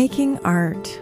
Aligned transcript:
Making 0.00 0.38
art, 0.46 0.98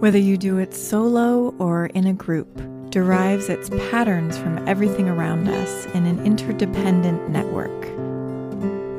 whether 0.00 0.18
you 0.18 0.36
do 0.36 0.58
it 0.58 0.74
solo 0.74 1.54
or 1.58 1.86
in 1.86 2.06
a 2.06 2.12
group, 2.12 2.60
derives 2.90 3.48
its 3.48 3.70
patterns 3.90 4.36
from 4.36 4.68
everything 4.68 5.08
around 5.08 5.48
us 5.48 5.86
in 5.94 6.04
an 6.04 6.22
interdependent 6.26 7.30
network. 7.30 7.72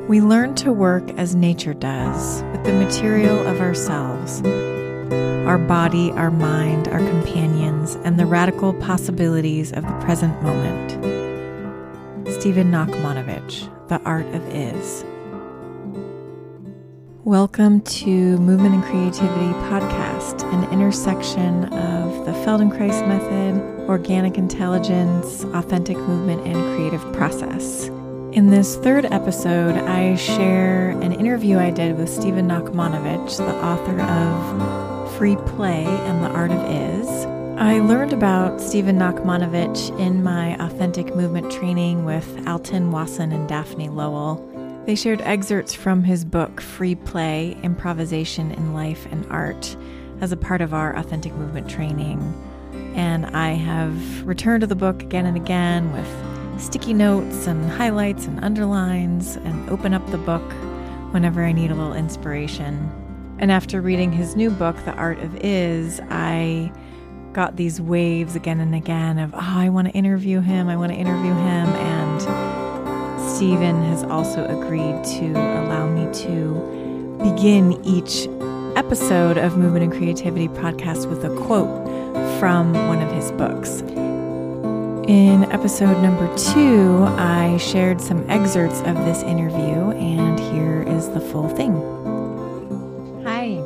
We 0.08 0.20
learn 0.20 0.56
to 0.56 0.72
work 0.72 1.08
as 1.10 1.36
nature 1.36 1.74
does, 1.74 2.42
with 2.50 2.64
the 2.64 2.72
material 2.72 3.46
of 3.46 3.60
ourselves, 3.60 4.42
our 5.46 5.58
body, 5.58 6.10
our 6.10 6.32
mind, 6.32 6.88
our 6.88 6.98
companions, 6.98 7.94
and 8.02 8.18
the 8.18 8.26
radical 8.26 8.74
possibilities 8.74 9.70
of 9.70 9.84
the 9.84 9.96
present 10.00 10.42
moment. 10.42 10.90
Stephen 12.32 12.72
Nachmanovitch, 12.72 13.70
The 13.86 14.00
Art 14.02 14.26
of 14.34 14.44
Is. 14.52 15.04
Welcome 17.26 17.80
to 17.80 18.38
Movement 18.38 18.76
and 18.76 18.84
Creativity 18.84 19.50
Podcast, 19.66 20.44
an 20.52 20.72
intersection 20.72 21.64
of 21.64 22.24
the 22.24 22.30
Feldenkrais 22.30 23.04
method, 23.08 23.88
organic 23.88 24.38
intelligence, 24.38 25.42
authentic 25.46 25.96
movement, 25.96 26.46
and 26.46 26.54
creative 26.76 27.02
process. 27.12 27.88
In 28.30 28.50
this 28.50 28.76
third 28.76 29.06
episode, 29.06 29.74
I 29.74 30.14
share 30.14 30.90
an 30.90 31.10
interview 31.10 31.58
I 31.58 31.72
did 31.72 31.98
with 31.98 32.08
Stephen 32.08 32.46
Nachmanovitch, 32.46 33.38
the 33.38 33.56
author 33.56 34.00
of 34.00 35.16
Free 35.16 35.34
Play 35.34 35.84
and 35.84 36.22
the 36.22 36.28
Art 36.28 36.52
of 36.52 36.62
Is. 36.70 37.08
I 37.58 37.80
learned 37.80 38.12
about 38.12 38.60
Stephen 38.60 38.98
Nachmanovitch 38.98 39.98
in 39.98 40.22
my 40.22 40.54
authentic 40.64 41.16
movement 41.16 41.50
training 41.50 42.04
with 42.04 42.46
Alton 42.46 42.92
Wasson 42.92 43.32
and 43.32 43.48
Daphne 43.48 43.88
Lowell. 43.88 44.55
They 44.86 44.94
shared 44.94 45.20
excerpts 45.22 45.74
from 45.74 46.04
his 46.04 46.24
book, 46.24 46.60
Free 46.60 46.94
Play 46.94 47.56
Improvisation 47.64 48.52
in 48.52 48.72
Life 48.72 49.04
and 49.10 49.26
Art, 49.30 49.76
as 50.20 50.30
a 50.30 50.36
part 50.36 50.60
of 50.60 50.72
our 50.72 50.94
authentic 50.96 51.34
movement 51.34 51.68
training. 51.68 52.20
And 52.94 53.26
I 53.26 53.50
have 53.54 54.24
returned 54.24 54.60
to 54.60 54.68
the 54.68 54.76
book 54.76 55.02
again 55.02 55.26
and 55.26 55.36
again 55.36 55.92
with 55.92 56.60
sticky 56.62 56.94
notes 56.94 57.48
and 57.48 57.68
highlights 57.68 58.26
and 58.26 58.42
underlines 58.44 59.34
and 59.34 59.68
open 59.68 59.92
up 59.92 60.08
the 60.12 60.18
book 60.18 60.52
whenever 61.10 61.44
I 61.44 61.50
need 61.50 61.72
a 61.72 61.74
little 61.74 61.94
inspiration. 61.94 62.88
And 63.40 63.50
after 63.50 63.80
reading 63.80 64.12
his 64.12 64.36
new 64.36 64.50
book, 64.50 64.76
The 64.84 64.92
Art 64.92 65.18
of 65.18 65.34
Is, 65.44 66.00
I 66.10 66.70
got 67.32 67.56
these 67.56 67.80
waves 67.80 68.36
again 68.36 68.60
and 68.60 68.72
again 68.72 69.18
of, 69.18 69.34
oh, 69.34 69.40
I 69.40 69.68
want 69.68 69.88
to 69.88 69.94
interview 69.94 70.40
him, 70.40 70.68
I 70.68 70.76
want 70.76 70.92
to 70.92 70.98
interview 70.98 71.32
him. 71.32 71.68
And 71.68 72.65
Stephen 73.36 73.82
has 73.82 74.02
also 74.04 74.46
agreed 74.46 75.04
to 75.04 75.32
allow 75.32 75.86
me 75.86 76.10
to 76.10 76.54
begin 77.22 77.78
each 77.84 78.26
episode 78.78 79.36
of 79.36 79.58
Movement 79.58 79.84
and 79.84 79.92
Creativity 79.92 80.48
podcast 80.48 81.06
with 81.06 81.22
a 81.22 81.28
quote 81.44 81.86
from 82.40 82.72
one 82.88 83.02
of 83.02 83.12
his 83.12 83.30
books. 83.32 83.82
In 85.06 85.44
episode 85.52 86.00
number 86.00 86.34
two, 86.34 87.04
I 87.18 87.58
shared 87.58 88.00
some 88.00 88.24
excerpts 88.30 88.80
of 88.80 88.96
this 89.04 89.22
interview, 89.22 89.90
and 89.90 90.40
here 90.40 90.80
is 90.84 91.10
the 91.10 91.20
full 91.20 91.50
thing. 91.50 91.74
Hi. 93.26 93.62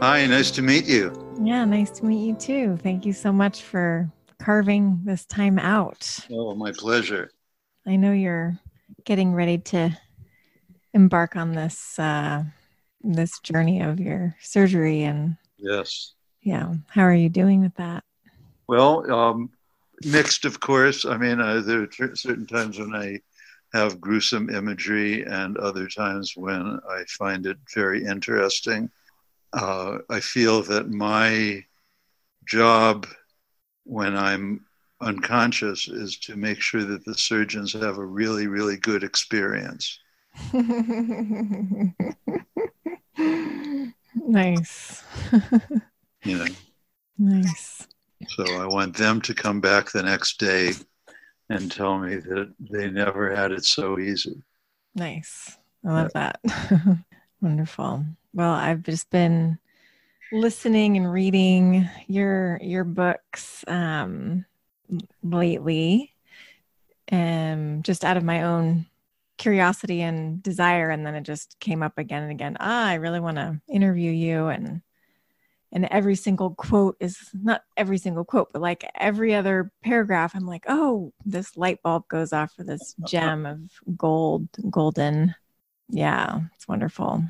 Hi, 0.00 0.24
nice 0.28 0.50
to 0.52 0.62
meet 0.62 0.86
you. 0.86 1.12
Yeah, 1.42 1.66
nice 1.66 1.90
to 1.90 2.06
meet 2.06 2.26
you 2.26 2.36
too. 2.36 2.78
Thank 2.78 3.04
you 3.04 3.12
so 3.12 3.34
much 3.34 3.64
for 3.64 4.10
carving 4.38 5.02
this 5.04 5.26
time 5.26 5.58
out. 5.58 6.20
Oh, 6.30 6.54
my 6.54 6.72
pleasure. 6.72 7.30
I 7.86 7.96
know 7.96 8.12
you're 8.12 8.58
getting 9.04 9.32
ready 9.32 9.58
to 9.58 9.96
embark 10.94 11.36
on 11.36 11.52
this 11.52 11.98
uh, 11.98 12.44
this 13.02 13.38
journey 13.40 13.80
of 13.80 14.00
your 14.00 14.36
surgery 14.40 15.02
and 15.02 15.36
yes. 15.56 16.14
Yeah. 16.42 16.74
How 16.88 17.02
are 17.02 17.14
you 17.14 17.28
doing 17.28 17.60
with 17.60 17.74
that? 17.76 18.04
Well 18.66 19.10
um, 19.12 19.50
mixed 20.04 20.44
of 20.44 20.60
course. 20.60 21.04
I 21.04 21.16
mean 21.16 21.40
uh, 21.40 21.60
there 21.60 21.82
are 21.82 22.16
certain 22.16 22.46
times 22.46 22.78
when 22.78 22.94
i 22.94 23.20
have 23.72 24.00
gruesome 24.00 24.50
imagery 24.50 25.24
and 25.24 25.56
other 25.56 25.86
times 25.86 26.32
when 26.36 26.80
i 26.88 27.04
find 27.08 27.46
it 27.46 27.58
very 27.74 28.04
interesting. 28.04 28.90
Uh, 29.52 29.98
i 30.08 30.20
feel 30.20 30.62
that 30.62 30.88
my 30.90 31.64
job 32.46 33.06
when 33.84 34.16
i'm 34.16 34.64
unconscious 35.00 35.88
is 35.88 36.18
to 36.18 36.36
make 36.36 36.60
sure 36.60 36.84
that 36.84 37.04
the 37.04 37.14
surgeons 37.14 37.72
have 37.72 37.98
a 37.98 38.04
really, 38.04 38.46
really 38.46 38.76
good 38.76 39.02
experience. 39.02 39.98
nice. 44.14 45.02
you 46.24 46.38
know. 46.38 46.46
Nice. 47.18 47.86
So 48.28 48.44
I 48.60 48.66
want 48.66 48.96
them 48.96 49.20
to 49.22 49.34
come 49.34 49.60
back 49.60 49.90
the 49.90 50.02
next 50.02 50.38
day 50.38 50.72
and 51.48 51.70
tell 51.70 51.98
me 51.98 52.16
that 52.16 52.52
they 52.58 52.90
never 52.90 53.34
had 53.34 53.52
it 53.52 53.64
so 53.64 53.98
easy. 53.98 54.42
Nice. 54.94 55.58
I 55.84 55.92
love 55.92 56.10
yeah. 56.14 56.32
that. 56.42 56.98
Wonderful. 57.40 58.04
Well, 58.32 58.52
I've 58.52 58.82
just 58.82 59.10
been 59.10 59.58
listening 60.32 60.96
and 60.96 61.10
reading 61.10 61.88
your 62.06 62.58
your 62.62 62.84
books. 62.84 63.64
Um, 63.66 64.44
lately, 65.22 66.14
um, 67.12 67.82
just 67.82 68.04
out 68.04 68.16
of 68.16 68.24
my 68.24 68.42
own 68.42 68.86
curiosity 69.38 70.02
and 70.02 70.42
desire, 70.42 70.90
and 70.90 71.06
then 71.06 71.14
it 71.14 71.22
just 71.22 71.58
came 71.60 71.82
up 71.82 71.98
again 71.98 72.22
and 72.22 72.32
again. 72.32 72.56
Ah, 72.60 72.86
I 72.86 72.94
really 72.94 73.20
want 73.20 73.36
to 73.36 73.60
interview 73.68 74.10
you, 74.10 74.48
and 74.48 74.82
and 75.72 75.86
every 75.86 76.16
single 76.16 76.50
quote 76.54 76.96
is 77.00 77.16
not 77.32 77.62
every 77.76 77.98
single 77.98 78.24
quote, 78.24 78.52
but 78.52 78.62
like 78.62 78.88
every 78.96 79.34
other 79.34 79.70
paragraph, 79.82 80.32
I'm 80.34 80.46
like, 80.46 80.64
oh, 80.68 81.12
this 81.24 81.56
light 81.56 81.80
bulb 81.82 82.08
goes 82.08 82.32
off 82.32 82.52
for 82.52 82.64
this 82.64 82.94
gem 83.06 83.46
of 83.46 83.60
gold, 83.96 84.48
golden. 84.68 85.34
Yeah, 85.88 86.40
it's 86.56 86.66
wonderful. 86.66 87.22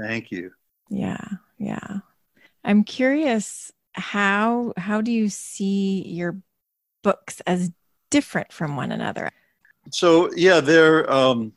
Thank 0.00 0.30
you. 0.30 0.52
Yeah, 0.88 1.24
yeah. 1.58 1.98
I'm 2.64 2.84
curious 2.84 3.72
how 3.94 4.72
how 4.76 5.02
do 5.02 5.12
you 5.12 5.28
see 5.28 6.02
your 6.06 6.38
books 7.02 7.40
as 7.46 7.70
different 8.10 8.52
from 8.52 8.76
one 8.76 8.92
another? 8.92 9.30
So 9.90 10.32
yeah, 10.34 10.60
there 10.60 11.10
um, 11.10 11.52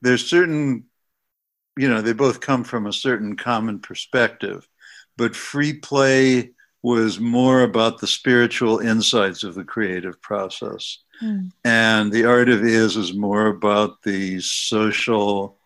there's 0.00 0.28
certain, 0.28 0.84
you 1.76 1.88
know, 1.88 2.00
they 2.00 2.12
both 2.12 2.40
come 2.40 2.64
from 2.64 2.86
a 2.86 2.92
certain 2.92 3.36
common 3.36 3.80
perspective, 3.80 4.66
but 5.16 5.36
free 5.36 5.74
play 5.74 6.52
was 6.82 7.20
more 7.20 7.62
about 7.62 8.00
the 8.00 8.06
spiritual 8.06 8.78
insights 8.78 9.44
of 9.44 9.54
the 9.54 9.64
creative 9.64 10.20
process, 10.22 10.98
mm. 11.22 11.50
and 11.64 12.10
the 12.10 12.24
art 12.24 12.48
of 12.48 12.64
is 12.64 12.96
is 12.96 13.12
more 13.12 13.48
about 13.48 14.02
the 14.02 14.40
social 14.40 15.58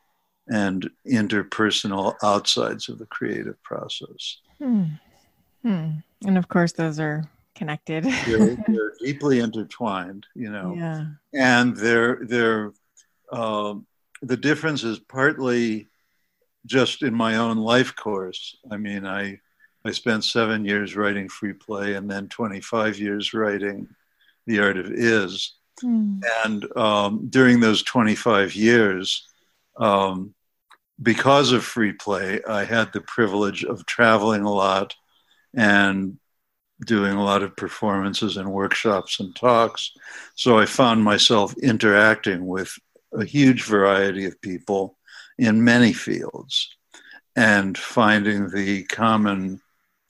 and 0.49 0.91
interpersonal 1.07 2.15
outsides 2.23 2.89
of 2.89 2.99
the 2.99 3.07
creative 3.07 3.63
process. 3.63 4.39
Hmm. 4.59 4.85
Hmm. 5.63 5.91
And 6.27 6.37
of 6.37 6.49
course, 6.49 6.73
those 6.73 7.01
are 7.01 7.25
connected. 7.55 8.05
they're, 8.27 8.57
they're, 8.69 8.93
deeply 9.01 9.41
intertwined, 9.41 10.27
you 10.35 10.51
know. 10.51 10.75
Yeah. 10.77 11.07
And 11.33 11.77
they're 11.77 12.21
they're 12.23 12.73
uh, 13.31 13.75
the 14.23 14.37
difference 14.37 14.85
is 14.85 14.99
partly 14.99 15.89
just 16.67 17.03
in 17.03 17.15
my 17.15 17.37
own 17.37 17.59
life 17.59 17.95
course. 17.95 18.57
I 18.71 18.77
mean, 18.77 19.07
I 19.07 19.41
I 19.85 19.91
spent 19.93 20.25
seven 20.25 20.65
years 20.65 20.97
writing 20.97 21.29
free 21.29 21.53
play, 21.53 21.95
and 21.95 22.11
then 22.11 22.29
25 22.29 22.99
years 22.99 23.35
writing 23.35 23.89
the 24.47 24.61
art 24.61 24.79
of 24.79 24.91
is. 24.91 25.55
Mm. 25.83 26.23
And 26.45 26.77
um, 26.77 27.27
during 27.29 27.61
those 27.61 27.83
25 27.83 28.55
years, 28.55 29.29
um, 29.77 30.35
because 31.03 31.53
of 31.53 31.65
free 31.65 31.93
play, 31.93 32.41
I 32.49 32.65
had 32.65 32.93
the 32.93 33.01
privilege 33.01 33.65
of 33.65 33.85
traveling 33.85 34.43
a 34.43 34.53
lot 34.53 34.95
and 35.53 36.19
doing 36.87 37.13
a 37.13 37.25
lot 37.25 37.43
of 37.43 37.57
performances 37.57 38.37
and 38.37 38.51
workshops 38.51 39.21
and 39.21 39.35
talks. 39.37 39.93
So 40.35 40.59
I 40.59 40.67
found 40.67 41.03
myself 41.03 41.55
interacting 41.63 42.47
with 42.47 42.77
a 43.13 43.25
huge 43.25 43.65
variety 43.65 44.25
of 44.25 44.41
people 44.41 44.99
in 45.39 45.65
many 45.65 45.93
fields 45.93 46.77
and 47.37 47.77
finding 47.77 48.51
the 48.51 48.85
common 48.85 49.61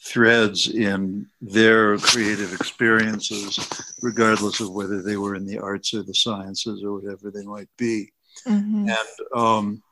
threads 0.02 0.68
in 0.68 1.26
their 1.40 1.96
creative 1.98 2.52
experiences, 2.52 3.58
regardless 4.02 4.60
of 4.60 4.70
whether 4.72 5.02
they 5.02 5.16
were 5.16 5.34
in 5.34 5.46
the 5.46 5.58
arts 5.58 5.94
or 5.94 6.02
the 6.02 6.14
sciences 6.14 6.82
or 6.84 6.94
whatever 6.94 7.30
they 7.30 7.44
might 7.44 7.68
be. 7.78 8.12
Mm-hmm. 8.46 8.88
And 8.88 9.40
um, 9.40 9.82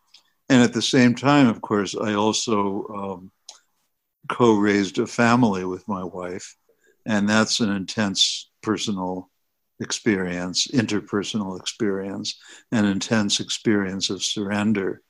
and 0.48 0.62
at 0.62 0.74
the 0.74 0.82
same 0.82 1.14
time, 1.14 1.46
of 1.46 1.62
course, 1.62 1.96
I 1.96 2.14
also 2.14 2.86
um, 2.88 3.32
co-raised 4.28 4.98
a 4.98 5.06
family 5.06 5.64
with 5.64 5.86
my 5.88 6.04
wife, 6.04 6.56
and 7.06 7.28
that's 7.28 7.60
an 7.60 7.70
intense 7.70 8.50
personal 8.62 9.30
experience, 9.80 10.68
interpersonal 10.68 11.58
experience, 11.58 12.38
an 12.70 12.84
intense 12.84 13.40
experience 13.40 14.10
of 14.10 14.22
surrender. 14.22 15.02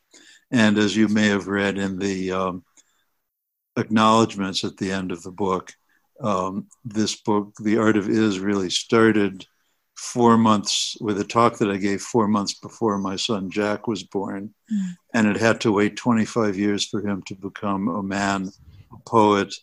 And 0.50 0.78
as 0.78 0.96
you 0.96 1.08
may 1.08 1.28
have 1.28 1.48
read 1.48 1.78
in 1.78 1.98
the 1.98 2.32
um, 2.32 2.64
acknowledgments 3.76 4.64
at 4.64 4.76
the 4.76 4.92
end 4.92 5.12
of 5.12 5.22
the 5.22 5.30
book. 5.30 5.72
Um, 6.20 6.68
this 6.84 7.16
book, 7.16 7.54
The 7.60 7.78
Art 7.78 7.96
of 7.96 8.08
Is, 8.08 8.38
really 8.38 8.70
started 8.70 9.46
four 9.96 10.36
months 10.36 10.96
with 11.00 11.20
a 11.20 11.24
talk 11.24 11.58
that 11.58 11.70
I 11.70 11.76
gave 11.76 12.00
four 12.00 12.28
months 12.28 12.54
before 12.54 12.98
my 12.98 13.16
son 13.16 13.50
Jack 13.50 13.86
was 13.86 14.02
born. 14.02 14.54
Mm. 14.72 14.96
And 15.14 15.26
it 15.26 15.36
had 15.36 15.60
to 15.62 15.72
wait 15.72 15.96
25 15.96 16.56
years 16.56 16.86
for 16.86 17.06
him 17.06 17.22
to 17.26 17.34
become 17.34 17.88
a 17.88 18.02
man, 18.02 18.50
a 18.92 18.96
poet, 19.08 19.54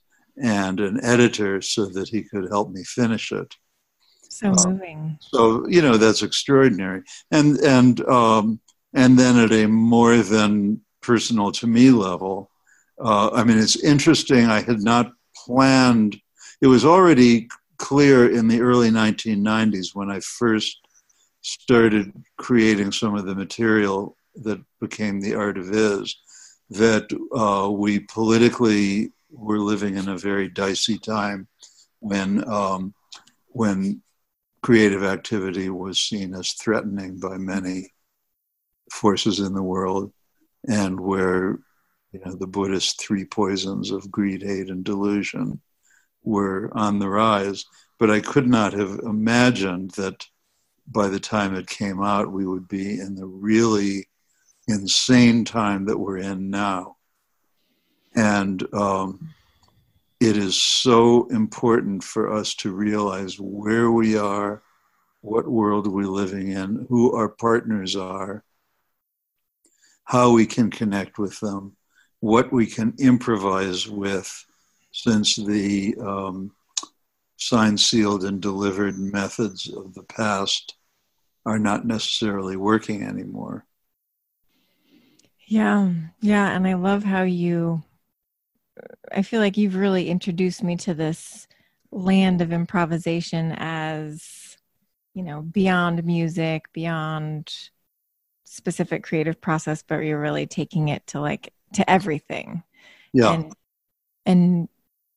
and 0.41 0.79
an 0.79 1.03
editor 1.03 1.61
so 1.61 1.85
that 1.85 2.09
he 2.09 2.23
could 2.23 2.47
help 2.49 2.71
me 2.71 2.83
finish 2.83 3.31
it. 3.31 3.53
So 4.29 4.51
uh, 4.51 4.67
moving. 4.67 5.17
so 5.19 5.67
you 5.67 5.81
know 5.81 5.97
that's 5.97 6.23
extraordinary, 6.23 7.03
and 7.31 7.57
and 7.59 7.99
um, 8.07 8.59
and 8.93 9.17
then 9.17 9.37
at 9.37 9.51
a 9.51 9.67
more 9.67 10.17
than 10.17 10.81
personal 11.01 11.51
to 11.53 11.67
me 11.67 11.91
level, 11.91 12.49
uh, 13.03 13.31
I 13.33 13.43
mean 13.43 13.57
it's 13.57 13.83
interesting. 13.83 14.45
I 14.45 14.61
had 14.61 14.81
not 14.81 15.11
planned. 15.35 16.19
It 16.61 16.67
was 16.67 16.85
already 16.85 17.47
clear 17.77 18.29
in 18.29 18.47
the 18.47 18.61
early 18.61 18.89
1990s 18.89 19.95
when 19.95 20.11
I 20.11 20.19
first 20.19 20.77
started 21.41 22.11
creating 22.37 22.91
some 22.91 23.15
of 23.15 23.25
the 23.25 23.35
material 23.35 24.15
that 24.35 24.59
became 24.79 25.19
the 25.19 25.35
art 25.35 25.57
of 25.57 25.71
is 25.71 26.15
that 26.69 27.09
uh, 27.35 27.69
we 27.71 27.99
politically 27.99 29.11
were 29.29 29.59
living 29.59 29.97
in 29.97 30.09
a 30.09 30.17
very 30.17 30.49
dicey 30.49 30.97
time 30.97 31.47
when 31.99 32.47
um, 32.49 32.93
when 33.47 34.01
creative 34.61 35.03
activity 35.03 35.69
was 35.69 36.01
seen 36.01 36.33
as 36.35 36.53
threatening 36.53 37.19
by 37.19 37.37
many 37.37 37.91
forces 38.91 39.39
in 39.39 39.53
the 39.53 39.63
world, 39.63 40.11
and 40.67 40.99
where 40.99 41.59
you 42.11 42.19
know 42.25 42.35
the 42.35 42.47
Buddhist 42.47 42.99
three 42.99 43.25
poisons 43.25 43.91
of 43.91 44.11
greed, 44.11 44.41
hate, 44.41 44.69
and 44.69 44.83
delusion 44.83 45.61
were 46.23 46.71
on 46.73 46.99
the 46.99 47.09
rise. 47.09 47.65
But 47.97 48.09
I 48.09 48.21
could 48.21 48.47
not 48.47 48.73
have 48.73 48.99
imagined 48.99 49.91
that 49.91 50.25
by 50.87 51.07
the 51.07 51.19
time 51.19 51.53
it 51.55 51.67
came 51.67 52.01
out, 52.01 52.31
we 52.31 52.45
would 52.45 52.67
be 52.67 52.99
in 52.99 53.15
the 53.15 53.27
really 53.27 54.07
insane 54.67 55.45
time 55.45 55.85
that 55.85 55.97
we're 55.97 56.17
in 56.17 56.49
now. 56.49 56.97
And 58.19 58.61
um, 58.73 59.33
it 60.19 60.35
is 60.35 60.61
so 60.61 61.25
important 61.27 62.03
for 62.03 62.33
us 62.33 62.53
to 62.55 62.73
realize 62.73 63.39
where 63.39 63.91
we 63.91 64.17
are, 64.17 64.61
what 65.21 65.47
world 65.47 65.87
we're 65.87 66.03
living 66.03 66.49
in, 66.49 66.85
who 66.89 67.15
our 67.15 67.29
partners 67.29 67.95
are, 67.95 68.43
how 70.03 70.33
we 70.33 70.45
can 70.45 70.69
connect 70.69 71.17
with 71.17 71.39
them, 71.39 71.77
what 72.19 72.51
we 72.51 72.65
can 72.65 72.93
improvise 72.99 73.87
with, 73.87 74.29
since 74.91 75.37
the 75.37 75.95
um, 76.01 76.51
signed, 77.37 77.79
sealed, 77.79 78.25
and 78.25 78.41
delivered 78.41 78.99
methods 78.99 79.69
of 79.73 79.93
the 79.93 80.03
past 80.03 80.75
are 81.45 81.59
not 81.59 81.85
necessarily 81.85 82.57
working 82.57 83.01
anymore. 83.03 83.65
Yeah, 85.47 85.93
yeah. 86.19 86.49
And 86.49 86.67
I 86.67 86.73
love 86.73 87.05
how 87.05 87.23
you 87.23 87.83
I 89.11 89.21
feel 89.21 89.39
like 89.39 89.57
you've 89.57 89.75
really 89.75 90.09
introduced 90.09 90.63
me 90.63 90.75
to 90.77 90.93
this 90.93 91.47
land 91.91 92.41
of 92.41 92.51
improvisation 92.51 93.53
as, 93.57 94.57
you 95.13 95.23
know, 95.23 95.41
beyond 95.41 96.03
music, 96.05 96.65
beyond 96.73 97.51
specific 98.45 99.03
creative 99.03 99.39
process, 99.39 99.83
but 99.83 99.99
you're 99.99 100.19
really 100.19 100.47
taking 100.47 100.89
it 100.89 101.05
to 101.07 101.19
like 101.19 101.53
to 101.73 101.89
everything. 101.89 102.63
Yeah. 103.13 103.33
And, 103.33 103.53
and 104.25 104.69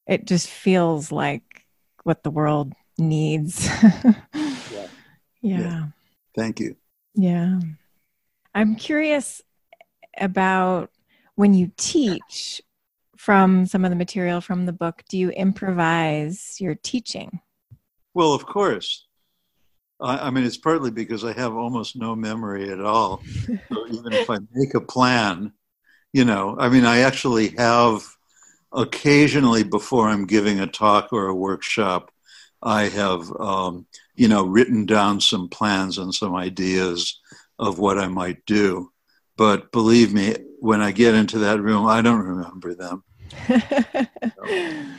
it 0.07 0.27
just 0.27 0.49
feels 0.49 1.13
like 1.13 1.67
what 2.05 2.23
the 2.23 2.31
world 2.31 2.73
needs. 2.99 3.67
yeah. 3.93 4.15
yeah. 4.35 4.89
yeah. 5.43 5.85
Thank 6.35 6.61
you. 6.61 6.77
Yeah. 7.15 7.61
I'm 8.55 8.77
curious 8.77 9.43
about 10.19 10.91
when 11.35 11.55
you 11.55 11.71
teach 11.77 12.61
from 13.23 13.67
some 13.67 13.85
of 13.85 13.91
the 13.91 13.97
material 13.97 14.41
from 14.41 14.67
the 14.67 14.73
book, 14.73 15.05
do 15.09 15.17
you 15.17 15.31
improvise 15.31 16.57
your 16.61 16.75
teaching? 16.75 17.39
Well, 18.15 18.35
of 18.35 18.45
course. 18.45 19.07
I, 20.01 20.27
I 20.27 20.31
mean, 20.31 20.43
it's 20.43 20.57
partly 20.57 20.91
because 20.91 21.25
I 21.25 21.33
have 21.35 21.55
almost 21.55 21.95
no 21.95 22.17
memory 22.17 22.73
at 22.73 22.81
all. 22.81 23.23
so 23.47 23.87
even 23.93 24.13
if 24.13 24.29
I 24.29 24.39
make 24.53 24.75
a 24.75 24.81
plan, 24.81 25.53
you 26.13 26.25
know, 26.25 26.57
I 26.59 26.69
mean, 26.69 26.85
I 26.85 27.03
actually 27.03 27.55
have 27.59 28.03
occasionally 28.73 29.63
before 29.63 30.09
I'm 30.09 30.27
giving 30.27 30.59
a 30.59 30.67
talk 30.67 31.13
or 31.13 31.29
a 31.29 31.35
workshop, 31.35 32.11
I 32.61 32.89
have, 32.89 33.31
um, 33.39 33.87
you 34.17 34.27
know, 34.27 34.45
written 34.45 34.85
down 34.85 35.21
some 35.21 35.49
plans 35.49 35.97
and 35.97 36.13
some 36.13 36.35
ideas 36.35 37.21
of 37.61 37.79
what 37.79 38.01
I 38.01 38.09
might 38.09 38.45
do. 38.47 38.91
But 39.37 39.71
believe 39.71 40.13
me, 40.13 40.35
when 40.59 40.83
I 40.83 40.91
get 40.91 41.15
into 41.15 41.39
that 41.39 41.61
room, 41.61 41.87
I 41.87 42.03
don't 42.03 42.27
remember 42.27 42.75
them. 42.75 43.05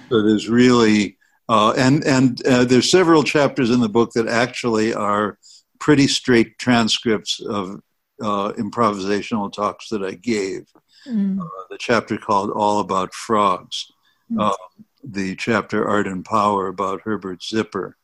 so 0.09 0.23
there's 0.23 0.49
really 0.49 1.17
uh, 1.49 1.73
and 1.77 2.03
and 2.05 2.45
uh, 2.47 2.63
there's 2.63 2.89
several 2.89 3.23
chapters 3.23 3.69
in 3.69 3.81
the 3.81 3.89
book 3.89 4.11
that 4.13 4.27
actually 4.27 4.93
are 4.93 5.37
pretty 5.79 6.07
straight 6.07 6.57
transcripts 6.57 7.39
of 7.41 7.81
uh, 8.21 8.53
improvisational 8.53 9.51
talks 9.51 9.89
that 9.89 10.03
I 10.03 10.13
gave. 10.13 10.67
Mm. 11.05 11.37
the 11.69 11.77
chapter 11.77 12.17
called 12.17 12.49
"All 12.51 12.79
About 12.79 13.13
Frogs," 13.13 13.91
mm. 14.31 14.41
Um, 14.41 14.85
the 15.03 15.35
chapter 15.35 15.85
"Art 15.85 16.07
and 16.07 16.23
Power" 16.23 16.67
about 16.67 17.01
Herbert 17.03 17.43
Zipper, 17.43 17.97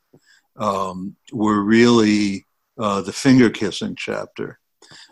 um, 0.58 1.16
were 1.32 1.64
really 1.64 2.46
uh, 2.78 3.02
the 3.02 3.14
finger 3.14 3.50
kissing 3.50 3.96
chapter. 3.98 4.60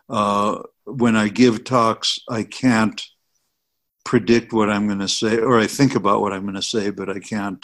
Uh, 0.10 0.64
when 0.84 1.16
I 1.16 1.30
give 1.30 1.64
talks, 1.64 2.20
I 2.30 2.44
can't 2.44 3.02
predict 4.08 4.54
what 4.54 4.70
I'm 4.70 4.88
going 4.88 5.00
to 5.00 5.08
say, 5.10 5.38
or 5.38 5.60
I 5.60 5.68
think 5.68 5.94
about 5.94 6.22
what 6.22 6.32
I'm 6.32 6.44
going 6.44 6.56
to 6.56 6.62
say, 6.62 6.92
but 6.92 7.10
I 7.10 7.20
can't 7.20 7.64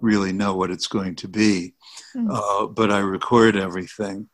really 0.00 0.32
know 0.32 0.56
what 0.56 0.72
it's 0.72 0.88
going 0.88 1.14
to 1.16 1.28
be. 1.28 1.74
Mm-hmm. 2.16 2.28
Uh, 2.28 2.66
but 2.66 2.90
I 2.90 2.98
record 2.98 3.56
everything, 3.56 4.28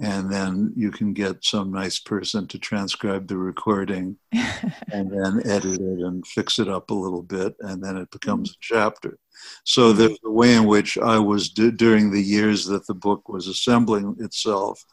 and 0.00 0.32
then 0.32 0.72
you 0.76 0.92
can 0.92 1.14
get 1.14 1.44
some 1.44 1.72
nice 1.72 1.98
person 1.98 2.46
to 2.46 2.60
transcribe 2.60 3.26
the 3.26 3.36
recording 3.36 4.18
and 4.32 5.10
then 5.10 5.42
edit 5.44 5.80
it 5.80 5.98
and 5.98 6.24
fix 6.24 6.60
it 6.60 6.68
up 6.68 6.90
a 6.90 6.94
little 6.94 7.24
bit, 7.24 7.56
and 7.58 7.82
then 7.82 7.96
it 7.96 8.12
becomes 8.12 8.52
mm-hmm. 8.52 8.76
a 8.76 8.80
chapter. 8.80 9.18
So 9.64 9.90
hmm. 9.90 9.98
there's 9.98 10.18
the 10.22 10.30
way 10.30 10.54
in 10.54 10.64
which 10.64 10.96
I 10.96 11.18
was 11.18 11.50
d- 11.50 11.72
during 11.72 12.12
the 12.12 12.22
years 12.22 12.66
that 12.66 12.86
the 12.86 12.94
book 12.94 13.28
was 13.28 13.48
assembling 13.48 14.14
itself. 14.20 14.84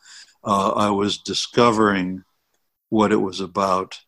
Uh, 0.44 0.72
I 0.72 0.90
was 0.90 1.20
discovering 1.20 2.24
what 2.90 3.12
it 3.12 3.22
was 3.22 3.40
about 3.40 4.00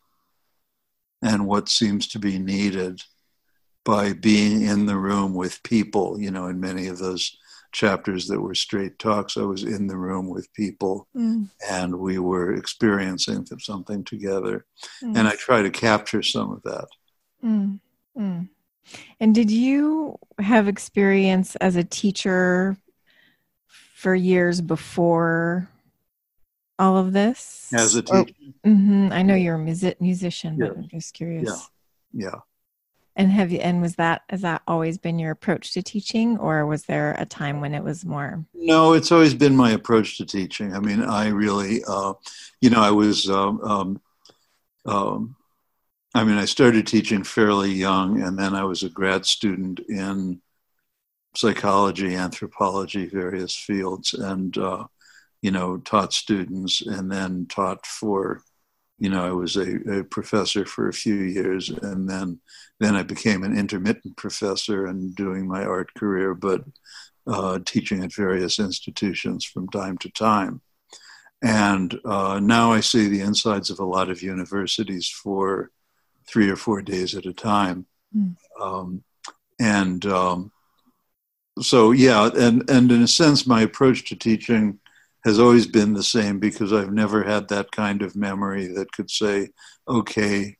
and 1.22 1.46
what 1.46 1.68
seems 1.68 2.06
to 2.08 2.18
be 2.18 2.38
needed 2.38 3.02
by 3.84 4.12
being 4.12 4.62
in 4.62 4.86
the 4.86 4.96
room 4.96 5.34
with 5.34 5.62
people. 5.62 6.20
You 6.20 6.30
know, 6.30 6.46
in 6.46 6.60
many 6.60 6.88
of 6.88 6.98
those 6.98 7.36
chapters 7.72 8.26
that 8.28 8.40
were 8.40 8.54
straight 8.54 8.98
talks, 8.98 9.36
I 9.36 9.42
was 9.42 9.64
in 9.64 9.86
the 9.86 9.96
room 9.96 10.28
with 10.28 10.52
people 10.52 11.08
mm. 11.16 11.48
and 11.68 11.98
we 11.98 12.18
were 12.18 12.54
experiencing 12.54 13.46
something 13.58 14.04
together. 14.04 14.66
Mm. 15.02 15.16
And 15.18 15.28
I 15.28 15.32
try 15.36 15.62
to 15.62 15.70
capture 15.70 16.22
some 16.22 16.52
of 16.52 16.62
that. 16.62 16.88
Mm. 17.44 17.80
mm. 18.16 18.48
And 19.20 19.34
did 19.34 19.50
you 19.50 20.18
have 20.38 20.66
experience 20.66 21.56
as 21.56 21.76
a 21.76 21.84
teacher 21.84 22.76
for 23.66 24.14
years 24.14 24.60
before 24.60 25.68
all 26.78 26.96
of 26.96 27.12
this? 27.12 27.72
As 27.74 27.94
a 27.94 28.02
teacher? 28.02 28.32
mm-hmm. 28.64 29.08
I 29.12 29.22
know 29.22 29.34
you're 29.34 29.56
a 29.56 29.58
music, 29.58 30.00
musician, 30.00 30.58
but 30.58 30.76
I'm 30.76 30.88
just 30.88 31.14
curious. 31.14 31.48
Yeah. 32.12 32.28
Yeah. 32.28 32.40
And 33.16 33.32
have 33.32 33.50
you, 33.50 33.58
and 33.58 33.82
was 33.82 33.96
that, 33.96 34.22
has 34.30 34.42
that 34.42 34.62
always 34.68 34.96
been 34.96 35.18
your 35.18 35.32
approach 35.32 35.72
to 35.72 35.82
teaching 35.82 36.38
or 36.38 36.64
was 36.66 36.84
there 36.84 37.16
a 37.18 37.26
time 37.26 37.60
when 37.60 37.74
it 37.74 37.82
was 37.82 38.04
more? 38.04 38.44
No, 38.54 38.92
it's 38.92 39.10
always 39.10 39.34
been 39.34 39.56
my 39.56 39.72
approach 39.72 40.18
to 40.18 40.24
teaching. 40.24 40.72
I 40.72 40.78
mean, 40.78 41.02
I 41.02 41.28
really, 41.28 41.82
uh, 41.88 42.12
you 42.60 42.70
know, 42.70 42.80
I 42.80 42.92
was, 42.92 43.28
um, 43.28 43.60
um, 43.64 44.00
um, 44.86 45.36
I 46.14 46.22
mean, 46.22 46.38
I 46.38 46.44
started 46.44 46.86
teaching 46.86 47.24
fairly 47.24 47.72
young 47.72 48.22
and 48.22 48.38
then 48.38 48.54
I 48.54 48.62
was 48.62 48.84
a 48.84 48.88
grad 48.88 49.26
student 49.26 49.80
in 49.88 50.40
psychology, 51.34 52.14
anthropology, 52.14 53.06
various 53.06 53.56
fields. 53.56 54.14
And, 54.14 54.56
uh, 54.56 54.84
you 55.42 55.50
know, 55.50 55.78
taught 55.78 56.12
students 56.12 56.84
and 56.84 57.10
then 57.10 57.46
taught 57.46 57.86
for, 57.86 58.42
you 58.98 59.08
know, 59.08 59.24
I 59.24 59.30
was 59.30 59.56
a, 59.56 60.00
a, 60.00 60.04
professor 60.04 60.64
for 60.64 60.88
a 60.88 60.92
few 60.92 61.14
years 61.14 61.70
and 61.70 62.08
then 62.08 62.40
then 62.80 62.94
I 62.96 63.02
became 63.02 63.42
an 63.42 63.56
intermittent 63.56 64.16
professor 64.16 64.86
and 64.86 65.14
doing 65.14 65.48
my 65.48 65.64
art 65.64 65.92
career, 65.94 66.34
but 66.34 66.62
uh, 67.26 67.58
teaching 67.64 68.02
at 68.04 68.14
various 68.14 68.58
institutions 68.58 69.44
from 69.44 69.68
time 69.68 69.98
to 69.98 70.10
time. 70.10 70.60
And 71.42 71.98
uh, 72.04 72.40
now 72.40 72.72
I 72.72 72.80
see 72.80 73.08
the 73.08 73.20
insides 73.20 73.70
of 73.70 73.78
a 73.78 73.84
lot 73.84 74.10
of 74.10 74.22
universities 74.22 75.08
for 75.08 75.70
three 76.26 76.48
or 76.50 76.56
four 76.56 76.82
days 76.82 77.14
at 77.14 77.26
a 77.26 77.32
time. 77.32 77.86
Mm. 78.16 78.36
Um, 78.60 79.04
and 79.60 80.04
um, 80.06 80.52
so, 81.60 81.92
yeah, 81.92 82.30
and, 82.34 82.68
and 82.70 82.90
in 82.90 83.02
a 83.02 83.08
sense, 83.08 83.46
my 83.46 83.62
approach 83.62 84.08
to 84.08 84.16
teaching 84.16 84.78
has 85.24 85.38
always 85.38 85.66
been 85.66 85.94
the 85.94 86.02
same 86.02 86.38
because 86.38 86.72
I've 86.72 86.92
never 86.92 87.22
had 87.22 87.48
that 87.48 87.70
kind 87.72 88.02
of 88.02 88.16
memory 88.16 88.66
that 88.68 88.92
could 88.92 89.10
say, 89.10 89.50
okay, 89.88 90.56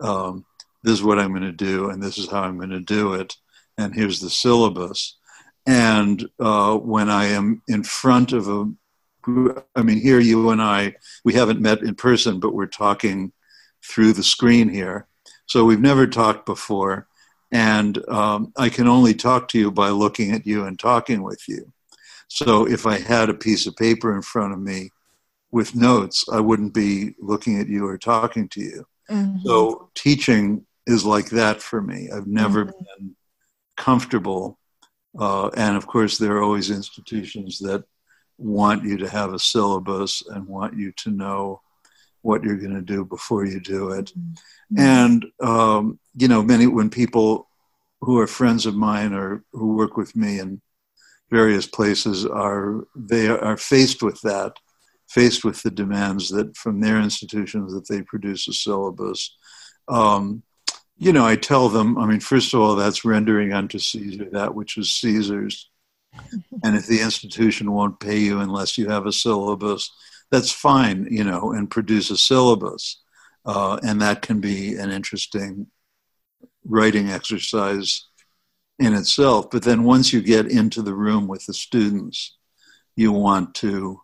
um, 0.00 0.44
this 0.82 0.94
is 0.94 1.02
what 1.02 1.18
I'm 1.18 1.30
going 1.30 1.42
to 1.42 1.52
do, 1.52 1.90
and 1.90 2.02
this 2.02 2.18
is 2.18 2.30
how 2.30 2.42
I'm 2.42 2.56
going 2.56 2.70
to 2.70 2.80
do 2.80 3.14
it, 3.14 3.36
and 3.76 3.94
here's 3.94 4.20
the 4.20 4.30
syllabus. 4.30 5.16
And 5.66 6.26
uh, 6.40 6.76
when 6.76 7.10
I 7.10 7.26
am 7.26 7.62
in 7.68 7.82
front 7.82 8.32
of 8.32 8.48
a 8.48 8.70
I 9.76 9.82
mean, 9.82 10.00
here 10.00 10.20
you 10.20 10.50
and 10.50 10.62
I, 10.62 10.94
we 11.24 11.34
haven't 11.34 11.60
met 11.60 11.82
in 11.82 11.94
person, 11.94 12.40
but 12.40 12.54
we're 12.54 12.66
talking 12.66 13.32
through 13.84 14.14
the 14.14 14.22
screen 14.22 14.68
here. 14.68 15.06
So 15.46 15.64
we've 15.64 15.80
never 15.80 16.06
talked 16.06 16.46
before. 16.46 17.08
And 17.50 17.98
um, 18.08 18.52
I 18.56 18.68
can 18.68 18.86
only 18.88 19.14
talk 19.14 19.48
to 19.48 19.58
you 19.58 19.70
by 19.70 19.90
looking 19.90 20.32
at 20.32 20.46
you 20.46 20.64
and 20.64 20.78
talking 20.78 21.22
with 21.22 21.42
you. 21.48 21.72
So 22.28 22.68
if 22.68 22.86
I 22.86 22.98
had 22.98 23.30
a 23.30 23.34
piece 23.34 23.66
of 23.66 23.76
paper 23.76 24.14
in 24.14 24.22
front 24.22 24.52
of 24.52 24.60
me 24.60 24.90
with 25.50 25.74
notes, 25.74 26.24
I 26.30 26.40
wouldn't 26.40 26.74
be 26.74 27.14
looking 27.18 27.58
at 27.58 27.68
you 27.68 27.86
or 27.86 27.98
talking 27.98 28.48
to 28.50 28.60
you. 28.60 28.86
Mm-hmm. 29.10 29.38
So 29.44 29.90
teaching 29.94 30.66
is 30.86 31.04
like 31.04 31.30
that 31.30 31.62
for 31.62 31.80
me. 31.80 32.10
I've 32.14 32.26
never 32.26 32.66
mm-hmm. 32.66 32.84
been 32.98 33.16
comfortable. 33.76 34.58
Uh, 35.18 35.48
and 35.56 35.76
of 35.76 35.86
course, 35.86 36.18
there 36.18 36.36
are 36.36 36.42
always 36.42 36.70
institutions 36.70 37.58
that 37.60 37.84
want 38.36 38.84
you 38.84 38.98
to 38.98 39.08
have 39.08 39.32
a 39.32 39.38
syllabus 39.38 40.22
and 40.28 40.46
want 40.46 40.76
you 40.76 40.92
to 40.98 41.10
know 41.10 41.60
what 42.22 42.44
you're 42.44 42.56
going 42.56 42.74
to 42.74 42.82
do 42.82 43.04
before 43.04 43.46
you 43.46 43.58
do 43.58 43.90
it. 43.92 44.12
Mm-hmm. 44.12 44.78
And, 44.78 45.26
um, 45.40 45.98
you 46.14 46.28
know, 46.28 46.42
many, 46.42 46.66
when 46.66 46.90
people 46.90 47.48
who 48.00 48.18
are 48.18 48.26
friends 48.26 48.66
of 48.66 48.76
mine 48.76 49.12
or 49.14 49.42
who 49.52 49.74
work 49.74 49.96
with 49.96 50.14
me 50.14 50.38
in 50.38 50.60
various 51.30 51.66
places 51.66 52.26
are, 52.26 52.84
they 52.94 53.28
are 53.28 53.56
faced 53.56 54.02
with 54.02 54.20
that, 54.22 54.54
faced 55.08 55.44
with 55.44 55.62
the 55.62 55.70
demands 55.70 56.30
that 56.30 56.56
from 56.56 56.80
their 56.80 57.00
institutions 57.00 57.72
that 57.72 57.88
they 57.88 58.02
produce 58.02 58.48
a 58.48 58.52
syllabus. 58.52 59.36
Um, 59.88 60.42
you 60.96 61.12
know, 61.12 61.24
I 61.24 61.36
tell 61.36 61.68
them, 61.68 61.96
I 61.96 62.06
mean, 62.06 62.20
first 62.20 62.52
of 62.52 62.60
all, 62.60 62.74
that's 62.74 63.04
rendering 63.04 63.52
unto 63.52 63.78
Caesar 63.78 64.28
that 64.32 64.54
which 64.54 64.76
is 64.76 64.94
Caesar's 64.94 65.70
and 66.64 66.76
if 66.76 66.86
the 66.86 67.00
institution 67.00 67.72
won't 67.72 68.00
pay 68.00 68.18
you 68.18 68.40
unless 68.40 68.78
you 68.78 68.88
have 68.88 69.06
a 69.06 69.12
syllabus, 69.12 69.90
that's 70.30 70.50
fine, 70.50 71.06
you 71.10 71.24
know, 71.24 71.52
and 71.52 71.70
produce 71.70 72.10
a 72.10 72.16
syllabus. 72.16 73.02
Uh, 73.44 73.78
and 73.82 74.02
that 74.02 74.22
can 74.22 74.40
be 74.40 74.74
an 74.74 74.90
interesting 74.90 75.66
writing 76.64 77.10
exercise 77.10 78.06
in 78.78 78.94
itself. 78.94 79.50
But 79.50 79.62
then 79.62 79.84
once 79.84 80.12
you 80.12 80.22
get 80.22 80.50
into 80.50 80.82
the 80.82 80.94
room 80.94 81.26
with 81.26 81.46
the 81.46 81.54
students, 81.54 82.36
you 82.96 83.12
want 83.12 83.54
to 83.56 84.00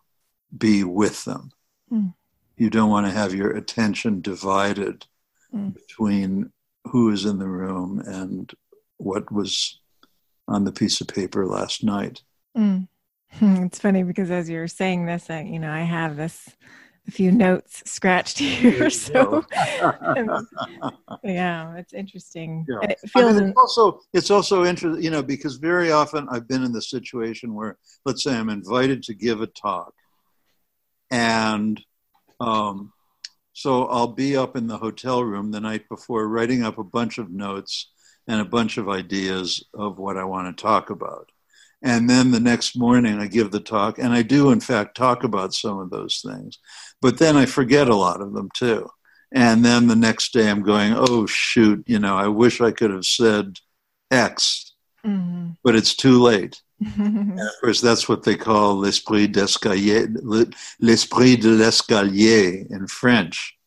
be 0.57 0.83
with 0.83 1.25
them. 1.25 1.51
Mm. 1.91 2.13
You 2.57 2.69
don't 2.69 2.89
want 2.89 3.05
to 3.07 3.11
have 3.11 3.33
your 3.33 3.51
attention 3.51 4.21
divided 4.21 5.05
mm. 5.53 5.73
between 5.73 6.51
who 6.85 7.11
is 7.11 7.25
in 7.25 7.39
the 7.39 7.47
room 7.47 7.99
and 8.05 8.51
what 8.97 9.31
was 9.31 9.79
on 10.47 10.63
the 10.63 10.71
piece 10.71 11.01
of 11.01 11.07
paper 11.07 11.45
last 11.45 11.83
night. 11.83 12.21
Mm. 12.57 12.87
It's 13.41 13.79
funny 13.79 14.03
because 14.03 14.31
as 14.31 14.49
you're 14.49 14.67
saying 14.67 15.07
this, 15.07 15.29
I, 15.29 15.41
you 15.41 15.59
know, 15.59 15.71
I 15.71 15.81
have 15.81 16.15
this 16.15 16.55
a 17.07 17.11
few 17.11 17.31
notes 17.31 17.83
scratched 17.85 18.37
here. 18.39 18.89
So, 18.89 19.45
yeah, 21.23 21.75
it's 21.75 21.93
interesting. 21.93 22.65
Yeah. 22.67 22.89
It 22.89 22.99
feels 23.07 23.35
I 23.35 23.39
mean, 23.39 23.49
it's 23.49 23.57
also 23.57 24.01
it's 24.13 24.31
also 24.31 24.65
interesting, 24.65 25.03
you 25.03 25.09
know, 25.09 25.23
because 25.23 25.55
very 25.55 25.91
often 25.91 26.27
I've 26.29 26.47
been 26.47 26.63
in 26.63 26.71
the 26.71 26.81
situation 26.81 27.53
where, 27.53 27.77
let's 28.05 28.23
say, 28.23 28.35
I'm 28.35 28.49
invited 28.49 29.03
to 29.03 29.13
give 29.13 29.41
a 29.41 29.47
talk, 29.47 29.93
and 31.11 31.81
um, 32.39 32.91
so 33.53 33.85
I'll 33.85 34.07
be 34.07 34.35
up 34.35 34.57
in 34.57 34.67
the 34.67 34.77
hotel 34.77 35.23
room 35.23 35.51
the 35.51 35.61
night 35.61 35.87
before, 35.87 36.27
writing 36.27 36.63
up 36.63 36.77
a 36.77 36.83
bunch 36.83 37.17
of 37.17 37.31
notes 37.31 37.89
and 38.27 38.41
a 38.41 38.45
bunch 38.45 38.77
of 38.77 38.89
ideas 38.89 39.63
of 39.73 39.97
what 39.97 40.17
I 40.17 40.23
want 40.23 40.55
to 40.55 40.61
talk 40.61 40.89
about. 40.89 41.29
And 41.81 42.09
then 42.09 42.31
the 42.31 42.39
next 42.39 42.77
morning, 42.77 43.19
I 43.19 43.27
give 43.27 43.51
the 43.51 43.59
talk, 43.59 43.99
and 43.99 44.13
I 44.13 44.21
do, 44.21 44.51
in 44.51 44.59
fact, 44.59 44.97
talk 44.97 45.23
about 45.23 45.53
some 45.53 45.77
of 45.79 45.89
those 45.89 46.23
things. 46.25 46.57
But 47.01 47.19
then 47.19 47.37
I 47.37 47.45
forget 47.45 47.89
a 47.89 47.95
lot 47.95 48.21
of 48.21 48.33
them 48.33 48.49
too. 48.55 48.89
And 49.31 49.63
then 49.63 49.87
the 49.87 49.95
next 49.95 50.33
day, 50.33 50.49
I'm 50.49 50.63
going, 50.63 50.93
oh, 50.95 51.25
shoot, 51.25 51.83
you 51.87 51.99
know, 51.99 52.15
I 52.15 52.27
wish 52.27 52.61
I 52.61 52.71
could 52.71 52.91
have 52.91 53.05
said 53.05 53.57
X, 54.09 54.73
mm-hmm. 55.05 55.51
but 55.63 55.75
it's 55.75 55.95
too 55.95 56.21
late. 56.21 56.61
and 56.97 57.39
of 57.39 57.61
course, 57.61 57.81
that's 57.81 58.09
what 58.09 58.23
they 58.23 58.35
call 58.35 58.77
l'esprit 58.77 59.27
d'escalier, 59.27 60.07
l'esprit 60.79 61.37
de 61.37 61.49
l'escalier 61.49 62.65
in 62.69 62.87
French. 62.87 63.57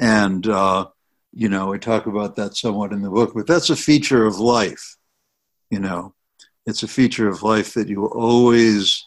And 0.00 0.46
uh, 0.46 0.86
you 1.32 1.48
know, 1.48 1.68
we 1.68 1.78
talk 1.78 2.06
about 2.06 2.36
that 2.36 2.56
somewhat 2.56 2.92
in 2.92 3.02
the 3.02 3.10
book, 3.10 3.32
but 3.34 3.46
that's 3.46 3.70
a 3.70 3.76
feature 3.76 4.26
of 4.26 4.38
life. 4.38 4.96
You 5.70 5.80
know, 5.80 6.14
it's 6.68 6.82
a 6.82 6.88
feature 6.88 7.28
of 7.28 7.42
life 7.42 7.72
that 7.74 7.88
you 7.88 8.06
always 8.06 9.06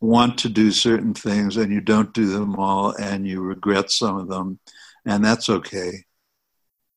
want 0.00 0.38
to 0.38 0.48
do 0.48 0.70
certain 0.70 1.14
things 1.14 1.56
and 1.56 1.72
you 1.72 1.80
don't 1.80 2.14
do 2.14 2.26
them 2.26 2.54
all 2.56 2.94
and 3.00 3.26
you 3.26 3.40
regret 3.40 3.90
some 3.90 4.16
of 4.16 4.28
them, 4.28 4.60
and 5.04 5.24
that's 5.24 5.48
okay. 5.48 6.04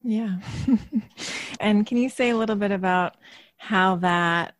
Yeah. 0.04 0.38
and 1.60 1.88
can 1.88 1.98
you 1.98 2.10
say 2.10 2.30
a 2.30 2.38
little 2.38 2.56
bit 2.56 2.72
about 2.72 3.18
how 3.58 3.96
that 3.98 4.54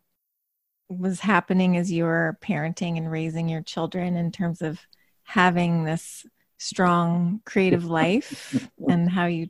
was 0.88 1.20
happening 1.20 1.76
as 1.76 1.92
you 1.92 2.04
were 2.04 2.36
parenting 2.42 2.96
and 2.96 3.10
raising 3.10 3.48
your 3.48 3.62
children 3.62 4.16
in 4.16 4.32
terms 4.32 4.60
of 4.60 4.80
having 5.22 5.84
this 5.84 6.26
strong 6.58 7.40
creative 7.46 7.84
life 7.84 8.68
and 8.88 9.08
how 9.08 9.26
you 9.26 9.48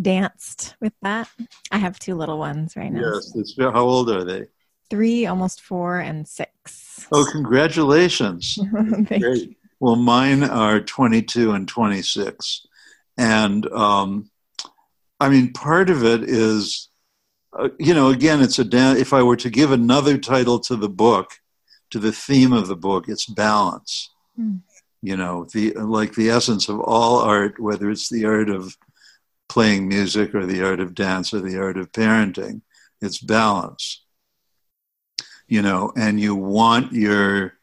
danced 0.00 0.76
with 0.80 0.92
that. 1.02 1.28
I 1.72 1.78
have 1.78 1.98
two 1.98 2.14
little 2.14 2.38
ones 2.38 2.76
right 2.76 2.92
now. 2.92 3.20
Yes, 3.34 3.54
how 3.58 3.82
old 3.82 4.08
are 4.08 4.24
they? 4.24 4.46
Three, 4.90 5.26
almost 5.26 5.60
four, 5.60 5.98
and 5.98 6.26
six. 6.26 7.06
Oh, 7.12 7.26
congratulations! 7.30 8.58
Great. 9.04 9.56
Well, 9.80 9.96
mine 9.96 10.42
are 10.44 10.80
22 10.80 11.52
and 11.52 11.66
26, 11.68 12.66
and 13.18 13.66
um, 13.72 14.30
I 15.20 15.28
mean, 15.28 15.52
part 15.52 15.90
of 15.90 16.04
it 16.04 16.24
is, 16.24 16.88
uh, 17.52 17.70
you 17.78 17.94
know, 17.94 18.10
again, 18.10 18.40
it's 18.42 18.58
a 18.58 18.64
dance. 18.64 18.98
If 18.98 19.12
I 19.12 19.22
were 19.22 19.36
to 19.36 19.50
give 19.50 19.72
another 19.72 20.18
title 20.18 20.58
to 20.60 20.76
the 20.76 20.88
book, 20.88 21.32
to 21.90 21.98
the 21.98 22.12
theme 22.12 22.52
of 22.52 22.66
the 22.66 22.76
book, 22.76 23.08
it's 23.08 23.26
balance. 23.26 24.10
Mm. 24.38 24.60
You 25.02 25.16
know, 25.16 25.46
the 25.52 25.72
like 25.74 26.14
the 26.14 26.30
essence 26.30 26.68
of 26.68 26.80
all 26.80 27.18
art, 27.18 27.60
whether 27.60 27.90
it's 27.90 28.08
the 28.08 28.24
art 28.24 28.48
of 28.48 28.76
playing 29.48 29.88
music 29.88 30.34
or 30.34 30.46
the 30.46 30.64
art 30.64 30.80
of 30.80 30.94
dance 30.94 31.32
or 31.32 31.40
the 31.40 31.58
art 31.58 31.76
of 31.76 31.92
parenting. 31.92 32.62
It's 33.00 33.18
balance, 33.18 34.03
you 35.48 35.62
know, 35.62 35.92
and 35.96 36.20
you 36.20 36.34
want 36.34 36.92
your, 36.92 37.54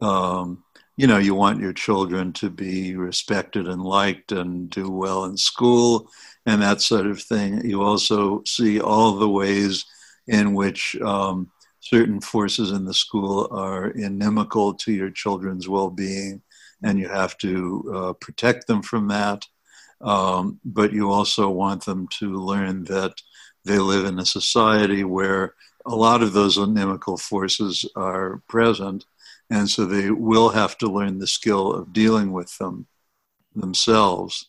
um, 0.00 0.62
you 0.96 1.06
know, 1.06 1.18
you 1.18 1.34
want 1.34 1.60
your 1.60 1.72
children 1.72 2.32
to 2.34 2.50
be 2.50 2.96
respected 2.96 3.66
and 3.66 3.82
liked 3.82 4.32
and 4.32 4.70
do 4.70 4.90
well 4.90 5.24
in 5.24 5.36
school 5.36 6.10
and 6.46 6.62
that 6.62 6.80
sort 6.80 7.06
of 7.06 7.22
thing. 7.22 7.64
You 7.64 7.82
also 7.82 8.42
see 8.44 8.80
all 8.80 9.16
the 9.16 9.28
ways 9.28 9.84
in 10.26 10.54
which 10.54 10.96
um, 11.02 11.50
certain 11.80 12.20
forces 12.20 12.70
in 12.70 12.84
the 12.84 12.94
school 12.94 13.48
are 13.50 13.90
inimical 13.90 14.74
to 14.74 14.92
your 14.92 15.10
children's 15.10 15.68
well 15.68 15.90
being, 15.90 16.42
and 16.82 16.98
you 16.98 17.08
have 17.08 17.36
to 17.38 17.92
uh, 17.94 18.12
protect 18.14 18.66
them 18.66 18.82
from 18.82 19.08
that. 19.08 19.46
Um, 20.00 20.60
but 20.64 20.92
you 20.92 21.10
also 21.10 21.48
want 21.48 21.84
them 21.84 22.08
to 22.18 22.34
learn 22.34 22.84
that 22.84 23.14
they 23.64 23.78
live 23.78 24.04
in 24.04 24.18
a 24.18 24.26
society 24.26 25.04
where 25.04 25.54
a 25.86 25.94
lot 25.94 26.22
of 26.22 26.32
those 26.32 26.56
inimical 26.56 27.16
forces 27.16 27.88
are 27.96 28.42
present, 28.48 29.04
and 29.50 29.68
so 29.68 29.84
they 29.84 30.10
will 30.10 30.50
have 30.50 30.78
to 30.78 30.86
learn 30.86 31.18
the 31.18 31.26
skill 31.26 31.72
of 31.72 31.92
dealing 31.92 32.32
with 32.32 32.56
them 32.58 32.86
themselves. 33.54 34.48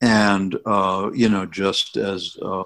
And 0.00 0.56
uh, 0.64 1.10
you 1.14 1.28
know, 1.28 1.46
just 1.46 1.96
as 1.96 2.36
uh, 2.40 2.64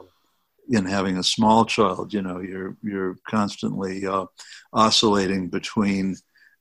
in 0.68 0.84
having 0.86 1.18
a 1.18 1.24
small 1.24 1.64
child, 1.64 2.12
you 2.12 2.22
know, 2.22 2.40
you're 2.40 2.76
you're 2.82 3.18
constantly 3.28 4.06
uh, 4.06 4.26
oscillating 4.72 5.48
between 5.48 6.16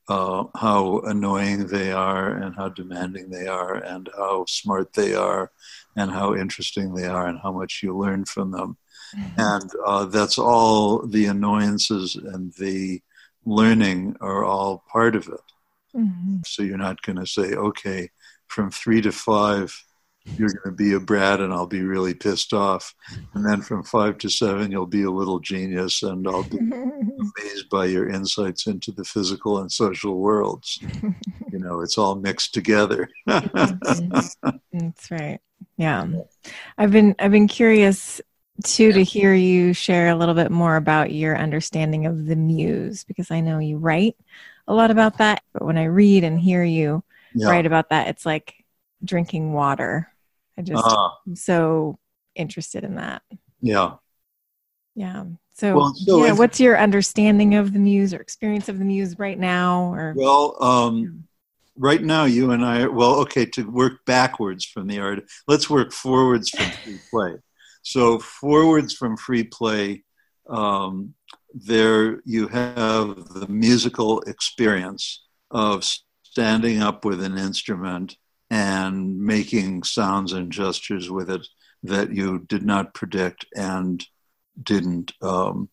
uh, 0.08 0.44
how 0.56 1.00
annoying 1.00 1.66
they 1.66 1.92
are 1.92 2.32
and 2.32 2.54
how 2.56 2.68
demanding 2.68 3.30
they 3.30 3.46
are 3.46 3.76
and 3.76 4.08
how 4.16 4.44
smart 4.48 4.92
they 4.92 5.14
are 5.14 5.50
and 5.96 6.10
how 6.10 6.34
interesting 6.34 6.94
they 6.94 7.06
are 7.06 7.26
and 7.26 7.38
how 7.42 7.52
much 7.52 7.80
you 7.82 7.96
learn 7.96 8.24
from 8.24 8.50
them. 8.50 8.76
And 9.36 9.70
uh, 9.84 10.06
that's 10.06 10.38
all 10.38 11.06
the 11.06 11.26
annoyances 11.26 12.16
and 12.16 12.52
the 12.54 13.02
learning 13.44 14.16
are 14.20 14.44
all 14.44 14.84
part 14.90 15.16
of 15.16 15.28
it. 15.28 15.40
Mm-hmm. 15.96 16.38
So 16.46 16.62
you're 16.62 16.78
not 16.78 17.02
going 17.02 17.18
to 17.18 17.26
say, 17.26 17.52
okay, 17.54 18.10
from 18.46 18.70
three 18.70 19.00
to 19.02 19.12
five, 19.12 19.74
you're 20.24 20.48
going 20.48 20.76
to 20.76 20.76
be 20.76 20.92
a 20.92 21.00
brat 21.00 21.40
and 21.40 21.52
I'll 21.52 21.66
be 21.66 21.82
really 21.82 22.14
pissed 22.14 22.52
off. 22.52 22.94
And 23.34 23.44
then 23.44 23.60
from 23.60 23.82
five 23.82 24.18
to 24.18 24.28
seven, 24.28 24.70
you'll 24.70 24.86
be 24.86 25.02
a 25.02 25.10
little 25.10 25.40
genius 25.40 26.02
and 26.02 26.26
I'll 26.28 26.44
be 26.44 26.58
amazed 26.58 27.68
by 27.70 27.86
your 27.86 28.08
insights 28.08 28.66
into 28.66 28.92
the 28.92 29.04
physical 29.04 29.58
and 29.58 29.70
social 29.70 30.18
worlds. 30.18 30.78
You 31.50 31.58
know, 31.58 31.80
it's 31.80 31.98
all 31.98 32.14
mixed 32.14 32.54
together. 32.54 33.08
That's 33.26 34.36
right. 35.10 35.40
Yeah. 35.76 36.06
I've 36.78 36.92
been 36.92 37.14
I've 37.18 37.32
been 37.32 37.48
curious 37.48 38.20
too 38.64 38.92
to 38.92 39.02
hear 39.02 39.34
you 39.34 39.72
share 39.72 40.08
a 40.08 40.14
little 40.14 40.34
bit 40.34 40.50
more 40.50 40.76
about 40.76 41.12
your 41.12 41.36
understanding 41.36 42.06
of 42.06 42.26
the 42.26 42.36
muse 42.36 43.04
because 43.04 43.30
I 43.30 43.40
know 43.40 43.58
you 43.58 43.78
write 43.78 44.16
a 44.68 44.74
lot 44.74 44.90
about 44.90 45.18
that, 45.18 45.42
but 45.52 45.64
when 45.64 45.78
I 45.78 45.84
read 45.84 46.24
and 46.24 46.38
hear 46.38 46.62
you 46.62 47.02
yeah. 47.34 47.48
write 47.48 47.66
about 47.66 47.90
that, 47.90 48.08
it's 48.08 48.26
like 48.26 48.54
drinking 49.04 49.52
water. 49.52 50.08
I 50.56 50.62
just 50.62 50.84
uh, 50.84 51.08
am 51.26 51.36
so 51.36 51.98
interested 52.34 52.84
in 52.84 52.96
that. 52.96 53.22
Yeah. 53.60 53.94
Yeah. 54.94 55.24
So, 55.54 55.76
well, 55.76 55.94
so 55.94 56.24
yeah, 56.24 56.32
what's 56.32 56.60
your 56.60 56.78
understanding 56.78 57.54
of 57.54 57.72
the 57.72 57.78
muse 57.78 58.14
or 58.14 58.20
experience 58.20 58.68
of 58.68 58.78
the 58.78 58.84
muse 58.84 59.18
right 59.18 59.38
now? 59.38 59.92
Or 59.92 60.14
well, 60.16 60.62
um, 60.62 61.24
right 61.76 62.02
now, 62.02 62.24
you 62.24 62.52
and 62.52 62.64
I. 62.64 62.86
Well, 62.86 63.16
okay, 63.20 63.46
to 63.46 63.70
work 63.70 64.04
backwards 64.06 64.64
from 64.64 64.86
the 64.86 64.98
art, 65.00 65.24
let's 65.46 65.68
work 65.68 65.92
forwards 65.92 66.50
from 66.50 66.70
free 66.84 66.98
play. 67.10 67.34
So, 67.82 68.18
forwards 68.18 68.94
from 68.94 69.16
free 69.16 69.44
play, 69.44 70.04
um, 70.48 71.14
there 71.54 72.20
you 72.24 72.48
have 72.48 73.28
the 73.34 73.46
musical 73.48 74.20
experience 74.22 75.24
of 75.50 75.84
standing 76.22 76.80
up 76.80 77.04
with 77.04 77.22
an 77.22 77.36
instrument 77.36 78.16
and 78.50 79.18
making 79.18 79.82
sounds 79.82 80.32
and 80.32 80.50
gestures 80.52 81.10
with 81.10 81.30
it 81.30 81.46
that 81.82 82.12
you 82.12 82.38
did 82.40 82.64
not 82.64 82.94
predict 82.94 83.46
and 83.56 84.06
didn't, 84.62 85.12
um, 85.20 85.68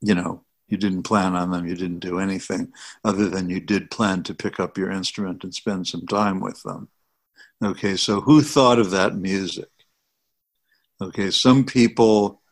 you 0.00 0.14
know, 0.14 0.44
you 0.68 0.76
didn't 0.76 1.02
plan 1.02 1.34
on 1.34 1.50
them, 1.50 1.66
you 1.66 1.74
didn't 1.74 1.98
do 2.00 2.18
anything 2.18 2.72
other 3.04 3.28
than 3.28 3.50
you 3.50 3.60
did 3.60 3.90
plan 3.90 4.22
to 4.22 4.34
pick 4.34 4.60
up 4.60 4.78
your 4.78 4.90
instrument 4.90 5.42
and 5.42 5.54
spend 5.54 5.86
some 5.86 6.06
time 6.06 6.40
with 6.40 6.62
them. 6.62 6.88
Okay, 7.62 7.96
so 7.96 8.20
who 8.20 8.42
thought 8.42 8.78
of 8.78 8.90
that 8.90 9.16
music? 9.16 9.68
Okay, 11.02 11.30
some 11.30 11.64
people 11.64 12.42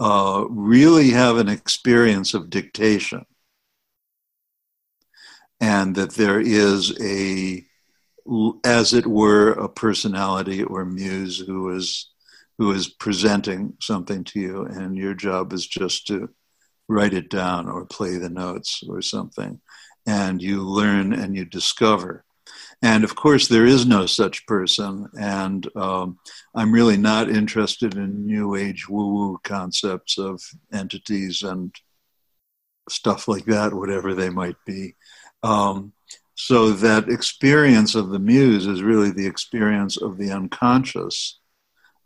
uh, 0.00 0.44
really 0.48 1.10
have 1.10 1.36
an 1.36 1.48
experience 1.48 2.32
of 2.32 2.48
dictation 2.48 3.26
and 5.60 5.94
that 5.96 6.14
there 6.14 6.40
is 6.40 6.96
a 7.00 7.64
as 8.64 8.92
it 8.92 9.06
were, 9.06 9.52
a 9.52 9.68
personality 9.68 10.62
or 10.62 10.84
muse 10.84 11.38
who 11.38 11.74
is 11.74 12.10
who 12.58 12.72
is 12.72 12.88
presenting 12.88 13.74
something 13.80 14.24
to 14.24 14.40
you, 14.40 14.64
and 14.64 14.96
your 14.96 15.14
job 15.14 15.52
is 15.52 15.66
just 15.66 16.06
to 16.08 16.28
write 16.88 17.14
it 17.14 17.30
down 17.30 17.68
or 17.68 17.86
play 17.86 18.16
the 18.16 18.28
notes 18.28 18.82
or 18.88 19.00
something, 19.00 19.60
and 20.06 20.42
you 20.42 20.62
learn 20.62 21.12
and 21.12 21.36
you 21.36 21.44
discover. 21.44 22.24
And 22.80 23.02
of 23.02 23.16
course, 23.16 23.48
there 23.48 23.66
is 23.66 23.86
no 23.86 24.06
such 24.06 24.46
person, 24.46 25.08
and 25.18 25.68
um, 25.76 26.18
I'm 26.54 26.72
really 26.72 26.96
not 26.96 27.28
interested 27.28 27.94
in 27.94 28.24
New 28.24 28.54
Age 28.54 28.88
woo 28.88 29.14
woo 29.14 29.40
concepts 29.42 30.16
of 30.16 30.40
entities 30.72 31.42
and 31.42 31.74
stuff 32.88 33.26
like 33.26 33.46
that, 33.46 33.74
whatever 33.74 34.14
they 34.14 34.30
might 34.30 34.56
be. 34.64 34.94
Um, 35.42 35.92
so 36.36 36.70
that 36.70 37.08
experience 37.08 37.96
of 37.96 38.10
the 38.10 38.20
muse 38.20 38.66
is 38.66 38.80
really 38.80 39.10
the 39.10 39.26
experience 39.26 40.00
of 40.00 40.16
the 40.16 40.30
unconscious, 40.30 41.40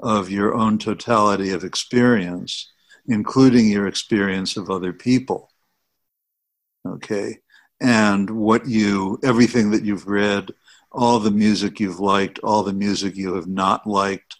of 0.00 0.30
your 0.30 0.54
own 0.54 0.78
totality 0.78 1.50
of 1.50 1.64
experience, 1.64 2.72
including 3.06 3.68
your 3.68 3.86
experience 3.86 4.56
of 4.56 4.70
other 4.70 4.94
people. 4.94 5.50
Okay. 6.86 7.40
And 7.80 8.30
what 8.30 8.66
you, 8.66 9.18
everything 9.22 9.70
that 9.72 9.84
you've 9.84 10.06
read, 10.06 10.50
all 10.92 11.18
the 11.18 11.30
music 11.30 11.80
you've 11.80 12.00
liked, 12.00 12.38
all 12.40 12.62
the 12.62 12.72
music 12.72 13.16
you 13.16 13.34
have 13.34 13.48
not 13.48 13.86
liked, 13.86 14.36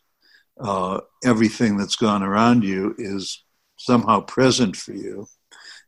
uh, 0.60 1.00
everything 1.24 1.76
that's 1.76 1.96
gone 1.96 2.22
around 2.22 2.62
you 2.62 2.94
is 2.98 3.42
somehow 3.76 4.20
present 4.20 4.76
for 4.76 4.92
you. 4.92 5.26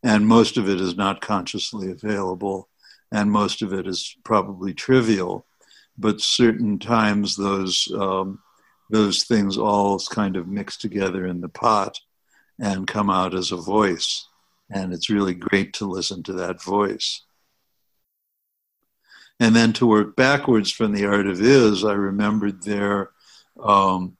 And 0.03 0.27
most 0.27 0.57
of 0.57 0.68
it 0.68 0.81
is 0.81 0.96
not 0.96 1.20
consciously 1.20 1.90
available 1.90 2.68
and 3.14 3.31
most 3.31 3.62
of 3.62 3.72
it 3.72 3.87
is 3.87 4.16
probably 4.24 4.74
trivial. 4.74 5.46
But 5.96 6.20
certain 6.20 6.81
times 6.81 7.37
those 7.37 7.88
um, 7.96 8.40
those 8.90 9.24
things 9.24 9.57
all 9.57 9.98
kind 10.11 10.37
of 10.37 10.48
mix 10.48 10.77
together 10.77 11.24
in 11.24 11.40
the 11.40 11.48
pot 11.48 12.00
and 12.61 12.87
come 12.87 13.09
out 13.09 13.35
as 13.35 13.53
a 13.53 13.57
voice, 13.57 14.29
and 14.68 14.92
it's 14.92 15.11
really 15.11 15.35
great 15.35 15.72
to 15.74 15.87
listen 15.87 16.22
to 16.24 16.33
that 16.35 16.62
voice. 16.62 17.24
And 19.40 19.55
then 19.55 19.73
to 19.75 19.87
work 19.87 20.16
backwards 20.16 20.70
from 20.70 20.92
the 20.92 21.07
art 21.07 21.27
of 21.27 21.40
is, 21.40 21.85
I 21.85 21.92
remembered 21.92 22.62
there 22.62 23.11
um, 23.61 24.16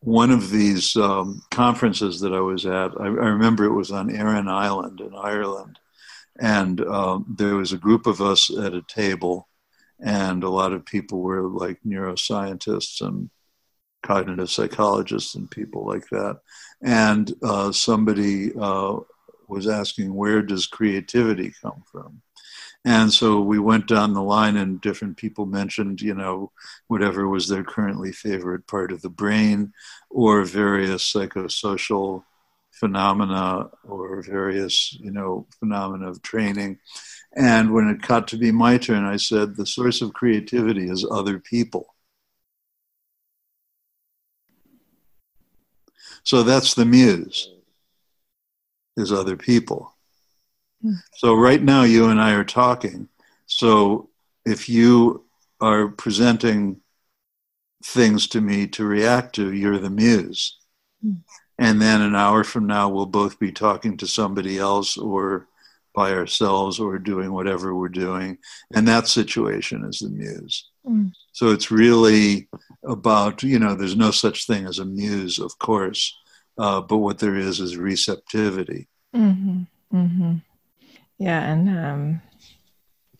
one 0.00 0.30
of 0.30 0.50
these 0.50 0.96
um, 0.96 1.42
conferences 1.50 2.20
that 2.20 2.32
I 2.32 2.40
was 2.40 2.66
at. 2.66 2.92
I, 3.00 3.04
I 3.04 3.08
remember 3.08 3.64
it 3.64 3.72
was 3.72 3.90
on 3.90 4.14
Aran 4.14 4.48
Island 4.48 5.00
in 5.00 5.14
Ireland 5.14 5.78
and 6.38 6.80
um, 6.82 7.34
there 7.38 7.56
was 7.56 7.72
a 7.72 7.78
group 7.78 8.06
of 8.06 8.20
us 8.20 8.50
at 8.56 8.74
a 8.74 8.82
table, 8.82 9.48
and 10.00 10.44
a 10.44 10.50
lot 10.50 10.72
of 10.72 10.84
people 10.84 11.20
were 11.20 11.48
like 11.48 11.78
neuroscientists 11.86 13.00
and 13.00 13.30
cognitive 14.02 14.50
psychologists 14.50 15.34
and 15.34 15.50
people 15.50 15.86
like 15.86 16.06
that. 16.10 16.40
And 16.82 17.32
uh, 17.42 17.72
somebody 17.72 18.52
uh, 18.54 18.98
was 19.48 19.66
asking, 19.66 20.14
where 20.14 20.42
does 20.42 20.66
creativity 20.66 21.52
come 21.62 21.82
from? 21.90 22.20
And 22.86 23.12
so 23.12 23.40
we 23.40 23.58
went 23.58 23.88
down 23.88 24.14
the 24.14 24.22
line, 24.22 24.56
and 24.56 24.80
different 24.80 25.16
people 25.16 25.44
mentioned, 25.44 26.00
you 26.00 26.14
know, 26.14 26.52
whatever 26.86 27.28
was 27.28 27.48
their 27.48 27.64
currently 27.64 28.12
favorite 28.12 28.68
part 28.68 28.92
of 28.92 29.02
the 29.02 29.10
brain, 29.10 29.72
or 30.08 30.44
various 30.44 31.12
psychosocial 31.12 32.22
phenomena 32.70 33.70
or 33.82 34.22
various, 34.22 34.96
you 35.00 35.10
know, 35.10 35.48
phenomena 35.58 36.08
of 36.08 36.22
training. 36.22 36.78
And 37.34 37.74
when 37.74 37.88
it 37.88 38.02
got 38.02 38.28
to 38.28 38.36
be 38.36 38.52
my 38.52 38.78
turn, 38.78 39.04
I 39.04 39.16
said, 39.16 39.56
the 39.56 39.66
source 39.66 40.00
of 40.00 40.12
creativity 40.12 40.88
is 40.88 41.04
other 41.10 41.40
people. 41.40 41.92
So 46.22 46.44
that's 46.44 46.74
the 46.74 46.84
muse, 46.84 47.50
is 48.96 49.12
other 49.12 49.36
people. 49.36 49.95
Hmm. 50.86 50.94
So 51.14 51.34
right 51.34 51.62
now, 51.62 51.82
you 51.82 52.08
and 52.08 52.20
I 52.20 52.32
are 52.32 52.44
talking. 52.44 53.08
So 53.46 54.10
if 54.44 54.68
you 54.68 55.24
are 55.60 55.88
presenting 55.88 56.80
things 57.84 58.28
to 58.28 58.40
me 58.40 58.66
to 58.68 58.84
react 58.84 59.34
to, 59.36 59.52
you're 59.52 59.78
the 59.78 59.90
muse. 59.90 60.58
Mm 61.04 61.22
and 61.58 61.80
then 61.80 62.02
an 62.02 62.14
hour 62.14 62.44
from 62.44 62.66
now 62.66 62.88
we'll 62.88 63.06
both 63.06 63.38
be 63.38 63.52
talking 63.52 63.96
to 63.96 64.06
somebody 64.06 64.58
else 64.58 64.96
or 64.96 65.48
by 65.94 66.12
ourselves 66.12 66.78
or 66.78 66.98
doing 66.98 67.32
whatever 67.32 67.74
we're 67.74 67.88
doing 67.88 68.36
and 68.74 68.86
that 68.86 69.08
situation 69.08 69.84
is 69.84 70.00
the 70.00 70.10
muse 70.10 70.68
mm. 70.86 71.10
so 71.32 71.50
it's 71.50 71.70
really 71.70 72.48
about 72.84 73.42
you 73.42 73.58
know 73.58 73.74
there's 73.74 73.96
no 73.96 74.10
such 74.10 74.46
thing 74.46 74.66
as 74.66 74.78
a 74.78 74.84
muse 74.84 75.38
of 75.38 75.58
course 75.58 76.16
uh, 76.58 76.80
but 76.80 76.98
what 76.98 77.18
there 77.18 77.36
is 77.36 77.60
is 77.60 77.76
receptivity 77.76 78.88
mm-hmm. 79.14 79.62
Mm-hmm. 79.94 80.36
Yeah 81.18 81.52
and 81.52 81.68
um, 81.68 82.22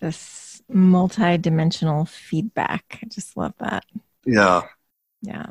this 0.00 0.62
multi-dimensional 0.68 2.04
feedback 2.04 2.98
i 3.02 3.06
just 3.06 3.36
love 3.36 3.54
that 3.58 3.84
yeah 4.24 4.62
yeah 5.22 5.46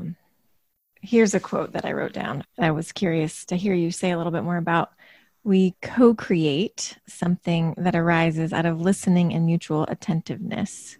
Here's 1.06 1.36
a 1.36 1.40
quote 1.40 1.74
that 1.74 1.86
I 1.86 1.92
wrote 1.92 2.14
down. 2.14 2.44
I 2.58 2.72
was 2.72 2.92
curious 2.92 3.46
to 3.46 3.56
hear 3.56 3.76
you 3.76 3.92
say 3.92 4.10
a 4.10 4.18
little 4.18 4.32
bit 4.32 4.44
more 4.44 4.58
about. 4.58 4.90
We 5.44 5.76
co 5.84 6.16
create 6.16 6.98
something 7.08 7.76
that 7.78 7.96
arises 7.96 8.52
out 8.52 8.66
of 8.66 8.82
listening 8.82 9.32
and 9.32 9.46
mutual 9.46 9.84
attentiveness. 9.84 10.98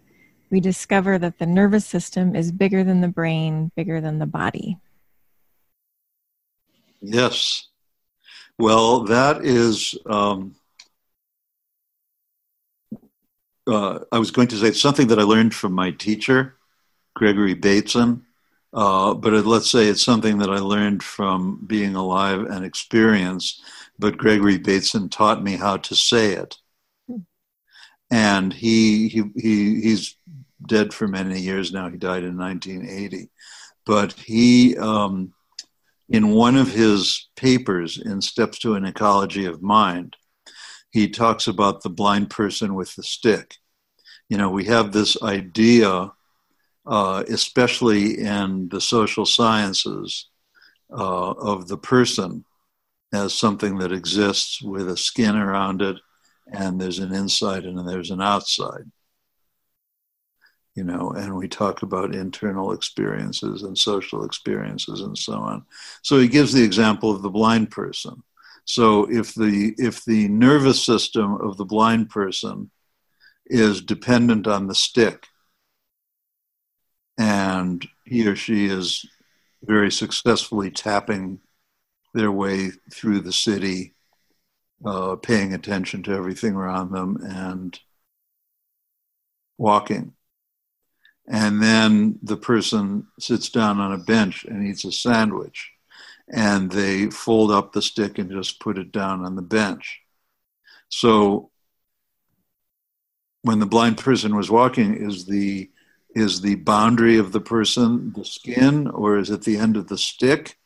We 0.48 0.60
discover 0.60 1.18
that 1.18 1.40
the 1.40 1.46
nervous 1.46 1.84
system 1.84 2.36
is 2.36 2.52
bigger 2.52 2.84
than 2.84 3.00
the 3.00 3.08
brain, 3.08 3.72
bigger 3.74 4.00
than 4.00 4.20
the 4.20 4.26
body. 4.26 4.78
Yes. 7.00 7.66
Well, 8.60 9.00
that 9.04 9.44
is. 9.44 9.98
Um, 10.06 10.54
uh, 13.66 14.00
I 14.12 14.18
was 14.18 14.30
going 14.30 14.48
to 14.48 14.56
say 14.56 14.72
something 14.72 15.08
that 15.08 15.18
I 15.18 15.22
learned 15.22 15.54
from 15.54 15.72
my 15.72 15.90
teacher, 15.90 16.56
Gregory 17.14 17.54
Bateson, 17.54 18.24
uh, 18.72 19.14
but 19.14 19.32
let's 19.46 19.70
say 19.70 19.86
it's 19.86 20.02
something 20.02 20.38
that 20.38 20.50
I 20.50 20.58
learned 20.58 21.02
from 21.02 21.64
being 21.66 21.94
alive 21.94 22.42
and 22.42 22.64
experience. 22.64 23.62
But 23.98 24.18
Gregory 24.18 24.58
Bateson 24.58 25.08
taught 25.08 25.42
me 25.42 25.56
how 25.56 25.78
to 25.78 25.96
say 25.96 26.32
it, 26.32 26.56
and 28.10 28.52
he 28.52 29.08
he, 29.08 29.22
he 29.34 29.80
he's 29.80 30.16
dead 30.66 30.92
for 30.92 31.08
many 31.08 31.40
years 31.40 31.72
now. 31.72 31.88
He 31.88 31.96
died 31.96 32.24
in 32.24 32.36
1980, 32.36 33.30
but 33.86 34.12
he, 34.12 34.76
um, 34.76 35.32
in 36.10 36.28
one 36.28 36.56
of 36.56 36.70
his 36.70 37.28
papers 37.36 37.98
in 37.98 38.20
Steps 38.20 38.58
to 38.58 38.74
an 38.74 38.84
Ecology 38.84 39.46
of 39.46 39.62
Mind, 39.62 40.16
he 40.90 41.08
talks 41.08 41.46
about 41.46 41.82
the 41.82 41.90
blind 41.90 42.30
person 42.30 42.74
with 42.74 42.94
the 42.96 43.02
stick. 43.02 43.56
You 44.28 44.38
know, 44.38 44.50
we 44.50 44.64
have 44.64 44.92
this 44.92 45.20
idea, 45.22 46.12
uh, 46.86 47.24
especially 47.28 48.18
in 48.18 48.68
the 48.68 48.80
social 48.80 49.26
sciences, 49.26 50.28
uh, 50.90 51.30
of 51.32 51.68
the 51.68 51.78
person 51.78 52.44
as 53.12 53.34
something 53.34 53.78
that 53.78 53.92
exists 53.92 54.62
with 54.62 54.88
a 54.88 54.96
skin 54.96 55.36
around 55.36 55.82
it, 55.82 55.96
and 56.52 56.80
there's 56.80 56.98
an 56.98 57.12
inside 57.12 57.64
and 57.64 57.88
there's 57.88 58.10
an 58.10 58.20
outside. 58.20 58.90
You 60.74 60.84
know, 60.84 61.10
and 61.10 61.34
we 61.36 61.48
talk 61.48 61.82
about 61.82 62.14
internal 62.14 62.72
experiences 62.72 63.62
and 63.62 63.78
social 63.78 64.24
experiences 64.24 65.00
and 65.00 65.16
so 65.16 65.34
on. 65.34 65.64
So 66.02 66.18
he 66.18 66.28
gives 66.28 66.52
the 66.52 66.62
example 66.62 67.10
of 67.10 67.22
the 67.22 67.30
blind 67.30 67.70
person. 67.70 68.22
So 68.66 69.08
if 69.10 69.32
the 69.34 69.74
if 69.78 70.04
the 70.04 70.28
nervous 70.28 70.84
system 70.84 71.40
of 71.40 71.56
the 71.56 71.64
blind 71.64 72.10
person 72.10 72.70
is 73.46 73.80
dependent 73.80 74.48
on 74.48 74.66
the 74.66 74.74
stick, 74.74 75.28
and 77.16 77.86
he 78.04 78.26
or 78.26 78.34
she 78.34 78.66
is 78.66 79.06
very 79.62 79.90
successfully 79.92 80.70
tapping 80.70 81.38
their 82.12 82.32
way 82.32 82.70
through 82.92 83.20
the 83.20 83.32
city, 83.32 83.94
uh, 84.84 85.14
paying 85.14 85.54
attention 85.54 86.02
to 86.02 86.12
everything 86.12 86.54
around 86.54 86.90
them, 86.90 87.18
and 87.22 87.78
walking. 89.58 90.12
And 91.28 91.62
then 91.62 92.18
the 92.20 92.36
person 92.36 93.06
sits 93.20 93.48
down 93.48 93.78
on 93.78 93.92
a 93.92 93.98
bench 93.98 94.44
and 94.44 94.66
eats 94.66 94.84
a 94.84 94.90
sandwich, 94.90 95.72
and 96.28 96.70
they 96.70 97.06
fold 97.10 97.50
up 97.50 97.72
the 97.72 97.82
stick 97.82 98.18
and 98.18 98.30
just 98.30 98.60
put 98.60 98.78
it 98.78 98.92
down 98.92 99.24
on 99.24 99.36
the 99.36 99.42
bench. 99.42 100.00
So 100.88 101.50
when 103.42 103.60
the 103.60 103.66
blind 103.66 103.98
person 103.98 104.36
was 104.36 104.50
walking, 104.50 104.94
is 104.94 105.26
the 105.26 105.70
is 106.14 106.40
the 106.40 106.54
boundary 106.54 107.18
of 107.18 107.32
the 107.32 107.40
person 107.40 108.12
the 108.16 108.24
skin, 108.24 108.88
or 108.88 109.18
is 109.18 109.30
it 109.30 109.42
the 109.42 109.58
end 109.58 109.76
of 109.76 109.88
the 109.88 109.98
stick? 109.98 110.58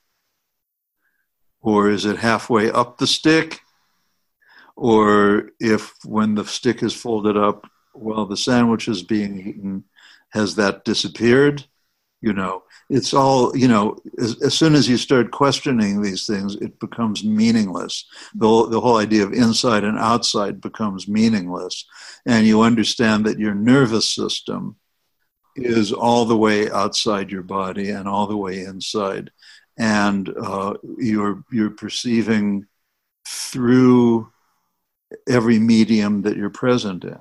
Or 1.61 1.91
is 1.91 2.05
it 2.07 2.19
halfway 2.19 2.71
up 2.71 2.99
the 2.99 3.07
stick? 3.07 3.61
Or 4.77 5.51
if 5.61 5.95
when 6.05 6.37
the 6.37 6.45
stick 6.47 6.83
is 6.83 6.95
folded 6.95 7.37
up 7.37 7.67
while 7.93 8.25
the 8.25 8.37
sandwich 8.37 8.89
is 8.89 9.03
being 9.03 9.39
eaten, 9.41 9.85
has 10.31 10.55
that 10.55 10.85
disappeared? 10.85 11.67
You 12.23 12.35
know, 12.35 12.65
it's 12.91 13.15
all, 13.15 13.57
you 13.57 13.67
know, 13.67 13.97
as, 14.19 14.41
as 14.43 14.55
soon 14.55 14.75
as 14.75 14.89
you 14.89 14.99
start 14.99 15.31
questioning 15.31 16.03
these 16.03 16.27
things, 16.27 16.55
it 16.57 16.79
becomes 16.79 17.25
meaningless. 17.25 18.05
The, 18.35 18.69
the 18.69 18.81
whole 18.81 18.99
idea 18.99 19.25
of 19.25 19.33
inside 19.33 19.85
and 19.85 19.99
outside 19.99 20.61
becomes 20.61 21.09
meaningless. 21.09 21.87
And 22.27 22.47
you 22.47 22.61
understand 22.61 23.25
that 23.25 23.39
your 23.39 23.55
nervous 23.55 24.11
system 24.11 24.77
is 25.57 25.93
all 25.93 26.25
the 26.25 26.37
way 26.37 26.71
outside 26.71 27.31
your 27.31 27.43
body 27.43 27.91
and 27.91 28.09
all 28.09 28.27
the 28.27 28.37
way 28.37 28.65
inside, 28.65 29.31
and 29.79 30.29
uh, 30.29 30.75
you're 30.99 31.45
you're 31.51 31.71
perceiving 31.71 32.67
through 33.27 34.31
every 35.29 35.59
medium 35.59 36.23
that 36.23 36.37
you're 36.37 36.51
present 36.51 37.05
in. 37.05 37.19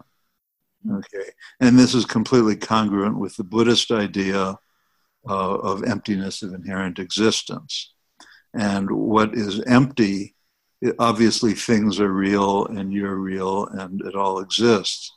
Okay, 0.91 1.29
and 1.59 1.77
this 1.77 1.93
is 1.93 2.05
completely 2.05 2.55
congruent 2.55 3.17
with 3.17 3.35
the 3.35 3.43
Buddhist 3.43 3.91
idea 3.91 4.57
uh, 5.27 5.55
of 5.57 5.83
emptiness 5.83 6.41
of 6.41 6.53
inherent 6.53 6.99
existence. 6.99 7.93
And 8.53 8.89
what 8.89 9.35
is 9.35 9.61
empty, 9.61 10.35
obviously, 10.97 11.53
things 11.53 11.99
are 11.99 12.11
real 12.11 12.65
and 12.65 12.91
you're 12.91 13.15
real 13.15 13.67
and 13.67 14.01
it 14.01 14.15
all 14.15 14.39
exists. 14.39 15.11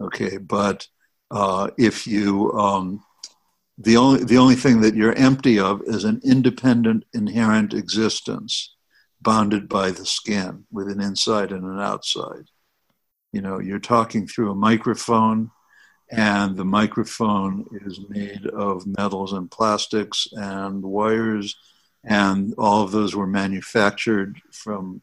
Okay, 0.00 0.38
but 0.38 0.86
uh, 1.30 1.70
if 1.76 2.06
you 2.06 2.52
um, 2.52 3.02
the 3.78 3.96
only 3.96 4.24
the 4.24 4.38
only 4.38 4.56
thing 4.56 4.80
that 4.80 4.94
you're 4.94 5.14
empty 5.14 5.58
of 5.58 5.82
is 5.82 6.04
an 6.04 6.20
independent 6.24 7.04
inherent 7.14 7.72
existence 7.74 8.74
bounded 9.20 9.68
by 9.68 9.90
the 9.90 10.06
skin 10.06 10.64
with 10.70 10.88
an 10.88 11.00
inside 11.00 11.52
and 11.52 11.64
an 11.64 11.80
outside 11.80 12.44
you 13.32 13.40
know 13.40 13.58
you're 13.58 13.78
talking 13.78 14.26
through 14.26 14.50
a 14.50 14.54
microphone 14.54 15.50
and 16.10 16.56
the 16.56 16.64
microphone 16.64 17.66
is 17.84 18.00
made 18.08 18.46
of 18.46 18.86
metals 18.86 19.32
and 19.32 19.50
plastics 19.50 20.26
and 20.32 20.82
wires 20.82 21.56
and 22.04 22.54
all 22.58 22.82
of 22.82 22.90
those 22.90 23.14
were 23.14 23.26
manufactured 23.26 24.40
from 24.50 25.02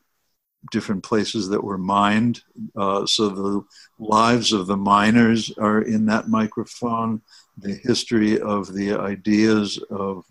different 0.72 1.04
places 1.04 1.50
that 1.50 1.64
were 1.64 1.78
mined. 1.78 2.42
Uh, 2.76 3.06
so 3.06 3.30
the 3.30 3.64
lives 4.00 4.52
of 4.52 4.66
the 4.68 4.78
miners 4.78 5.52
are 5.60 5.82
in 5.82 6.08
that 6.08 6.28
microphone. 6.28 7.22
The 7.58 7.76
history 7.76 8.40
of 8.40 8.74
the 8.74 8.94
ideas 8.94 9.80
of 9.92 10.26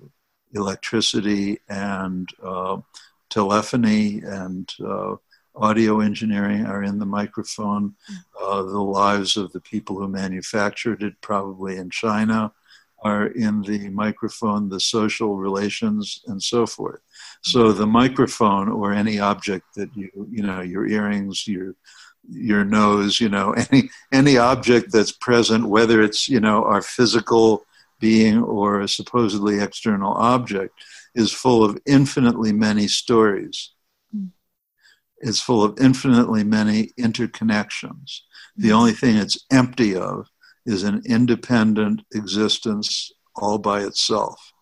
electricity 0.53 1.61
and 1.69 2.29
uh, 2.43 2.79
telephony 3.31 4.23
and 4.25 4.69
uh, 4.85 5.17
audio 5.57 6.01
engineering 6.01 6.67
are 6.67 6.83
in 6.83 6.99
the 6.99 7.07
microphone. 7.07 7.95
Uh, 8.41 8.63
the 8.63 8.83
lives 8.83 9.37
of 9.37 9.53
the 9.53 9.61
people 9.61 9.99
who 9.99 10.09
manufactured 10.09 11.03
it, 11.03 11.21
probably 11.21 11.77
in 11.77 11.91
China, 11.91 12.53
are 13.05 13.27
in 13.27 13.61
the 13.63 13.91
microphone, 13.91 14.69
the 14.69 14.81
social 14.81 15.37
relations, 15.37 16.23
and 16.27 16.43
so 16.43 16.67
forth. 16.67 17.01
So 17.43 17.71
the 17.71 17.87
microphone 17.87 18.71
or 18.71 18.93
any 18.93 19.19
object 19.19 19.75
that 19.77 19.95
you, 19.95 20.11
you 20.31 20.43
know, 20.43 20.63
your 20.63 20.87
earrings, 20.87 21.47
your 21.47 21.75
your 22.31 22.65
nose, 22.65 23.21
you 23.21 23.29
know, 23.29 23.53
any 23.71 23.91
any 24.13 24.39
object 24.39 24.91
that's 24.91 25.13
present, 25.13 25.69
whether 25.69 26.03
it's 26.03 26.29
you 26.29 26.41
know 26.41 26.65
our 26.65 26.81
physical 26.81 27.67
being 28.01 28.43
or 28.43 28.81
a 28.81 28.89
supposedly 28.89 29.61
external 29.61 30.15
object, 30.15 30.75
is 31.15 31.31
full 31.31 31.63
of 31.63 31.79
infinitely 31.87 32.53
many 32.53 32.89
stories. 32.89 33.74
It's 35.25 35.41
full 35.41 35.65
of 35.65 35.81
infinitely 35.81 36.45
many 36.45 36.91
interconnections. 37.01 38.21
The 38.57 38.73
only 38.73 38.93
thing 38.93 39.17
it's 39.17 39.47
empty 39.51 39.97
of 39.97 40.29
is 40.67 40.83
an 40.83 41.03
independent 41.07 42.03
existence 42.13 43.11
all 43.35 43.57
by 43.57 43.81
itself. 43.81 44.53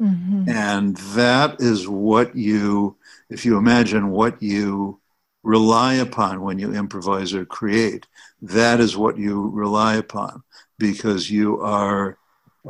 Mm-hmm. 0.00 0.48
And 0.48 0.96
that 0.96 1.60
is 1.60 1.88
what 1.88 2.34
you, 2.34 2.96
if 3.28 3.44
you 3.44 3.58
imagine 3.58 4.10
what 4.10 4.42
you 4.42 5.00
rely 5.42 5.94
upon 5.94 6.40
when 6.40 6.58
you 6.58 6.72
improvise 6.72 7.34
or 7.34 7.44
create, 7.44 8.06
that 8.40 8.80
is 8.80 8.96
what 8.96 9.18
you 9.18 9.50
rely 9.50 9.96
upon 9.96 10.42
because 10.78 11.30
you 11.30 11.60
are 11.60 12.16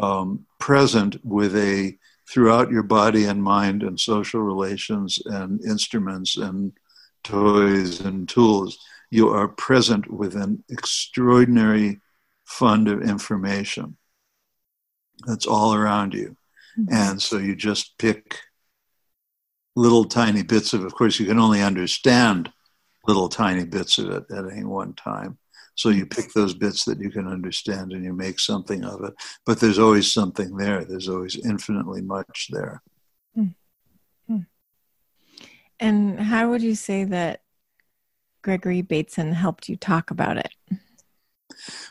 um, 0.01 0.45
present 0.59 1.25
with 1.25 1.55
a, 1.57 1.97
throughout 2.33 2.71
your 2.71 2.83
body 2.83 3.25
and 3.25 3.43
mind 3.43 3.83
and 3.83 3.99
social 3.99 4.41
relations 4.41 5.21
and 5.27 5.65
instruments 5.65 6.37
and 6.37 6.73
toys 7.25 8.01
and 8.01 8.29
tools 8.29 8.79
you 9.11 9.31
are 9.31 9.49
present 9.49 10.11
with 10.11 10.37
an 10.37 10.63
extraordinary 10.69 12.01
fund 12.45 12.89
of 12.89 13.03
information 13.03 13.97
that's 15.27 15.47
all 15.47 15.75
around 15.75 16.15
you. 16.15 16.37
Mm-hmm. 16.79 16.95
And 16.95 17.23
so 17.23 17.39
you 17.39 17.57
just 17.57 17.97
pick 17.99 18.39
little 19.75 20.05
tiny 20.05 20.43
bits 20.43 20.73
of, 20.75 20.85
of 20.85 20.95
course, 20.95 21.19
you 21.19 21.27
can 21.27 21.39
only 21.39 21.63
understand 21.63 22.53
little 23.07 23.29
tiny 23.29 23.65
bits 23.65 23.99
of 23.99 24.11
it 24.11 24.25
at 24.31 24.51
any 24.51 24.65
one 24.65 24.93
time. 24.95 25.39
So 25.75 25.91
you 25.91 26.07
pick 26.07 26.33
those 26.33 26.55
bits 26.55 26.85
that 26.85 27.01
you 27.01 27.11
can 27.11 27.29
understand 27.29 27.93
and 27.93 28.05
you 28.05 28.13
make 28.13 28.41
something 28.41 28.85
of 28.85 29.05
it. 29.05 29.15
But 29.47 29.61
there's 29.61 29.79
always 29.79 30.13
something 30.13 30.57
there, 30.57 30.85
there's 30.85 31.09
always 31.09 31.37
infinitely 31.37 32.03
much 32.03 32.49
there. 32.51 32.83
Mm-hmm. 33.37 34.39
And 35.81 36.21
how 36.21 36.51
would 36.51 36.63
you 36.63 36.75
say 36.75 37.05
that 37.05 37.43
Gregory 38.43 38.83
Bateson 38.83 39.33
helped 39.33 39.69
you 39.69 39.77
talk 39.77 40.11
about 40.11 40.39
it? 40.39 40.53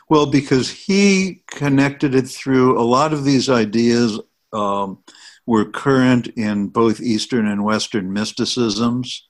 Well, 0.08 0.26
because 0.26 0.70
he 0.70 1.42
connected 1.46 2.14
it 2.14 2.28
through 2.28 2.80
a 2.80 2.82
lot 2.82 3.12
of 3.12 3.24
these 3.24 3.48
ideas 3.48 4.20
um, 4.52 5.02
were 5.46 5.64
current 5.64 6.28
in 6.28 6.68
both 6.68 7.00
Eastern 7.00 7.46
and 7.46 7.64
Western 7.64 8.12
mysticisms. 8.12 9.28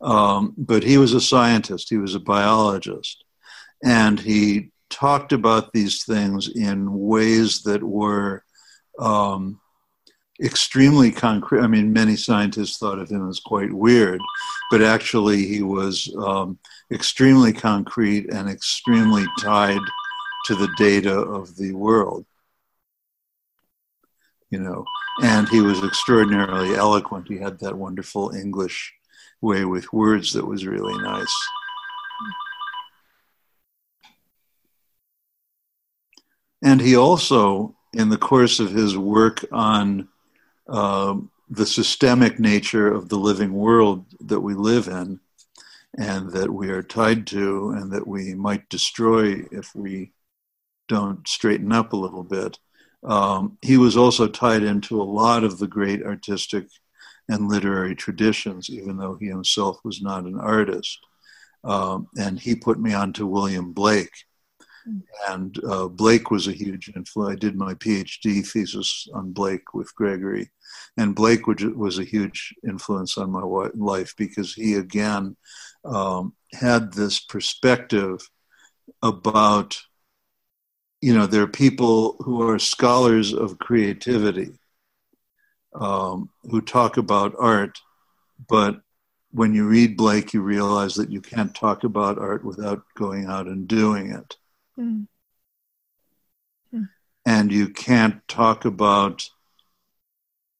Um, 0.00 0.52
but 0.58 0.82
he 0.82 0.98
was 0.98 1.14
a 1.14 1.20
scientist, 1.20 1.88
he 1.88 1.96
was 1.96 2.14
a 2.14 2.20
biologist, 2.20 3.23
and 3.84 4.18
he 4.20 4.70
talked 4.90 5.32
about 5.32 5.72
these 5.72 6.04
things 6.04 6.48
in 6.48 6.92
ways 6.92 7.62
that 7.62 7.82
were 7.82 8.44
um, 8.98 9.60
extremely 10.42 11.10
concrete. 11.12 11.60
I 11.62 11.66
mean, 11.66 11.92
many 11.92 12.16
scientists 12.16 12.78
thought 12.78 12.98
of 12.98 13.10
him 13.10 13.28
as 13.28 13.40
quite 13.40 13.72
weird, 13.72 14.20
but 14.70 14.82
actually, 14.82 15.46
he 15.46 15.62
was 15.62 16.12
um, 16.18 16.58
extremely 16.92 17.52
concrete 17.52 18.32
and 18.32 18.48
extremely 18.48 19.24
tied 19.40 19.80
to 20.46 20.54
the 20.54 20.68
data 20.76 21.14
of 21.18 21.56
the 21.56 21.72
world. 21.72 22.26
you 24.50 24.60
know, 24.60 24.84
and 25.22 25.48
he 25.48 25.60
was 25.60 25.82
extraordinarily 25.82 26.76
eloquent. 26.76 27.28
He 27.28 27.38
had 27.38 27.58
that 27.60 27.76
wonderful 27.76 28.30
English 28.34 28.94
way 29.40 29.64
with 29.64 29.92
words 29.92 30.32
that 30.32 30.46
was 30.46 30.66
really 30.66 30.96
nice. 31.02 31.34
And 36.64 36.80
he 36.80 36.96
also, 36.96 37.76
in 37.92 38.08
the 38.08 38.16
course 38.16 38.58
of 38.58 38.72
his 38.72 38.96
work 38.96 39.44
on 39.52 40.08
uh, 40.66 41.16
the 41.50 41.66
systemic 41.66 42.40
nature 42.40 42.90
of 42.90 43.10
the 43.10 43.18
living 43.18 43.52
world 43.52 44.06
that 44.20 44.40
we 44.40 44.54
live 44.54 44.88
in 44.88 45.20
and 45.98 46.32
that 46.32 46.50
we 46.50 46.70
are 46.70 46.82
tied 46.82 47.26
to 47.28 47.70
and 47.76 47.92
that 47.92 48.06
we 48.06 48.34
might 48.34 48.68
destroy 48.70 49.44
if 49.52 49.74
we 49.74 50.12
don't 50.88 51.28
straighten 51.28 51.70
up 51.70 51.92
a 51.92 51.96
little 51.96 52.24
bit. 52.24 52.58
Um, 53.04 53.58
he 53.60 53.76
was 53.76 53.94
also 53.94 54.26
tied 54.26 54.62
into 54.62 55.00
a 55.00 55.04
lot 55.04 55.44
of 55.44 55.58
the 55.58 55.68
great 55.68 56.02
artistic 56.02 56.66
and 57.28 57.48
literary 57.48 57.94
traditions, 57.94 58.70
even 58.70 58.96
though 58.96 59.18
he 59.20 59.26
himself 59.26 59.78
was 59.84 60.00
not 60.00 60.24
an 60.24 60.40
artist. 60.40 60.98
Um, 61.62 62.08
and 62.18 62.40
he 62.40 62.54
put 62.54 62.80
me 62.80 62.94
on 62.94 63.12
to 63.14 63.26
William 63.26 63.74
Blake. 63.74 64.24
And 65.28 65.58
uh, 65.64 65.88
Blake 65.88 66.30
was 66.30 66.46
a 66.46 66.52
huge 66.52 66.90
influence. 66.94 67.32
I 67.32 67.36
did 67.36 67.56
my 67.56 67.74
PhD 67.74 68.46
thesis 68.46 69.08
on 69.14 69.32
Blake 69.32 69.72
with 69.72 69.94
Gregory. 69.94 70.50
And 70.96 71.14
Blake 71.14 71.46
was 71.46 71.98
a 71.98 72.04
huge 72.04 72.54
influence 72.66 73.16
on 73.16 73.30
my 73.30 73.42
life 73.74 74.14
because 74.16 74.54
he, 74.54 74.74
again, 74.74 75.36
um, 75.84 76.34
had 76.52 76.92
this 76.92 77.20
perspective 77.20 78.20
about 79.02 79.78
you 81.04 81.12
know, 81.12 81.26
there 81.26 81.42
are 81.42 81.46
people 81.46 82.16
who 82.20 82.48
are 82.48 82.58
scholars 82.58 83.34
of 83.34 83.58
creativity 83.58 84.52
um, 85.74 86.30
who 86.50 86.62
talk 86.62 86.96
about 86.96 87.34
art, 87.38 87.78
but 88.48 88.80
when 89.30 89.52
you 89.52 89.68
read 89.68 89.98
Blake, 89.98 90.32
you 90.32 90.40
realize 90.40 90.94
that 90.94 91.10
you 91.10 91.20
can't 91.20 91.54
talk 91.54 91.84
about 91.84 92.16
art 92.16 92.42
without 92.42 92.84
going 92.96 93.26
out 93.26 93.48
and 93.48 93.68
doing 93.68 94.12
it. 94.12 94.38
Mm. 94.78 95.06
Mm. 96.74 96.88
And 97.26 97.52
you 97.52 97.68
can't 97.68 98.26
talk 98.28 98.64
about 98.64 99.30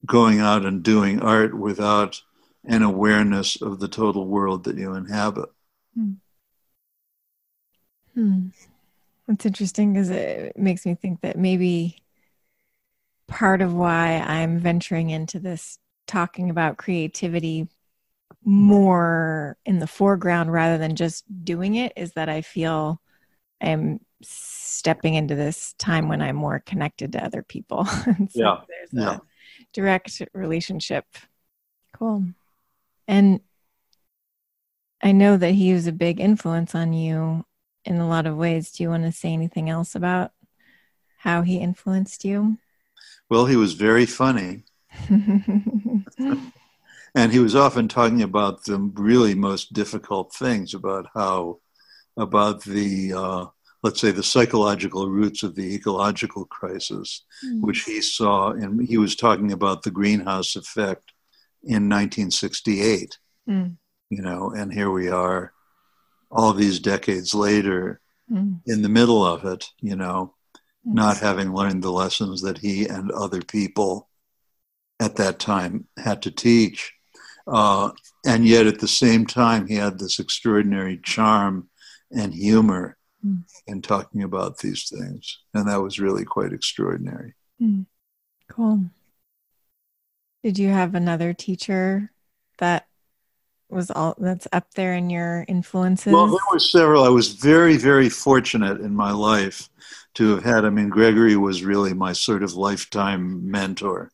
going 0.07 0.40
out 0.40 0.64
and 0.64 0.83
doing 0.83 1.20
art 1.20 1.59
without 1.59 2.22
an 2.64 2.83
awareness 2.83 3.61
of 3.61 3.81
the 3.81 3.88
total 3.88 4.27
world 4.27 4.64
that 4.64 4.77
you 4.77 4.94
inhabit. 4.94 5.48
Mm. 5.98 6.16
That's 9.27 9.46
interesting 9.46 9.92
because 9.92 10.11
it 10.11 10.57
makes 10.57 10.87
me 10.87 10.94
think 10.94 11.20
that 11.22 11.38
maybe 11.38 12.03
part 13.27 13.62
of 13.62 13.74
why 13.74 14.18
I'm 14.18 14.61
venturing 14.61 15.11
into 15.11 15.40
this 15.40 15.79
talking 16.07 16.50
about 16.50 16.77
creativity 16.77 17.68
more 18.44 19.57
in 19.64 19.79
the 19.79 19.87
foreground 19.87 20.53
rather 20.53 20.79
than 20.79 20.96
just 20.96 21.24
doing 21.44 21.77
it 21.77 21.92
is 21.96 22.12
that 22.12 22.29
I 22.29 22.42
feel 22.42 23.00
I'm 23.64 24.00
stepping 24.22 25.14
into 25.14 25.35
this 25.35 25.74
time 25.79 26.09
when 26.09 26.20
I'm 26.20 26.37
more 26.37 26.61
connected 26.61 27.12
to 27.12 27.24
other 27.24 27.42
people. 27.42 27.85
so 27.87 28.29
yeah. 28.35 28.57
there's 28.68 28.90
yeah. 28.92 29.16
a 29.16 29.20
direct 29.72 30.22
relationship. 30.35 31.07
Cool. 31.96 32.24
And 33.07 33.40
I 35.03 35.12
know 35.12 35.37
that 35.37 35.53
he 35.53 35.72
was 35.72 35.87
a 35.87 35.92
big 35.92 36.20
influence 36.20 36.74
on 36.74 36.92
you 36.92 37.44
in 37.85 37.98
a 37.98 38.09
lot 38.09 38.27
of 38.27 38.37
ways. 38.37 38.72
Do 38.72 38.83
you 38.83 38.88
want 38.88 39.05
to 39.05 39.12
say 39.12 39.33
anything 39.33 39.68
else 39.68 39.94
about 39.94 40.33
how 41.18 41.42
he 41.42 41.59
influenced 41.59 42.24
you? 42.24 42.59
Well, 43.29 43.46
he 43.46 43.57
was 43.57 43.74
very 43.74 44.07
funny. 44.07 44.64
and 45.09 46.03
he 47.31 47.38
was 47.38 47.55
often 47.55 47.88
talking 47.88 48.22
about 48.22 48.64
the 48.64 48.79
really 48.79 49.35
most 49.35 49.72
difficult 49.72 50.35
things 50.35 50.74
about 50.74 51.07
how, 51.14 51.61
about 52.16 52.62
the, 52.64 53.12
uh, 53.12 53.46
let's 53.85 54.01
say, 54.01 54.11
the 54.11 54.23
psychological 54.23 55.11
roots 55.11 55.42
of 55.42 55.55
the 55.55 55.75
ecological 55.75 56.47
crisis, 56.47 57.23
mm. 57.44 57.61
which 57.61 57.83
he 57.83 58.01
saw, 58.01 58.51
and 58.51 58.88
he 58.88 58.97
was 58.97 59.14
talking 59.14 59.53
about 59.53 59.83
the 59.83 59.90
greenhouse 59.90 60.57
effect 60.57 61.12
in 61.62 61.90
1968. 61.90 63.18
Mm. 63.47 63.77
You 64.09 64.23
know, 64.23 64.51
and 64.57 64.73
here 64.73 64.90
we 64.90 65.11
are 65.11 65.53
all 66.31 66.55
these 66.55 66.81
decades 66.81 67.35
later 67.35 68.01
mm. 68.33 68.59
in 68.66 68.81
the 68.81 68.88
middle 68.88 69.23
of 69.23 69.44
it, 69.44 69.66
you 69.83 69.97
know, 69.97 70.35
mm. 70.57 70.94
not 70.94 71.18
having 71.18 71.53
learned 71.53 71.83
the 71.83 71.92
lessons 71.92 72.40
that 72.40 72.57
he 72.57 72.87
and 72.87 73.11
other 73.11 73.42
people 73.42 74.09
at 74.99 75.16
that 75.16 75.38
time 75.38 75.87
had 75.99 76.23
to 76.23 76.31
teach. 76.31 76.94
Uh, 77.47 77.90
and 78.25 78.47
yet 78.47 78.66
at 78.66 78.81
the 78.81 78.88
same 78.88 79.27
time, 79.27 79.66
he 79.66 79.75
had 79.75 79.99
this 79.99 80.18
extraordinary 80.18 80.99
charm 81.05 81.68
and 82.11 82.33
humor 82.33 82.97
mm. 83.24 83.42
in 83.66 83.82
talking 83.82 84.22
about 84.22 84.58
these 84.58 84.88
things. 84.88 85.38
And 85.54 85.68
that 85.68 85.82
was 85.82 85.98
really 85.98 86.24
quite 86.24 86.52
extraordinary. 86.52 87.34
Mm. 87.60 87.87
Cool. 88.48 88.84
Did 90.42 90.58
you 90.58 90.68
have 90.68 90.94
another 90.94 91.32
teacher 91.32 92.12
that 92.58 92.87
was 93.70 93.90
all 93.90 94.14
that's 94.18 94.46
up 94.52 94.72
there 94.74 94.94
in 94.94 95.10
your 95.10 95.44
influences? 95.48 96.12
Well, 96.12 96.26
there 96.26 96.38
were 96.52 96.58
several. 96.58 97.04
I 97.04 97.08
was 97.08 97.32
very, 97.32 97.76
very 97.76 98.08
fortunate 98.08 98.80
in 98.80 98.94
my 98.94 99.10
life 99.10 99.68
to 100.14 100.34
have 100.34 100.44
had. 100.44 100.64
I 100.64 100.70
mean, 100.70 100.90
Gregory 100.90 101.37
was 101.37 101.64
really 101.64 101.94
my 101.94 102.12
sort 102.12 102.42
of 102.42 102.54
lifetime 102.54 103.50
mentor 103.50 104.12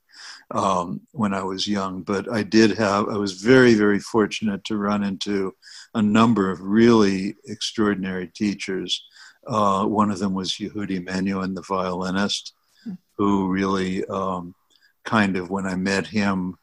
um, 0.51 1.01
when 1.13 1.33
I 1.35 1.43
was 1.43 1.67
young. 1.67 2.03
But 2.03 2.31
I 2.31 2.43
did 2.43 2.77
have. 2.79 3.09
I 3.09 3.17
was 3.17 3.41
very, 3.41 3.75
very 3.75 3.99
fortunate 3.99 4.65
to 4.65 4.77
run 4.77 5.05
into 5.05 5.55
a 5.95 6.03
number 6.03 6.51
of 6.51 6.61
really 6.61 7.37
extraordinary 7.47 8.29
teachers. 8.29 9.05
Uh, 9.47 9.85
one 9.87 10.11
of 10.11 10.19
them 10.19 10.35
was 10.35 10.53
Yehudi 10.53 11.05
Menuhin, 11.05 11.55
the 11.55 11.63
violinist, 11.63 12.55
who 13.17 13.49
really 13.49 14.05
um, 14.07 14.55
kind 15.05 15.37
of, 15.37 15.51
when 15.51 15.67
I 15.67 15.77
met 15.77 16.07
him, 16.07 16.57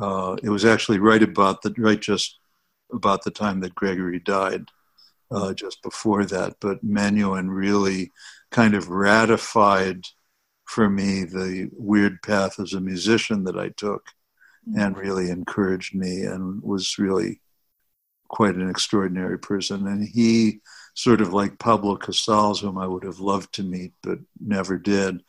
uh, 0.00 0.36
it 0.42 0.50
was 0.50 0.64
actually 0.64 0.98
right 0.98 1.22
about 1.22 1.62
the 1.62 1.74
right 1.78 2.00
just 2.00 2.38
about 2.92 3.24
the 3.24 3.30
time 3.30 3.60
that 3.60 3.74
Gregory 3.74 4.18
died, 4.18 4.64
uh, 5.30 5.54
just 5.54 5.82
before 5.82 6.24
that. 6.26 6.56
But 6.60 6.84
Menuhin 6.84 7.48
really 7.48 8.12
kind 8.50 8.74
of 8.74 8.90
ratified 8.90 10.04
for 10.66 10.90
me 10.90 11.24
the 11.24 11.70
weird 11.72 12.22
path 12.22 12.60
as 12.60 12.74
a 12.74 12.80
musician 12.80 13.44
that 13.44 13.58
I 13.58 13.70
took, 13.70 14.06
mm-hmm. 14.68 14.78
and 14.78 14.96
really 14.96 15.30
encouraged 15.30 15.94
me, 15.94 16.22
and 16.22 16.62
was 16.62 16.98
really 16.98 17.40
quite 18.28 18.56
an 18.56 18.68
extraordinary 18.68 19.38
person. 19.38 19.86
And 19.86 20.06
he, 20.06 20.60
sort 20.94 21.20
of 21.20 21.32
like 21.32 21.58
Pablo 21.58 21.96
Casals, 21.96 22.60
whom 22.60 22.78
I 22.78 22.86
would 22.86 23.04
have 23.04 23.20
loved 23.20 23.54
to 23.54 23.62
meet 23.62 23.92
but 24.02 24.18
never 24.40 24.78
did, 24.78 25.22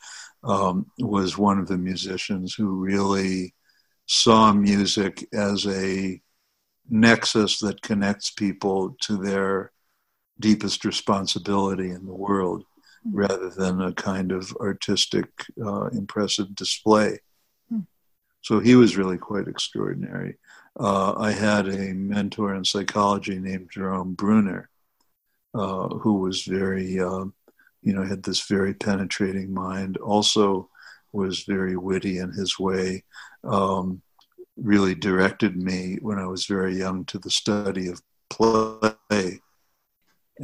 um, 0.44 0.88
was 1.00 1.38
one 1.38 1.60
of 1.60 1.68
the 1.68 1.78
musicians 1.78 2.54
who 2.54 2.70
really 2.80 3.54
saw 4.06 4.54
music 4.54 5.28
as 5.34 5.68
a 5.68 6.22
nexus 6.90 7.60
that 7.60 7.82
connects 7.82 8.32
people 8.32 8.96
to 9.02 9.18
their 9.18 9.72
deepest 10.40 10.86
responsibility 10.86 11.90
in 11.90 12.06
the 12.06 12.16
world. 12.16 12.64
Rather 13.14 13.50
than 13.50 13.82
a 13.82 13.94
kind 13.94 14.32
of 14.32 14.56
artistic, 14.60 15.30
uh, 15.64 15.86
impressive 15.88 16.56
display. 16.56 17.20
Mm-hmm. 17.72 17.82
So 18.42 18.60
he 18.60 18.76
was 18.76 18.98
really 18.98 19.18
quite 19.18 19.48
extraordinary. 19.48 20.38
Uh, 20.80 21.14
I 21.18 21.32
had 21.32 21.68
a 21.68 21.94
mentor 21.94 22.56
in 22.56 22.64
psychology 22.64 23.40
named 23.40 23.70
Jerome 23.72 24.14
Bruner, 24.14 24.70
uh, 25.54 25.90
who 25.90 26.20
was 26.20 26.44
very, 26.44 27.00
uh, 27.00 27.26
you 27.82 27.94
know, 27.94 28.04
had 28.04 28.24
this 28.24 28.48
very 28.48 28.74
penetrating 28.74 29.54
mind, 29.54 29.98
also 29.98 30.70
was 31.14 31.44
very 31.44 31.76
witty 31.76 32.20
in 32.20 32.32
his 32.32 32.60
way, 32.60 33.04
um, 33.44 34.02
really 34.56 34.94
directed 34.94 35.56
me 35.56 35.98
when 36.02 36.20
I 36.20 36.28
was 36.28 36.46
very 36.46 36.78
young 36.78 37.06
to 37.06 37.18
the 37.18 37.32
study 37.32 37.88
of 37.88 38.02
play. 38.30 39.40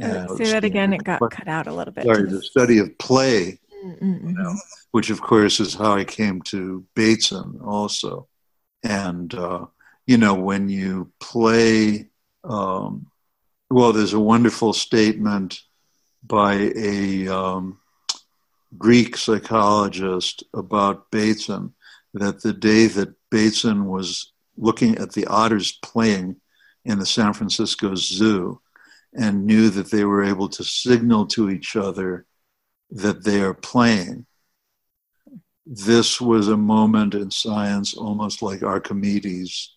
Uh, 0.00 0.26
say 0.36 0.52
that 0.52 0.64
again. 0.64 0.92
It 0.92 1.04
got 1.04 1.20
cut 1.30 1.48
out 1.48 1.66
a 1.66 1.72
little 1.72 1.92
bit. 1.92 2.04
Sorry, 2.04 2.28
the 2.28 2.42
study 2.42 2.78
of 2.78 2.96
play, 2.98 3.58
you 3.82 4.18
know, 4.22 4.54
which 4.90 5.10
of 5.10 5.20
course 5.20 5.60
is 5.60 5.74
how 5.74 5.94
I 5.94 6.04
came 6.04 6.42
to 6.42 6.84
Bateson 6.94 7.60
also. 7.64 8.28
And, 8.82 9.32
uh, 9.34 9.66
you 10.06 10.18
know, 10.18 10.34
when 10.34 10.68
you 10.68 11.10
play, 11.20 12.08
um, 12.42 13.06
well, 13.70 13.92
there's 13.92 14.12
a 14.12 14.20
wonderful 14.20 14.72
statement 14.72 15.60
by 16.22 16.72
a 16.76 17.28
um, 17.28 17.78
Greek 18.76 19.16
psychologist 19.16 20.44
about 20.52 21.10
Bateson 21.10 21.74
that 22.14 22.42
the 22.42 22.52
day 22.52 22.86
that 22.86 23.14
Bateson 23.30 23.86
was 23.86 24.32
looking 24.56 24.98
at 24.98 25.12
the 25.12 25.26
otters 25.26 25.72
playing 25.82 26.36
in 26.84 26.98
the 26.98 27.06
San 27.06 27.32
Francisco 27.32 27.94
Zoo 27.94 28.60
and 29.14 29.46
knew 29.46 29.70
that 29.70 29.90
they 29.90 30.04
were 30.04 30.24
able 30.24 30.48
to 30.48 30.64
signal 30.64 31.26
to 31.26 31.50
each 31.50 31.76
other 31.76 32.26
that 32.90 33.24
they 33.24 33.40
are 33.40 33.54
playing. 33.54 34.26
this 35.66 36.20
was 36.20 36.48
a 36.48 36.56
moment 36.56 37.14
in 37.14 37.30
science 37.30 37.94
almost 37.94 38.42
like 38.42 38.62
Archimedes, 38.62 39.76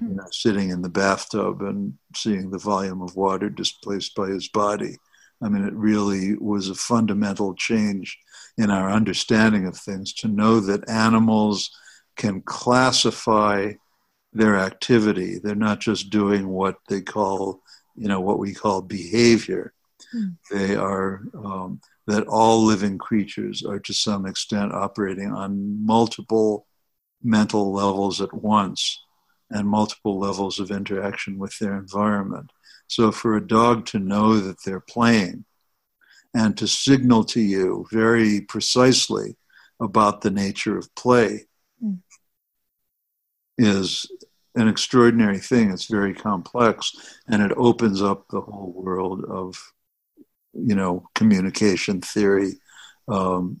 you 0.00 0.08
know, 0.08 0.26
sitting 0.32 0.70
in 0.70 0.82
the 0.82 0.88
bathtub 0.88 1.62
and 1.62 1.94
seeing 2.14 2.50
the 2.50 2.58
volume 2.58 3.02
of 3.02 3.14
water 3.16 3.48
displaced 3.48 4.14
by 4.14 4.28
his 4.28 4.48
body. 4.48 4.96
I 5.40 5.48
mean, 5.48 5.64
it 5.64 5.74
really 5.74 6.34
was 6.36 6.68
a 6.68 6.74
fundamental 6.74 7.54
change 7.54 8.18
in 8.56 8.70
our 8.70 8.90
understanding 8.90 9.66
of 9.66 9.76
things 9.76 10.12
to 10.14 10.28
know 10.28 10.58
that 10.60 10.88
animals 10.88 11.70
can 12.16 12.42
classify 12.42 13.72
their 14.32 14.56
activity. 14.56 15.38
They're 15.38 15.54
not 15.54 15.80
just 15.80 16.10
doing 16.10 16.48
what 16.48 16.76
they 16.88 17.00
call, 17.00 17.62
you 17.98 18.08
know, 18.08 18.20
what 18.20 18.38
we 18.38 18.54
call 18.54 18.82
behavior. 18.82 19.72
Mm. 20.14 20.36
They 20.50 20.76
are, 20.76 21.22
um, 21.34 21.80
that 22.06 22.26
all 22.26 22.64
living 22.64 22.96
creatures 22.98 23.62
are 23.64 23.80
to 23.80 23.92
some 23.92 24.26
extent 24.26 24.72
operating 24.72 25.32
on 25.32 25.84
multiple 25.84 26.66
mental 27.22 27.72
levels 27.72 28.20
at 28.20 28.32
once 28.32 29.02
and 29.50 29.68
multiple 29.68 30.18
levels 30.18 30.58
of 30.58 30.70
interaction 30.70 31.38
with 31.38 31.58
their 31.58 31.76
environment. 31.76 32.50
So 32.86 33.12
for 33.12 33.36
a 33.36 33.46
dog 33.46 33.86
to 33.86 33.98
know 33.98 34.38
that 34.38 34.62
they're 34.64 34.80
playing 34.80 35.44
and 36.34 36.56
to 36.58 36.66
signal 36.66 37.24
to 37.24 37.40
you 37.40 37.86
very 37.90 38.40
precisely 38.40 39.36
about 39.80 40.20
the 40.20 40.30
nature 40.30 40.76
of 40.76 40.94
play 40.94 41.46
mm. 41.82 41.98
is 43.56 44.10
an 44.54 44.68
extraordinary 44.68 45.38
thing. 45.38 45.70
It's 45.70 45.86
very 45.86 46.14
complex 46.14 46.92
and 47.28 47.42
it 47.42 47.52
opens 47.56 48.02
up 48.02 48.26
the 48.28 48.40
whole 48.40 48.72
world 48.76 49.24
of, 49.24 49.56
you 50.52 50.74
know, 50.74 51.08
communication 51.14 52.00
theory. 52.00 52.54
Um, 53.06 53.60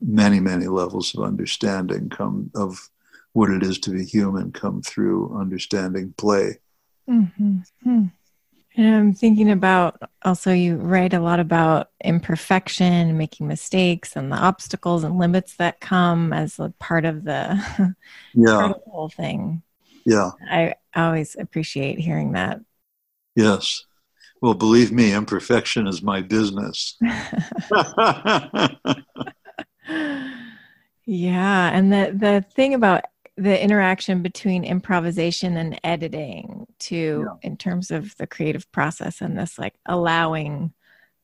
many, 0.00 0.40
many 0.40 0.66
levels 0.66 1.14
of 1.14 1.24
understanding 1.24 2.08
come 2.10 2.50
of 2.54 2.88
what 3.32 3.50
it 3.50 3.62
is 3.62 3.78
to 3.78 3.90
be 3.90 4.04
human 4.04 4.52
come 4.52 4.82
through 4.82 5.38
understanding 5.38 6.14
play. 6.16 6.58
Mm-hmm. 7.08 7.58
Hmm. 7.82 8.04
And 8.78 8.94
I'm 8.94 9.14
thinking 9.14 9.50
about 9.50 10.02
also, 10.22 10.52
you 10.52 10.76
write 10.76 11.14
a 11.14 11.20
lot 11.20 11.40
about 11.40 11.90
imperfection, 12.04 13.16
making 13.16 13.46
mistakes, 13.46 14.16
and 14.16 14.30
the 14.30 14.36
obstacles 14.36 15.02
and 15.02 15.18
limits 15.18 15.56
that 15.56 15.80
come 15.80 16.34
as 16.34 16.58
a 16.58 16.74
part 16.78 17.06
of 17.06 17.24
the, 17.24 17.58
yeah. 18.34 18.52
part 18.52 18.70
of 18.72 18.84
the 18.84 18.90
whole 18.90 19.08
thing. 19.08 19.62
Yeah. 20.06 20.30
I 20.48 20.74
always 20.94 21.36
appreciate 21.38 21.98
hearing 21.98 22.32
that. 22.32 22.60
Yes. 23.34 23.84
Well, 24.40 24.54
believe 24.54 24.92
me, 24.92 25.12
imperfection 25.12 25.86
is 25.86 26.02
my 26.02 26.22
business. 26.22 26.96
yeah. 31.04 31.70
And 31.72 31.92
the, 31.92 32.12
the 32.14 32.44
thing 32.54 32.74
about 32.74 33.04
the 33.36 33.62
interaction 33.62 34.22
between 34.22 34.64
improvisation 34.64 35.56
and 35.56 35.78
editing 35.84 36.66
to 36.78 37.26
yeah. 37.26 37.48
in 37.48 37.56
terms 37.56 37.90
of 37.90 38.16
the 38.16 38.26
creative 38.26 38.70
process 38.72 39.20
and 39.20 39.38
this 39.38 39.58
like 39.58 39.74
allowing 39.86 40.72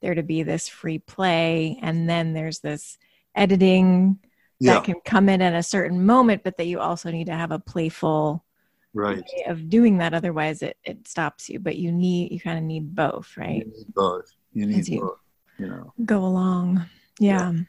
there 0.03 0.15
to 0.15 0.23
be 0.23 0.43
this 0.43 0.69
free 0.69 0.99
play 0.99 1.79
and 1.81 2.11
then 2.11 2.35
there's 2.35 2.59
this 2.59 2.99
editing 3.35 4.19
yeah. 4.61 4.75
that 4.75 4.85
can 4.85 4.97
come 5.07 5.31
in 5.31 5.41
at 5.41 5.55
a 5.55 5.63
certain 5.63 6.05
moment 6.05 6.43
but 6.45 6.59
that 6.59 6.67
you 6.67 6.81
also 6.81 7.11
need 7.11 7.29
to 7.29 7.35
have 7.35 7.51
a 7.51 7.59
playful 7.59 8.45
right 8.95 9.25
of 9.47 9.69
doing 9.69 9.99
that 9.99 10.13
otherwise 10.13 10.63
it, 10.63 10.77
it 10.85 11.09
stops 11.09 11.49
you 11.49 11.59
but 11.59 11.77
you 11.77 11.91
need 11.91 12.31
you 12.31 12.39
kind 12.39 12.59
of 12.59 12.65
need 12.65 12.95
both 12.95 13.37
right 13.37 13.67
you 13.67 13.73
need 13.73 13.95
both 13.95 14.31
you 14.53 14.67
need 14.67 14.87
you 14.87 15.01
both 15.01 15.19
you 15.59 15.67
know 15.67 15.93
go 16.05 16.25
along 16.25 16.85
yeah. 17.19 17.53
yeah. 17.53 17.61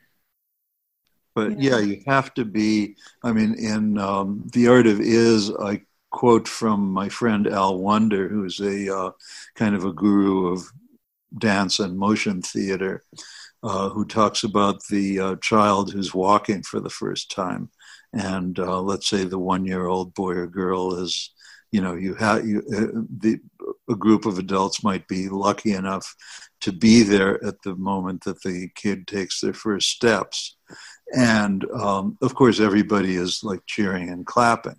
But 1.35 1.59
yeah. 1.59 1.71
yeah, 1.71 1.79
you 1.79 2.03
have 2.07 2.33
to 2.35 2.45
be. 2.45 2.95
I 3.23 3.31
mean, 3.31 3.55
in 3.55 3.97
um, 3.97 4.43
The 4.53 4.67
Art 4.67 4.87
of 4.87 4.99
Is, 4.99 5.51
I 5.51 5.81
quote 6.11 6.47
from 6.47 6.91
my 6.91 7.09
friend 7.09 7.47
Al 7.47 7.79
Wunder, 7.79 8.27
who's 8.27 8.59
a 8.59 8.95
uh, 8.95 9.11
kind 9.55 9.75
of 9.75 9.83
a 9.83 9.93
guru 9.93 10.47
of 10.47 10.63
dance 11.37 11.79
and 11.79 11.97
motion 11.97 12.41
theater, 12.41 13.03
uh, 13.63 13.89
who 13.89 14.05
talks 14.05 14.43
about 14.43 14.85
the 14.89 15.19
uh, 15.19 15.35
child 15.37 15.91
who's 15.91 16.13
walking 16.13 16.61
for 16.61 16.79
the 16.79 16.89
first 16.89 17.31
time. 17.31 17.69
And 18.13 18.57
uh, 18.59 18.81
let's 18.81 19.09
say 19.09 19.23
the 19.23 19.39
one 19.39 19.65
year 19.65 19.87
old 19.87 20.13
boy 20.13 20.33
or 20.33 20.47
girl 20.47 20.95
is, 20.95 21.31
you 21.71 21.81
know, 21.81 21.95
you 21.95 22.13
have 22.15 22.45
you, 22.45 22.59
uh, 22.59 23.01
the, 23.19 23.39
a 23.89 23.95
group 23.95 24.25
of 24.25 24.37
adults 24.37 24.83
might 24.83 25.07
be 25.07 25.29
lucky 25.29 25.73
enough 25.73 26.15
to 26.61 26.71
be 26.71 27.03
there 27.03 27.43
at 27.43 27.61
the 27.63 27.75
moment 27.75 28.23
that 28.23 28.41
the 28.43 28.69
kid 28.75 29.07
takes 29.07 29.41
their 29.41 29.53
first 29.53 29.89
steps. 29.89 30.55
And 31.15 31.65
um, 31.71 32.17
of 32.21 32.35
course 32.35 32.59
everybody 32.59 33.15
is 33.15 33.41
like 33.43 33.61
cheering 33.65 34.09
and 34.09 34.25
clapping. 34.25 34.77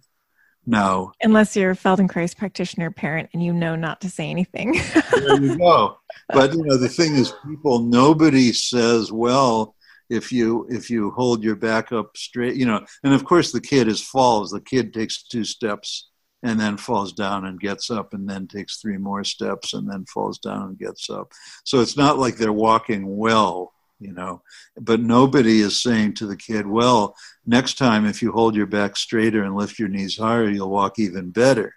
Now 0.66 1.12
unless 1.20 1.57
you're 1.57 1.73
a 1.73 1.77
feldenkrais 1.77 2.35
practitioner 2.35 2.90
parent 2.90 3.29
and 3.35 3.42
you 3.42 3.53
know 3.53 3.77
not 3.77 4.01
to 4.01 4.09
say 4.09 4.31
anything. 4.31 4.81
There 5.12 5.42
you 5.42 5.59
go. 5.59 5.99
But 6.31 6.55
you 6.55 6.64
know 6.64 6.79
the 6.79 6.88
thing 6.88 7.16
is 7.16 7.35
people 7.47 7.81
nobody 7.81 8.53
says 8.55 9.12
well 9.12 9.74
if 10.14 10.33
you 10.33 10.66
if 10.70 10.88
you 10.88 11.11
hold 11.11 11.42
your 11.42 11.57
back 11.57 11.92
up 11.92 12.16
straight 12.16 12.57
you 12.57 12.64
know 12.66 12.85
and 13.03 13.12
of 13.12 13.24
course 13.24 13.53
the 13.53 13.61
kid 13.61 13.88
is 13.88 14.00
falls 14.00 14.50
the 14.50 14.61
kid 14.61 14.94
takes 14.94 15.22
two 15.22 15.44
steps 15.44 16.09
and 16.44 16.61
then 16.61 16.77
falls 16.77 17.14
down 17.14 17.46
and 17.46 17.59
gets 17.59 17.90
up 17.90 18.12
and 18.12 18.29
then 18.29 18.46
takes 18.46 18.77
three 18.77 18.98
more 18.98 19.24
steps 19.24 19.72
and 19.72 19.90
then 19.90 20.05
falls 20.05 20.38
down 20.38 20.68
and 20.68 20.79
gets 20.79 21.09
up. 21.09 21.33
So 21.64 21.81
it's 21.81 21.96
not 21.96 22.18
like 22.18 22.37
they're 22.37 22.53
walking 22.53 23.16
well 23.16 23.72
you 24.00 24.12
know 24.12 24.42
but 24.81 25.00
nobody 25.00 25.61
is 25.61 25.81
saying 25.81 26.12
to 26.12 26.27
the 26.27 26.37
kid 26.37 26.66
well 26.66 27.14
next 27.46 27.79
time 27.79 28.05
if 28.05 28.20
you 28.20 28.33
hold 28.33 28.57
your 28.57 28.66
back 28.66 28.96
straighter 28.96 29.44
and 29.44 29.55
lift 29.55 29.79
your 29.79 29.88
knees 29.88 30.18
higher 30.18 30.48
you'll 30.48 30.70
walk 30.70 30.98
even 30.98 31.31
better. 31.31 31.74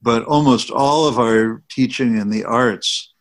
But 0.00 0.24
almost 0.24 0.70
all 0.70 1.06
of 1.06 1.18
our 1.18 1.62
teaching 1.68 2.16
in 2.16 2.30
the 2.30 2.44
arts 2.44 3.12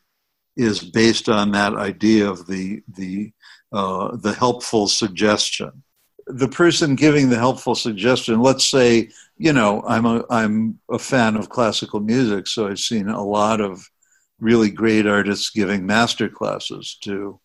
is 0.55 0.79
based 0.79 1.27
on 1.27 1.51
that 1.51 1.73
idea 1.75 2.29
of 2.29 2.47
the 2.47 2.81
the 2.87 3.33
uh, 3.75 4.15
the 4.17 4.33
helpful 4.33 4.87
suggestion 4.87 5.83
the 6.27 6.47
person 6.47 6.95
giving 6.95 7.29
the 7.29 7.37
helpful 7.37 7.75
suggestion 7.75 8.39
let's 8.39 8.65
say 8.65 9.09
you 9.37 9.53
know 9.53 9.83
i'm 9.87 10.05
a 10.05 10.23
i'm 10.29 10.79
a 10.89 10.97
fan 10.97 11.35
of 11.35 11.49
classical 11.49 11.99
music 11.99 12.47
so 12.47 12.67
i've 12.67 12.79
seen 12.79 13.09
a 13.09 13.23
lot 13.23 13.61
of 13.61 13.87
really 14.39 14.69
great 14.69 15.05
artists 15.05 15.49
giving 15.51 15.85
master 15.85 16.27
classes 16.27 16.97
to 17.01 17.39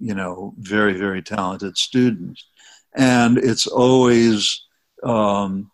you 0.00 0.14
know, 0.14 0.54
very, 0.58 0.94
very 0.94 1.22
talented 1.22 1.76
students. 1.76 2.46
And 2.94 3.38
it's 3.38 3.66
always, 3.66 4.64
um, 5.02 5.70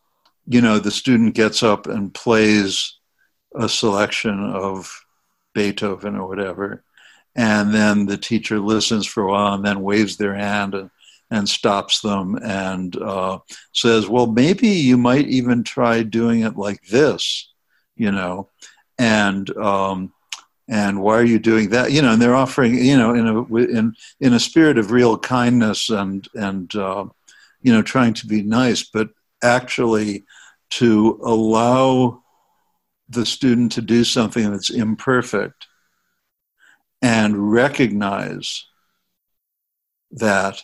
you 0.46 0.60
know, 0.60 0.78
the 0.78 0.90
student 0.90 1.34
gets 1.34 1.62
up 1.62 1.86
and 1.86 2.12
plays 2.12 2.98
a 3.54 3.68
selection 3.68 4.50
of 4.52 4.90
Beethoven 5.54 6.16
or 6.16 6.26
whatever. 6.26 6.84
And 7.36 7.74
then 7.74 8.06
the 8.06 8.16
teacher 8.16 8.58
listens 8.60 9.06
for 9.06 9.24
a 9.24 9.30
while 9.30 9.54
and 9.54 9.64
then 9.64 9.82
waves 9.82 10.16
their 10.16 10.34
hand 10.34 10.74
and, 10.74 10.90
and 11.30 11.48
stops 11.48 12.00
them 12.00 12.36
and 12.36 12.96
uh, 12.96 13.38
says, 13.72 14.08
well, 14.08 14.26
maybe 14.26 14.68
you 14.68 14.96
might 14.96 15.26
even 15.26 15.64
try 15.64 16.02
doing 16.02 16.42
it 16.42 16.56
like 16.56 16.80
this, 16.82 17.52
you 17.96 18.12
know. 18.12 18.50
And 18.98 19.50
um, 19.56 20.12
and 20.68 21.02
why 21.02 21.14
are 21.14 21.24
you 21.24 21.38
doing 21.38 21.70
that 21.70 21.92
you 21.92 22.00
know 22.00 22.12
and 22.12 22.22
they're 22.22 22.34
offering 22.34 22.74
you 22.74 22.96
know 22.96 23.14
in 23.14 23.26
a 23.26 23.54
in 23.56 23.94
in 24.20 24.32
a 24.32 24.40
spirit 24.40 24.78
of 24.78 24.90
real 24.90 25.18
kindness 25.18 25.90
and 25.90 26.28
and 26.34 26.74
uh, 26.74 27.04
you 27.62 27.72
know 27.72 27.82
trying 27.82 28.14
to 28.14 28.26
be 28.26 28.42
nice 28.42 28.82
but 28.82 29.10
actually 29.42 30.24
to 30.70 31.20
allow 31.22 32.22
the 33.10 33.26
student 33.26 33.72
to 33.72 33.82
do 33.82 34.02
something 34.02 34.50
that's 34.50 34.70
imperfect 34.70 35.66
and 37.04 37.52
recognize 37.52 38.64
that 40.10 40.62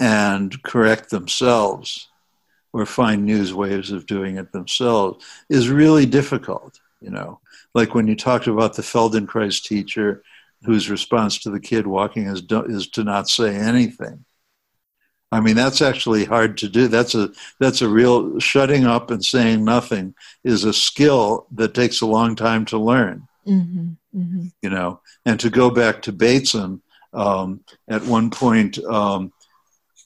and 0.00 0.62
correct 0.62 1.10
themselves 1.10 2.08
or 2.72 2.86
find 2.86 3.24
new 3.24 3.56
ways 3.56 3.90
of 3.90 4.06
doing 4.06 4.36
it 4.36 4.52
themselves 4.52 5.24
is 5.48 5.68
really 5.68 6.06
difficult 6.06 6.78
you 7.00 7.10
know 7.10 7.40
like 7.74 7.94
when 7.94 8.06
you 8.06 8.16
talked 8.16 8.46
about 8.46 8.74
the 8.74 8.82
Feldenkrais 8.82 9.62
teacher 9.62 10.22
whose 10.64 10.90
response 10.90 11.38
to 11.38 11.50
the 11.50 11.60
kid 11.60 11.86
walking 11.86 12.26
is, 12.26 12.42
is 12.68 12.88
to 12.88 13.04
not 13.04 13.28
say 13.28 13.54
anything. 13.54 14.24
I 15.30 15.40
mean, 15.40 15.56
that's 15.56 15.82
actually 15.82 16.24
hard 16.24 16.56
to 16.58 16.68
do. 16.68 16.88
That's 16.88 17.14
a 17.14 17.30
that's 17.60 17.82
a 17.82 17.88
real 17.88 18.38
shutting 18.40 18.86
up 18.86 19.10
and 19.10 19.22
saying 19.22 19.62
nothing 19.62 20.14
is 20.42 20.64
a 20.64 20.72
skill 20.72 21.46
that 21.52 21.74
takes 21.74 22.00
a 22.00 22.06
long 22.06 22.34
time 22.34 22.64
to 22.66 22.78
learn. 22.78 23.28
Mm-hmm, 23.46 23.90
mm-hmm. 24.18 24.46
You 24.62 24.70
know, 24.70 25.00
and 25.24 25.40
to 25.40 25.50
go 25.50 25.70
back 25.70 26.02
to 26.02 26.12
Bateson, 26.12 26.82
um, 27.12 27.60
at 27.88 28.04
one 28.04 28.30
point, 28.30 28.78
um, 28.84 29.32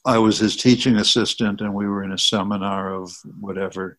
I 0.05 0.19
was 0.19 0.39
his 0.39 0.57
teaching 0.57 0.97
assistant, 0.97 1.61
and 1.61 1.75
we 1.75 1.87
were 1.87 2.05
in 2.05 2.13
a 2.13 2.19
seminar 2.19 2.95
of 2.95 3.13
whatever, 3.41 3.99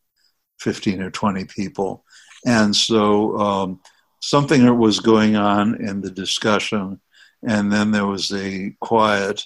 fifteen 0.60 1.02
or 1.02 1.12
twenty 1.12 1.46
people, 1.46 2.04
and 2.46 2.76
so 2.76 3.38
um, 3.38 3.80
something 4.20 4.78
was 4.78 5.00
going 5.00 5.36
on 5.36 5.76
in 5.82 6.02
the 6.02 6.12
discussion, 6.12 7.02
and 7.48 7.72
then 7.72 7.92
there 7.92 8.08
was 8.08 8.32
a 8.32 8.74
quiet, 8.80 9.44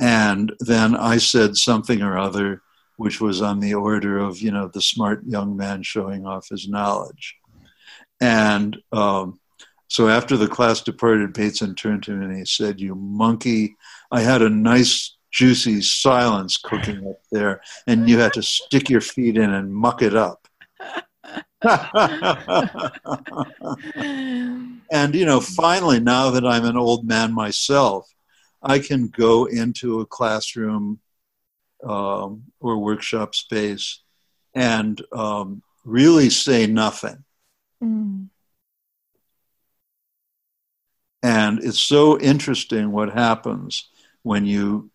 And 0.00 0.52
then 0.60 0.96
I 0.96 1.18
said 1.18 1.56
something 1.56 2.00
or 2.02 2.18
other 2.18 2.62
which 2.96 3.18
was 3.18 3.40
on 3.40 3.60
the 3.60 3.72
order 3.72 4.18
of, 4.18 4.40
you 4.40 4.50
know, 4.50 4.68
the 4.68 4.82
smart 4.82 5.22
young 5.24 5.56
man 5.56 5.82
showing 5.82 6.26
off 6.26 6.50
his 6.50 6.68
knowledge. 6.68 7.34
And 8.20 8.76
um, 8.92 9.40
so 9.90 10.08
after 10.08 10.36
the 10.36 10.46
class 10.46 10.80
departed, 10.80 11.32
Bateson 11.32 11.74
turned 11.74 12.04
to 12.04 12.12
me 12.12 12.24
and 12.24 12.38
he 12.38 12.44
said, 12.44 12.80
You 12.80 12.94
monkey, 12.94 13.74
I 14.12 14.20
had 14.20 14.40
a 14.40 14.48
nice 14.48 15.16
juicy 15.32 15.82
silence 15.82 16.56
cooking 16.56 17.04
up 17.08 17.20
there, 17.32 17.60
and 17.88 18.08
you 18.08 18.20
had 18.20 18.32
to 18.34 18.42
stick 18.42 18.88
your 18.88 19.00
feet 19.00 19.36
in 19.36 19.52
and 19.52 19.74
muck 19.74 20.00
it 20.00 20.14
up. 20.14 20.46
and 24.92 25.12
you 25.12 25.24
know, 25.24 25.40
finally, 25.40 25.98
now 25.98 26.30
that 26.30 26.46
I'm 26.46 26.66
an 26.66 26.76
old 26.76 27.04
man 27.04 27.34
myself, 27.34 28.08
I 28.62 28.78
can 28.78 29.08
go 29.08 29.46
into 29.46 29.98
a 29.98 30.06
classroom 30.06 31.00
um, 31.82 32.44
or 32.60 32.78
workshop 32.78 33.34
space 33.34 34.02
and 34.54 35.02
um, 35.12 35.64
really 35.84 36.30
say 36.30 36.68
nothing. 36.68 37.24
Mm. 37.82 38.28
And 41.22 41.62
it's 41.62 41.80
so 41.80 42.18
interesting 42.18 42.92
what 42.92 43.12
happens 43.12 43.88
when 44.22 44.46
you, 44.46 44.90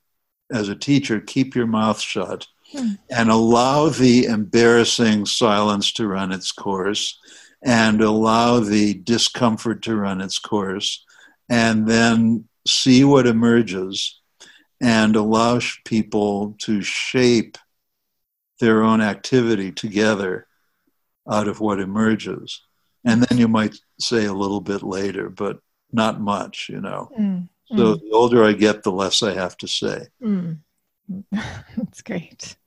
as 0.52 0.70
a 0.70 0.76
teacher, 0.76 1.20
keep 1.20 1.56
your 1.56 1.68
mouth 1.68 2.00
shut 2.00 2.48
hmm. 2.72 2.94
and 3.10 3.30
allow 3.30 3.90
the 3.90 4.26
embarrassing 4.26 5.26
silence 5.26 5.92
to 5.94 6.08
run 6.08 6.32
its 6.32 6.52
course 6.52 7.20
and 7.64 8.02
allow 8.02 8.60
the 8.60 8.94
discomfort 8.94 9.82
to 9.84 9.96
run 9.96 10.22
its 10.22 10.40
course 10.40 11.04
and 11.50 11.88
then 11.88 12.46
see 12.68 13.04
what 13.04 13.28
emerges 13.28 14.20
and 14.82 15.16
allow 15.16 15.60
people 15.84 16.56
to 16.60 16.82
shape 16.82 17.58
their 18.60 18.84
own 18.84 19.02
activity 19.02 19.72
together 19.72 20.48
out 21.30 21.48
of 21.48 21.60
what 21.60 21.80
emerges. 21.80 22.62
And 23.04 23.24
then 23.24 23.38
you 23.38 23.48
might 23.48 23.76
say 24.00 24.26
a 24.26 24.34
little 24.34 24.62
bit 24.62 24.84
later, 24.84 25.30
but 25.30 25.60
not 25.96 26.20
much, 26.20 26.70
you 26.70 26.82
know. 26.82 27.10
Mm, 27.20 27.50
so 27.68 27.76
mm. 27.76 28.02
the 28.02 28.12
older 28.12 28.44
I 28.44 28.54
get, 28.54 28.84
the 28.84 28.92
less 28.92 29.24
I 29.24 29.34
have 29.34 29.58
to 29.58 29.68
say. 29.68 30.08
Mm. 30.22 30.60
That's 31.78 32.02
great. 32.02 32.58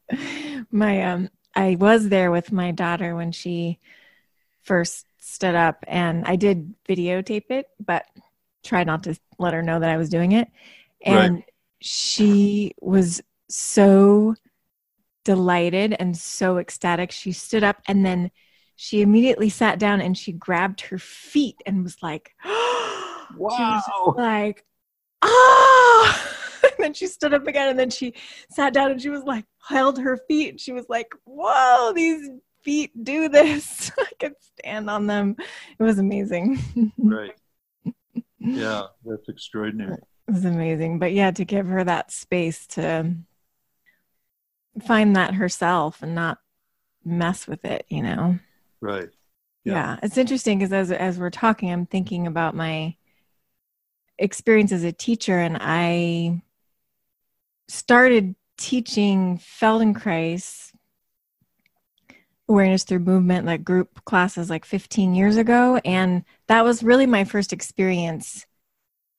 My 0.71 1.03
um 1.03 1.31
I 1.55 1.77
was 1.77 2.09
there 2.09 2.31
with 2.31 2.53
my 2.53 2.71
daughter 2.71 3.15
when 3.15 3.33
she 3.33 3.79
first 4.63 5.07
stood 5.19 5.55
up 5.55 5.85
and 5.87 6.25
I 6.25 6.37
did 6.37 6.75
videotape 6.89 7.51
it, 7.51 7.67
but 7.85 8.07
tried 8.65 8.87
not 8.87 9.03
to 9.05 9.19
let 9.39 9.55
her 9.55 9.63
know 9.63 9.81
that 9.81 9.91
I 9.91 9.97
was 9.97 10.09
doing 10.09 10.33
it. 10.33 10.49
And 11.03 11.35
right. 11.37 11.45
she 11.81 12.75
was 12.81 13.21
so 13.49 14.35
delighted 15.25 15.97
and 15.99 16.17
so 16.17 16.59
ecstatic. 16.59 17.11
She 17.11 17.33
stood 17.33 17.65
up 17.65 17.83
and 17.87 18.05
then 18.05 18.31
she 18.77 19.03
immediately 19.03 19.49
sat 19.49 19.79
down 19.79 20.01
and 20.01 20.17
she 20.17 20.33
grabbed 20.33 20.83
her 20.83 20.99
feet 20.99 21.57
and 21.67 21.83
was 21.83 22.03
like, 22.03 22.33
wow. 23.37 23.83
Was 24.07 24.15
like, 24.17 24.65
ah. 25.23 26.35
and 26.63 26.73
then 26.79 26.95
she 26.95 27.07
stood 27.07 27.35
up 27.35 27.47
again 27.47 27.69
and 27.69 27.79
then 27.79 27.91
she 27.91 28.15
sat 28.51 28.73
down 28.73 28.91
and 28.91 29.01
she 29.01 29.11
was 29.11 29.25
like, 29.25 29.45
held 29.67 29.99
her 29.99 30.17
feet. 30.29 30.51
And 30.51 30.61
she 30.61 30.73
was 30.73 30.87
like, 30.89 31.13
whoa, 31.25 31.93
these 31.95 32.29
feet 32.63 33.05
do 33.05 33.29
this. 33.29 33.91
I 33.99 34.11
could 34.19 34.35
stand 34.41 34.91
on 34.91 35.07
them. 35.07 35.37
It 35.79 35.83
was 35.83 35.99
amazing. 35.99 36.93
right. 36.99 37.35
Yeah, 38.39 38.85
that's 39.05 39.29
extraordinary. 39.29 39.95
It 40.29 40.33
was 40.33 40.45
amazing. 40.45 40.99
But 40.99 41.13
yeah, 41.13 41.31
to 41.33 41.45
give 41.45 41.67
her 41.67 41.85
that 41.85 42.13
space 42.13 42.67
to 42.69 43.15
find 44.87 45.17
that 45.17 45.35
herself 45.35 46.03
and 46.03 46.15
not 46.15 46.39
mess 47.05 47.47
with 47.47 47.65
it, 47.65 47.85
you 47.89 48.03
know? 48.03 48.39
Right. 48.81 49.09
Yeah, 49.65 49.73
yeah. 49.73 49.99
it's 50.03 50.17
interesting 50.17 50.59
because 50.59 50.73
as 50.73 50.93
as 50.93 51.19
we're 51.19 51.31
talking, 51.31 51.71
I'm 51.73 51.85
thinking 51.85 52.27
about 52.27 52.55
my 52.55 52.95
experience 54.19 54.73
as 54.73 54.85
a 54.85 54.93
teacher, 54.93 55.39
and 55.39 55.57
I 55.61 56.43
started 57.69 58.35
teaching 58.57 59.39
Feldenkrais 59.39 60.73
awareness 62.49 62.83
through 62.83 62.99
movement 63.01 63.45
like 63.45 63.63
group 63.63 64.03
classes 64.07 64.49
like 64.49 64.65
15 64.65 65.15
years 65.15 65.37
ago 65.37 65.79
and 65.85 66.25
that 66.47 66.65
was 66.65 66.83
really 66.83 67.05
my 67.05 67.23
first 67.23 67.53
experience 67.53 68.47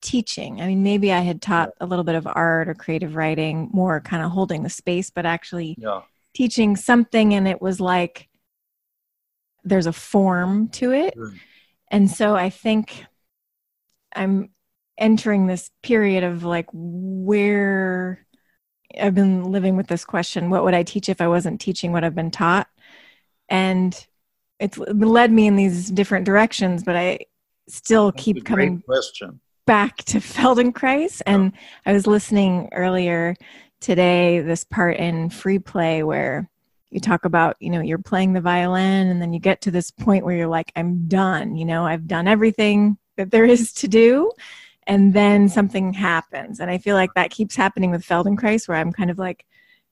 teaching 0.02 0.60
i 0.60 0.66
mean 0.66 0.82
maybe 0.82 1.12
i 1.12 1.20
had 1.20 1.40
taught 1.40 1.70
a 1.80 1.86
little 1.86 2.02
bit 2.02 2.16
of 2.16 2.26
art 2.26 2.68
or 2.68 2.74
creative 2.74 3.14
writing 3.14 3.70
more 3.72 4.00
kind 4.00 4.24
of 4.24 4.32
holding 4.32 4.64
the 4.64 4.68
space 4.68 5.10
but 5.10 5.24
actually 5.24 5.76
yeah. 5.78 6.00
teaching 6.34 6.74
something 6.74 7.32
and 7.32 7.46
it 7.46 7.62
was 7.62 7.80
like 7.80 8.28
there's 9.64 9.86
a 9.86 9.92
form 9.92 10.68
to 10.68 10.92
it. 10.92 11.16
Mm. 11.16 11.38
And 11.90 12.10
so 12.10 12.34
I 12.34 12.50
think 12.50 13.04
I'm 14.14 14.50
entering 15.00 15.46
this 15.46 15.70
period 15.82 16.22
of 16.22 16.44
like 16.44 16.66
where 16.72 18.24
I've 19.00 19.14
been 19.14 19.50
living 19.50 19.76
with 19.76 19.86
this 19.86 20.04
question 20.04 20.50
what 20.50 20.64
would 20.64 20.74
I 20.74 20.82
teach 20.82 21.08
if 21.08 21.20
I 21.20 21.28
wasn't 21.28 21.60
teaching 21.60 21.92
what 21.92 22.04
I've 22.04 22.14
been 22.14 22.30
taught? 22.30 22.68
And 23.48 24.06
it's 24.60 24.78
led 24.78 25.32
me 25.32 25.46
in 25.46 25.56
these 25.56 25.90
different 25.90 26.26
directions, 26.26 26.84
but 26.84 26.94
I 26.94 27.20
still 27.68 28.12
That's 28.12 28.24
keep 28.24 28.44
coming 28.44 28.82
question. 28.82 29.40
back 29.66 29.96
to 30.04 30.18
Feldenkrais. 30.20 31.22
And 31.26 31.52
I 31.86 31.92
was 31.92 32.06
listening 32.06 32.68
earlier 32.72 33.34
today, 33.80 34.40
this 34.40 34.64
part 34.64 34.98
in 34.98 35.30
Free 35.30 35.58
Play 35.58 36.02
where 36.02 36.50
you 36.90 37.00
talk 37.00 37.24
about 37.24 37.56
you 37.60 37.70
know 37.70 37.80
you're 37.80 37.98
playing 37.98 38.32
the 38.32 38.40
violin 38.40 39.08
and 39.08 39.22
then 39.22 39.32
you 39.32 39.38
get 39.38 39.60
to 39.62 39.70
this 39.70 39.90
point 39.90 40.24
where 40.24 40.36
you're 40.36 40.48
like 40.48 40.72
i'm 40.76 41.06
done 41.06 41.54
you 41.56 41.64
know 41.64 41.86
i've 41.86 42.06
done 42.06 42.26
everything 42.26 42.98
that 43.16 43.30
there 43.30 43.44
is 43.44 43.72
to 43.72 43.88
do 43.88 44.30
and 44.86 45.12
then 45.12 45.48
something 45.48 45.92
happens. 45.92 46.60
And 46.60 46.70
i 46.70 46.78
feel 46.78 46.96
like 46.96 47.14
that 47.14 47.30
keeps 47.30 47.56
happening 47.56 47.90
with 47.90 48.06
feldenkrais 48.06 48.68
where 48.68 48.78
i'm 48.78 48.92
kind 48.92 49.10
of 49.10 49.18
like 49.18 49.46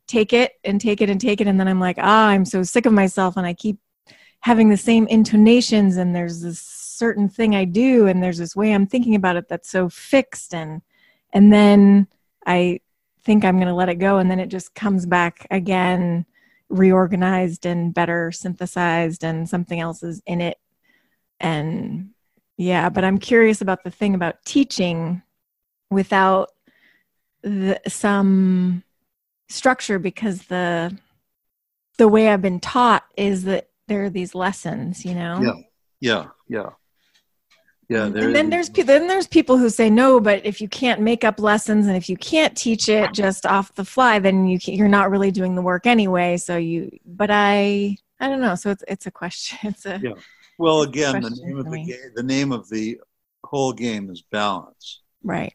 take 0.07 0.33
it 0.33 0.53
and 0.65 0.81
take 0.81 1.01
it 1.01 1.11
and 1.11 1.21
take 1.21 1.41
it. 1.41 1.47
And 1.47 1.59
then 1.59 1.69
i'm 1.69 1.81
like 1.81 1.99
ah 1.99 2.29
i'm 2.29 2.45
so 2.45 2.63
sick 2.63 2.87
of 2.87 2.93
myself 2.93 3.37
and 3.37 3.47
i 3.47 3.55
keep 3.55 3.79
having 4.41 4.71
the 4.71 4.77
same 4.77 5.07
intonations 5.09 5.97
and 5.97 6.15
there's 6.15 6.41
this 6.41 6.61
certain 6.61 7.29
thing 7.29 7.55
i 7.55 7.65
do 7.65 8.07
and 8.07 8.23
there's 8.23 8.39
this 8.39 8.57
way 8.57 8.73
i'm 8.73 8.87
thinking 8.87 9.15
about 9.15 9.37
it 9.37 9.49
that's 9.49 9.71
so 9.71 9.89
fixed. 9.89 10.55
And 10.55 10.83
and 11.33 11.53
then 11.53 12.09
i 12.47 12.81
think 13.25 13.45
i'm 13.45 13.57
going 13.57 13.69
to 13.69 13.75
let 13.75 13.89
it 13.89 13.97
go 13.97 14.19
and 14.19 14.31
then 14.31 14.41
it 14.41 14.49
just 14.49 14.75
comes 14.75 15.07
back 15.07 15.47
again 15.51 16.25
reorganized 16.69 17.67
and 17.67 17.95
better 17.95 18.31
synthesized 18.31 19.25
and 19.25 19.49
something 19.49 19.81
else 19.81 20.03
is 20.03 20.23
in 20.27 20.41
it. 20.41 20.59
And 21.41 22.11
yeah 22.59 22.91
but 22.91 23.05
i'm 23.05 23.19
curious 23.19 23.63
about 23.63 23.83
the 23.85 23.91
thing 23.91 24.15
about 24.15 24.45
teaching 24.45 25.23
without 25.91 26.51
the, 27.43 27.81
some 27.87 28.83
structure 29.49 29.99
because 29.99 30.43
the 30.43 30.95
the 31.97 32.09
way 32.09 32.29
i've 32.29 32.43
been 32.43 32.61
taught 32.61 33.05
is 33.17 33.45
that 33.45 33.71
there 33.87 34.05
are 34.05 34.11
these 34.11 34.35
lessons 34.35 35.07
you 35.07 35.15
know? 35.15 35.41
Yeah 35.41 35.55
yeah 36.01 36.27
yeah. 36.49 36.71
Yeah 37.89 38.05
and 38.05 38.35
then 38.35 38.51
there's 38.51 38.69
then 38.69 39.07
there's 39.07 39.27
people 39.27 39.57
who 39.57 39.71
say 39.71 39.89
no 39.89 40.21
but 40.21 40.45
if 40.45 40.61
you 40.61 40.69
can't 40.69 41.01
make 41.01 41.25
up 41.25 41.41
lessons 41.41 41.87
and 41.87 41.97
if 41.97 42.11
you 42.11 42.19
can't 42.19 42.55
teach 42.55 42.89
it 42.89 43.15
just 43.15 43.47
off 43.47 43.75
the 43.77 43.85
fly 43.85 44.19
then 44.19 44.47
you 44.47 44.59
you're 44.63 44.89
not 44.89 45.11
really 45.11 45.31
doing 45.31 45.55
the 45.55 45.63
work 45.63 45.87
anyway 45.87 46.37
so 46.37 46.59
you 46.59 46.91
but 47.07 47.31
i 47.31 47.97
i 48.21 48.29
don't 48.29 48.43
know 48.43 48.55
so 48.55 48.69
it's 48.71 48.85
it's 48.89 49.07
a 49.07 49.11
question 49.11 49.59
it's 49.71 49.87
a 49.87 49.99
yeah 50.03 50.13
well 50.59 50.83
again 50.83 51.23
the 51.23 51.31
name 51.31 51.59
of 51.59 51.71
the 51.71 51.85
game 51.85 52.13
the 52.15 52.23
name 52.23 52.53
of 52.53 52.69
the 52.69 53.01
whole 53.45 53.73
game 53.73 54.11
is 54.11 54.23
balance. 54.23 55.01
Right. 55.23 55.55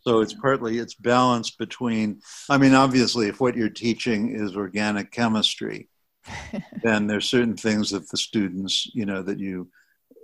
So 0.00 0.20
it's 0.20 0.34
partly 0.34 0.78
it's 0.78 0.94
balance 0.94 1.50
between 1.50 2.20
i 2.50 2.58
mean 2.58 2.74
obviously 2.74 3.28
if 3.28 3.40
what 3.40 3.56
you're 3.56 3.70
teaching 3.70 4.34
is 4.34 4.54
organic 4.54 5.10
chemistry 5.10 5.88
then 6.82 7.06
there's 7.06 7.28
certain 7.28 7.56
things 7.56 7.90
that 7.90 8.08
the 8.10 8.16
students 8.16 8.90
you 8.94 9.06
know 9.06 9.22
that 9.22 9.38
you 9.38 9.70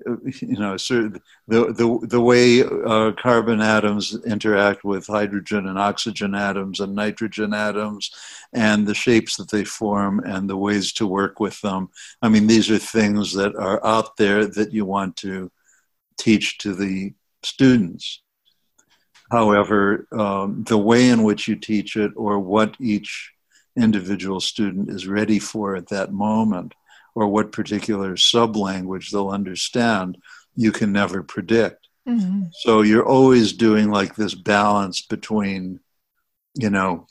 you 0.40 0.58
know, 0.58 0.76
the 0.76 1.20
the 1.48 2.06
the 2.06 2.20
way 2.20 2.62
uh, 2.62 3.12
carbon 3.12 3.60
atoms 3.60 4.16
interact 4.24 4.84
with 4.84 5.06
hydrogen 5.06 5.66
and 5.66 5.78
oxygen 5.78 6.34
atoms 6.34 6.80
and 6.80 6.94
nitrogen 6.94 7.52
atoms, 7.54 8.10
and 8.52 8.86
the 8.86 8.94
shapes 8.94 9.36
that 9.36 9.50
they 9.50 9.64
form 9.64 10.20
and 10.20 10.48
the 10.48 10.56
ways 10.56 10.92
to 10.94 11.06
work 11.06 11.40
with 11.40 11.60
them. 11.60 11.88
I 12.22 12.28
mean, 12.28 12.46
these 12.46 12.70
are 12.70 12.78
things 12.78 13.32
that 13.34 13.54
are 13.56 13.84
out 13.84 14.16
there 14.16 14.46
that 14.46 14.72
you 14.72 14.84
want 14.84 15.16
to 15.16 15.50
teach 16.18 16.58
to 16.58 16.74
the 16.74 17.14
students. 17.42 18.22
However, 19.30 20.08
um, 20.12 20.64
the 20.64 20.78
way 20.78 21.08
in 21.08 21.22
which 21.22 21.46
you 21.46 21.56
teach 21.56 21.96
it, 21.96 22.12
or 22.16 22.38
what 22.38 22.74
each 22.80 23.32
individual 23.76 24.40
student 24.40 24.90
is 24.90 25.06
ready 25.06 25.38
for 25.38 25.76
at 25.76 25.88
that 25.88 26.12
moment, 26.12 26.74
or 27.14 27.28
what 27.28 27.52
particular 27.52 28.16
sub 28.16 28.56
language 28.56 29.10
they'll 29.10 29.28
understand, 29.28 30.18
you 30.56 30.72
can 30.72 30.92
never 30.92 31.22
predict. 31.22 31.88
Mm-hmm. 32.08 32.44
So 32.60 32.82
you're 32.82 33.06
always 33.06 33.52
doing 33.52 33.90
like 33.90 34.16
this 34.16 34.34
balance 34.34 35.02
between 35.02 35.80
you 36.54 36.70
know, 36.70 37.06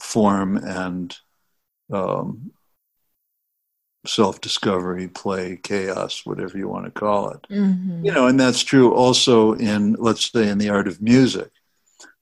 form 0.00 0.56
and 0.56 1.16
um, 1.92 2.52
self 4.06 4.40
discovery, 4.40 5.08
play, 5.08 5.58
chaos, 5.62 6.22
whatever 6.24 6.56
you 6.56 6.68
want 6.68 6.86
to 6.86 6.90
call 6.90 7.30
it. 7.30 7.42
Mm-hmm. 7.50 8.04
You 8.04 8.12
know, 8.12 8.26
and 8.26 8.38
that's 8.38 8.62
true 8.62 8.94
also 8.94 9.52
in, 9.54 9.94
let's 9.94 10.30
say, 10.30 10.48
in 10.48 10.58
the 10.58 10.70
art 10.70 10.88
of 10.88 11.02
music. 11.02 11.50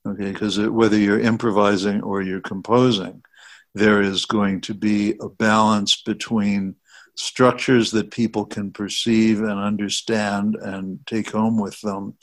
Okay, 0.06 0.32
because 0.32 0.58
whether 0.58 0.96
you're 0.96 1.20
improvising 1.20 2.02
or 2.02 2.22
you're 2.22 2.40
composing, 2.40 3.22
there 3.74 4.02
is 4.02 4.24
going 4.24 4.60
to 4.62 4.74
be 4.74 5.14
a 5.20 5.28
balance 5.28 6.02
between 6.02 6.76
structures 7.16 7.90
that 7.90 8.10
people 8.10 8.46
can 8.46 8.70
perceive 8.70 9.40
and 9.40 9.58
understand 9.58 10.54
and 10.54 11.00
take 11.06 11.32
home 11.32 11.60
with 11.60 11.80
them 11.80 12.14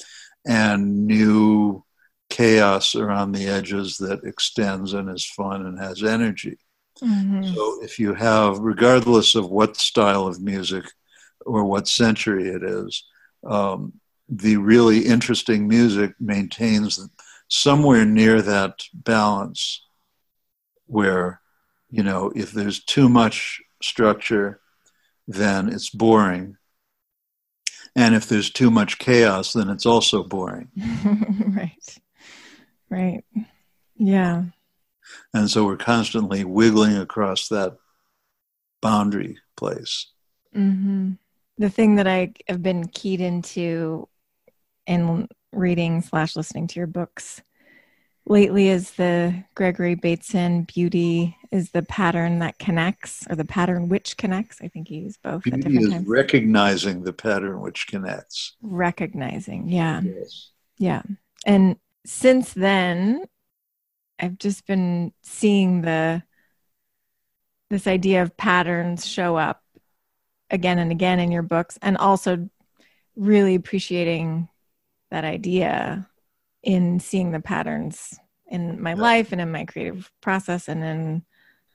and 0.48 1.06
new 1.06 1.84
chaos 2.30 2.96
around 2.96 3.32
the 3.32 3.48
edges 3.48 3.98
that 3.98 4.24
extends 4.24 4.94
and 4.94 5.10
is 5.10 5.26
fun 5.26 5.66
and 5.66 5.80
has 5.80 6.04
energy. 6.04 6.58
Mm-hmm. 7.02 7.54
So 7.54 7.84
if 7.84 8.00
you 8.00 8.14
have, 8.14 8.60
regardless 8.60 9.36
of 9.36 9.50
what 9.50 9.76
style 9.76 10.28
of 10.28 10.42
music 10.42 10.86
or 11.46 11.66
what 11.66 11.88
century 11.88 12.48
it 12.50 12.64
is, 12.64 13.04
um, 13.46 13.94
the 14.30 14.58
really 14.58 15.00
interesting 15.06 15.68
music 15.68 16.14
maintains 16.20 17.06
somewhere 17.48 18.06
near 18.06 18.42
that 18.42 18.80
balance 18.94 19.85
where, 20.88 21.42
you 21.90 22.04
know, 22.04 22.32
if 22.36 22.52
there's 22.52 22.84
too 22.84 23.10
much 23.10 23.62
structure, 23.82 24.60
then 25.28 25.70
it's 25.70 25.90
boring. 25.90 26.58
And 27.96 28.14
if 28.14 28.28
there's 28.28 28.50
too 28.50 28.70
much 28.70 29.00
chaos, 29.00 29.54
then 29.54 29.70
it's 29.70 29.86
also 29.86 30.24
boring. 30.24 30.70
right. 31.48 31.98
Right. 32.90 33.24
Yeah. 33.96 34.44
And 35.34 35.50
so 35.50 35.66
we're 35.66 35.78
constantly 35.78 36.44
wiggling 36.44 36.98
across 36.98 37.48
that 37.50 37.78
boundary 38.82 39.38
place. 39.56 40.12
Mm-hmm. 40.56 41.14
The 41.58 41.70
thing 41.70 41.96
that 41.96 42.08
I 42.08 42.34
have 42.48 42.62
been 42.62 42.88
keyed 42.88 43.22
into 43.22 44.10
in 44.86 45.28
reading 45.54 46.02
slash 46.02 46.36
listening 46.36 46.68
to 46.68 46.80
your 46.80 46.88
books 46.88 47.42
lately 48.28 48.70
is 48.70 48.92
the 48.92 49.44
Gregory 49.56 49.96
Bateson 49.96 50.64
beauty 50.64 51.38
is 51.52 51.72
the 51.72 51.84
pattern 51.84 52.40
that 52.40 52.58
connects 52.58 53.26
or 53.30 53.36
the 53.36 53.46
pattern 53.46 53.88
which 53.88 54.18
connects. 54.18 54.62
I 54.62 54.68
think 54.68 54.88
he 54.88 54.98
used 54.98 55.22
both. 55.22 55.44
Beauty 55.44 55.78
is 55.78 55.90
times. 55.90 56.08
recognizing 56.08 57.04
the 57.04 57.14
pattern 57.14 57.62
which 57.62 57.88
connects. 57.88 58.56
Recognizing, 58.62 59.68
yeah. 59.68 60.02
Yes. 60.02 60.52
Yeah. 60.78 61.04
And 61.46 61.78
since 62.06 62.54
then, 62.54 63.26
I've 64.20 64.38
just 64.38 64.66
been 64.66 65.14
seeing 65.22 65.82
the 65.82 66.24
this 67.70 67.88
idea 67.88 68.22
of 68.22 68.38
patterns 68.38 69.06
show 69.06 69.36
up 69.36 69.62
again 70.50 70.78
and 70.78 70.92
again 70.92 71.20
in 71.20 71.32
your 71.32 71.42
books 71.42 71.80
and 71.82 71.98
also 71.98 72.48
really 73.16 73.56
appreciating 73.56 74.48
that 75.10 75.24
idea 75.24 76.08
in 76.66 77.00
seeing 77.00 77.32
the 77.32 77.40
patterns 77.40 78.20
in 78.48 78.82
my 78.82 78.94
life 78.94 79.32
and 79.32 79.40
in 79.40 79.52
my 79.52 79.64
creative 79.64 80.12
process 80.22 80.68
and 80.68 80.84
in 80.84 81.26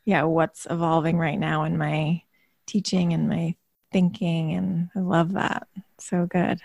yeah 0.05 0.22
what's 0.24 0.66
evolving 0.70 1.16
right 1.16 1.38
now 1.38 1.64
in 1.64 1.78
my 1.78 2.22
teaching 2.66 3.12
and 3.12 3.28
my 3.28 3.55
thinking. 3.93 4.53
And 4.53 4.91
i 4.95 5.01
love 5.01 5.32
that. 5.32 5.66
So 5.99 6.26
good. 6.26 6.61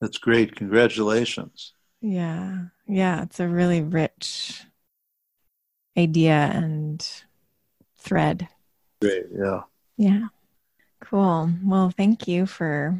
That's 0.00 0.18
great. 0.18 0.56
Congratulations. 0.56 1.74
Yeah. 2.00 2.64
Yeah. 2.88 3.22
It's 3.22 3.38
a 3.38 3.48
really 3.48 3.82
rich 3.82 4.64
idea 5.96 6.50
and 6.52 7.06
thread. 7.96 8.48
Great. 9.00 9.26
Yeah. 9.32 9.60
Yeah. 9.96 10.26
Cool. 11.00 11.50
Well 11.64 11.90
thank 11.90 12.26
you 12.26 12.46
for 12.46 12.98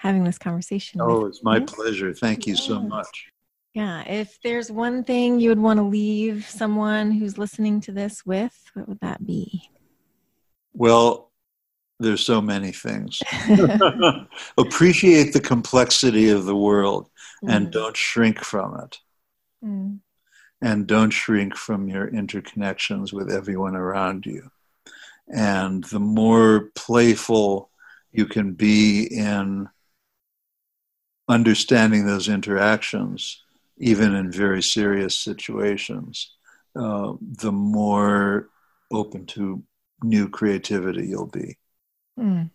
having 0.00 0.24
this 0.24 0.38
conversation. 0.38 1.00
Oh, 1.00 1.26
it's 1.26 1.42
my 1.42 1.60
pleasure. 1.60 2.12
Thank 2.12 2.46
you 2.46 2.56
so 2.56 2.80
much. 2.80 3.28
Yeah. 3.74 4.02
If 4.02 4.38
there's 4.42 4.70
one 4.70 5.04
thing 5.04 5.40
you 5.40 5.50
would 5.50 5.58
want 5.58 5.78
to 5.78 5.84
leave 5.84 6.46
someone 6.48 7.10
who's 7.10 7.38
listening 7.38 7.80
to 7.82 7.92
this 7.92 8.24
with, 8.24 8.56
what 8.74 8.88
would 8.88 9.00
that 9.00 9.26
be? 9.26 9.70
Well, 10.72 11.30
there's 11.98 12.24
so 12.24 12.40
many 12.40 12.72
things. 12.72 13.20
Appreciate 14.58 15.32
the 15.32 15.40
complexity 15.40 16.30
of 16.30 16.44
the 16.44 16.56
world 16.56 17.08
mm. 17.44 17.52
and 17.52 17.70
don't 17.72 17.96
shrink 17.96 18.42
from 18.42 18.80
it. 18.80 18.98
Mm. 19.64 19.98
And 20.60 20.86
don't 20.86 21.10
shrink 21.10 21.56
from 21.56 21.88
your 21.88 22.08
interconnections 22.10 23.12
with 23.12 23.30
everyone 23.30 23.76
around 23.76 24.26
you. 24.26 24.50
And 25.28 25.84
the 25.84 26.00
more 26.00 26.70
playful 26.74 27.70
you 28.12 28.26
can 28.26 28.54
be 28.54 29.04
in 29.04 29.68
understanding 31.28 32.06
those 32.06 32.28
interactions, 32.28 33.42
even 33.78 34.14
in 34.14 34.32
very 34.32 34.62
serious 34.62 35.18
situations, 35.18 36.34
uh, 36.76 37.12
the 37.20 37.52
more 37.52 38.48
open 38.90 39.26
to 39.26 39.62
new 40.02 40.28
creativity 40.28 41.06
you'll 41.06 41.26
be. 41.26 41.56
Mm. 42.18 42.50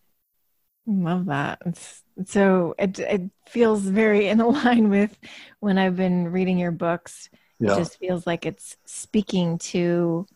Love 0.85 1.25
that. 1.27 1.59
It's, 1.65 2.03
so 2.25 2.75
it 2.77 2.99
it 2.99 3.21
feels 3.47 3.81
very 3.81 4.27
in 4.27 4.37
line 4.39 4.89
with 4.89 5.17
when 5.59 5.77
I've 5.77 5.95
been 5.95 6.29
reading 6.29 6.57
your 6.57 6.71
books. 6.71 7.29
Yeah. 7.59 7.73
It 7.73 7.77
just 7.77 7.99
feels 7.99 8.27
like 8.27 8.45
it's 8.45 8.75
speaking 8.85 9.57
to 9.59 10.27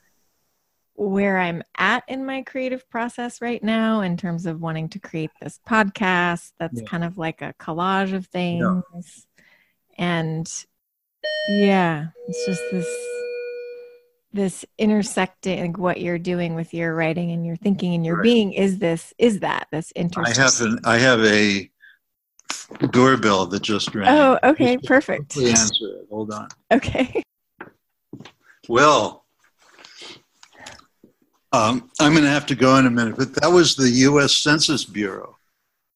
where 0.97 1.37
I'm 1.37 1.61
at 1.77 2.03
in 2.07 2.25
my 2.25 2.41
creative 2.41 2.89
process 2.89 3.39
right 3.39 3.63
now 3.63 4.01
in 4.01 4.17
terms 4.17 4.47
of 4.47 4.59
wanting 4.59 4.89
to 4.89 4.99
create 4.99 5.29
this 5.39 5.59
podcast 5.67 6.51
that's 6.59 6.81
yeah. 6.81 6.87
kind 6.87 7.03
of 7.03 7.19
like 7.19 7.43
a 7.43 7.53
collage 7.59 8.13
of 8.13 8.25
things. 8.25 9.27
Yeah. 9.97 10.05
And 10.05 10.65
yeah, 11.49 12.07
it's 12.27 12.45
just 12.45 12.63
this 12.71 12.87
this 14.33 14.65
intersecting 14.77 15.61
like 15.61 15.77
what 15.77 16.01
you're 16.01 16.19
doing 16.19 16.55
with 16.55 16.73
your 16.73 16.93
writing 16.93 17.31
and 17.31 17.45
your 17.45 17.55
thinking 17.55 17.93
and 17.93 18.05
your 18.05 18.17
right. 18.17 18.23
being 18.23 18.53
is 18.53 18.79
this 18.79 19.13
is 19.19 19.39
that 19.41 19.67
this 19.71 19.91
intersecting. 19.91 20.41
I 20.41 20.43
have 20.43 20.61
an 20.61 20.79
I 20.83 20.97
have 20.97 21.23
a 21.23 21.69
doorbell 22.87 23.45
that 23.47 23.61
just 23.61 23.93
rang. 23.93 24.07
Oh, 24.07 24.39
okay, 24.43 24.77
perfect. 24.77 25.37
Answer 25.37 25.85
it. 25.85 26.07
Hold 26.09 26.33
on. 26.33 26.47
Okay. 26.71 27.21
Well, 28.69 29.23
um, 31.51 31.89
I'm 31.99 32.11
going 32.11 32.23
to 32.23 32.29
have 32.29 32.45
to 32.47 32.55
go 32.55 32.77
in 32.77 32.85
a 32.85 32.91
minute, 32.91 33.15
but 33.17 33.33
that 33.35 33.49
was 33.49 33.75
the 33.75 33.89
U.S. 33.89 34.35
Census 34.35 34.85
Bureau. 34.85 35.37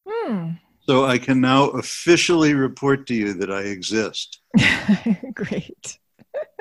Hmm. 0.08 0.50
So 0.86 1.04
I 1.04 1.18
can 1.18 1.40
now 1.40 1.68
officially 1.70 2.54
report 2.54 3.06
to 3.06 3.14
you 3.14 3.34
that 3.34 3.50
I 3.50 3.62
exist. 3.62 4.40
Great. 5.34 5.98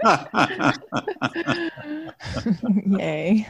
Yay. 2.85 3.47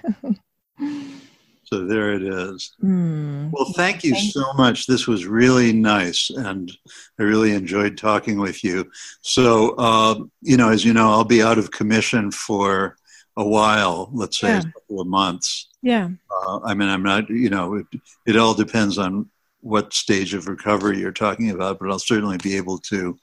So 1.73 1.85
there 1.85 2.13
it 2.13 2.23
is. 2.23 2.73
Mm. 2.83 3.51
Well, 3.53 3.71
thank 3.73 4.03
you 4.03 4.13
thank 4.13 4.33
so 4.33 4.51
much. 4.53 4.87
This 4.87 5.07
was 5.07 5.25
really 5.25 5.71
nice, 5.71 6.29
and 6.29 6.69
I 7.17 7.23
really 7.23 7.53
enjoyed 7.53 7.97
talking 7.97 8.39
with 8.39 8.61
you. 8.61 8.91
So, 9.21 9.69
uh, 9.77 10.15
you 10.41 10.57
know, 10.57 10.69
as 10.69 10.83
you 10.83 10.93
know, 10.93 11.09
I'll 11.09 11.23
be 11.23 11.41
out 11.41 11.57
of 11.57 11.71
commission 11.71 12.29
for 12.29 12.97
a 13.41 13.47
while, 13.47 14.09
let's 14.13 14.39
say 14.39 14.49
yeah. 14.49 14.59
a 14.59 14.71
couple 14.71 15.01
of 15.01 15.07
months. 15.07 15.67
Yeah. 15.81 16.09
Uh, 16.29 16.59
I 16.63 16.73
mean, 16.73 16.89
I'm 16.89 17.03
not, 17.03 17.29
you 17.29 17.49
know, 17.49 17.75
it, 17.75 17.85
it 18.25 18.37
all 18.37 18.53
depends 18.53 18.97
on 18.97 19.29
what 19.61 19.93
stage 19.93 20.33
of 20.33 20.47
recovery 20.47 20.99
you're 20.99 21.11
talking 21.11 21.51
about, 21.51 21.79
but 21.79 21.91
I'll 21.91 21.99
certainly 21.99 22.37
be 22.37 22.57
able 22.57 22.77
to 22.79 23.17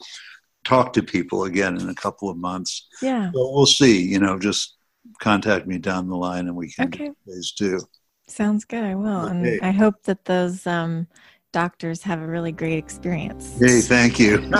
talk 0.64 0.92
to 0.94 1.02
people 1.02 1.44
again 1.44 1.78
in 1.80 1.88
a 1.88 1.94
couple 1.94 2.28
of 2.28 2.36
months. 2.36 2.86
Yeah. 3.02 3.30
So 3.32 3.52
we'll 3.52 3.66
see, 3.66 4.02
you 4.02 4.18
know, 4.18 4.38
just 4.38 4.76
contact 5.20 5.66
me 5.66 5.78
down 5.78 6.08
the 6.08 6.16
line 6.16 6.46
and 6.46 6.56
we 6.56 6.70
can 6.70 6.88
okay. 6.88 7.06
do 7.06 7.16
these 7.26 7.52
too. 7.52 7.80
Sounds 8.26 8.64
good. 8.64 8.84
I 8.84 8.94
will. 8.94 9.26
Okay. 9.26 9.58
And 9.58 9.62
I 9.62 9.70
hope 9.70 10.02
that 10.04 10.24
those 10.26 10.66
um, 10.66 11.06
doctors 11.52 12.02
have 12.02 12.20
a 12.20 12.26
really 12.26 12.52
great 12.52 12.78
experience. 12.78 13.58
Hey, 13.58 13.80
thank 13.80 14.18
you. 14.18 14.34
okay. 14.38 14.52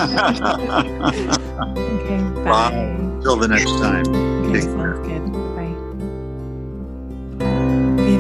Bye. 2.45 2.45
bye. 2.45 2.73
Until 2.73 3.37
the 3.37 3.49
next 3.49 3.79
time. 3.79 4.07
Okay, 4.47 4.61
sounds 4.63 5.07
good. 5.07 5.48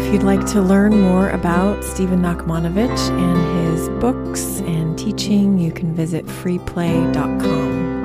If 0.08 0.14
you'd 0.14 0.22
like 0.22 0.46
to 0.52 0.62
learn 0.62 1.02
more 1.02 1.28
about 1.28 1.84
Stephen 1.84 2.22
Nachmanovitch 2.22 3.10
and 3.10 3.76
his 3.76 3.90
books 4.00 4.60
and 4.60 4.98
teaching, 4.98 5.58
you 5.58 5.70
can 5.70 5.94
visit 5.94 6.24
freeplay.com. 6.24 7.97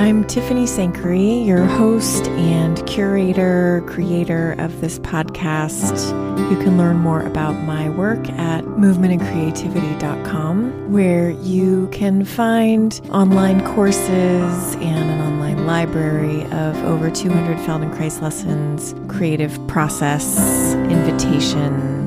I'm 0.00 0.24
Tiffany 0.24 0.66
Sankary, 0.66 1.42
your 1.42 1.66
host 1.66 2.26
and 2.28 2.86
curator, 2.86 3.84
creator 3.86 4.56
of 4.58 4.80
this 4.80 4.98
podcast. 5.00 6.08
You 6.50 6.56
can 6.56 6.78
learn 6.78 6.96
more 6.96 7.20
about 7.20 7.52
my 7.64 7.90
work 7.90 8.26
at 8.30 8.64
movementandcreativity.com, 8.64 10.90
where 10.90 11.28
you 11.28 11.86
can 11.92 12.24
find 12.24 12.98
online 13.10 13.62
courses 13.74 14.74
and 14.76 15.10
an 15.10 15.20
online 15.20 15.66
library 15.66 16.44
of 16.44 16.82
over 16.84 17.10
200 17.10 17.58
Feldenkrais 17.58 18.22
lessons, 18.22 18.94
creative 19.14 19.58
process, 19.68 20.72
invitations, 20.74 21.99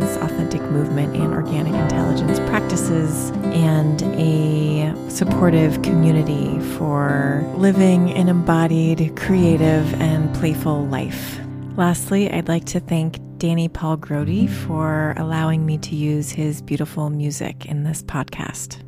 movement, 0.74 1.15
and 1.15 1.34
organic 1.34 1.74
intelligence 1.74 2.39
practices, 2.49 3.30
and 3.53 4.01
a 4.17 4.93
supportive 5.09 5.82
community 5.84 6.59
for 6.78 7.43
living 7.55 8.11
an 8.11 8.28
embodied, 8.28 9.15
creative, 9.15 9.93
and 10.01 10.34
playful 10.36 10.86
life. 10.88 11.39
Lastly, 11.78 12.32
I'd 12.32 12.47
like 12.47 12.65
to 12.65 12.80
thank 12.80 13.19
Danny 13.38 13.67
Paul 13.67 13.97
Grody 13.97 14.49
for 14.49 15.13
allowing 15.17 15.65
me 15.65 15.78
to 15.80 15.95
use 15.95 16.30
his 16.30 16.61
beautiful 16.61 17.09
music 17.09 17.65
in 17.65 17.84
this 17.84 18.01
podcast. 18.03 18.84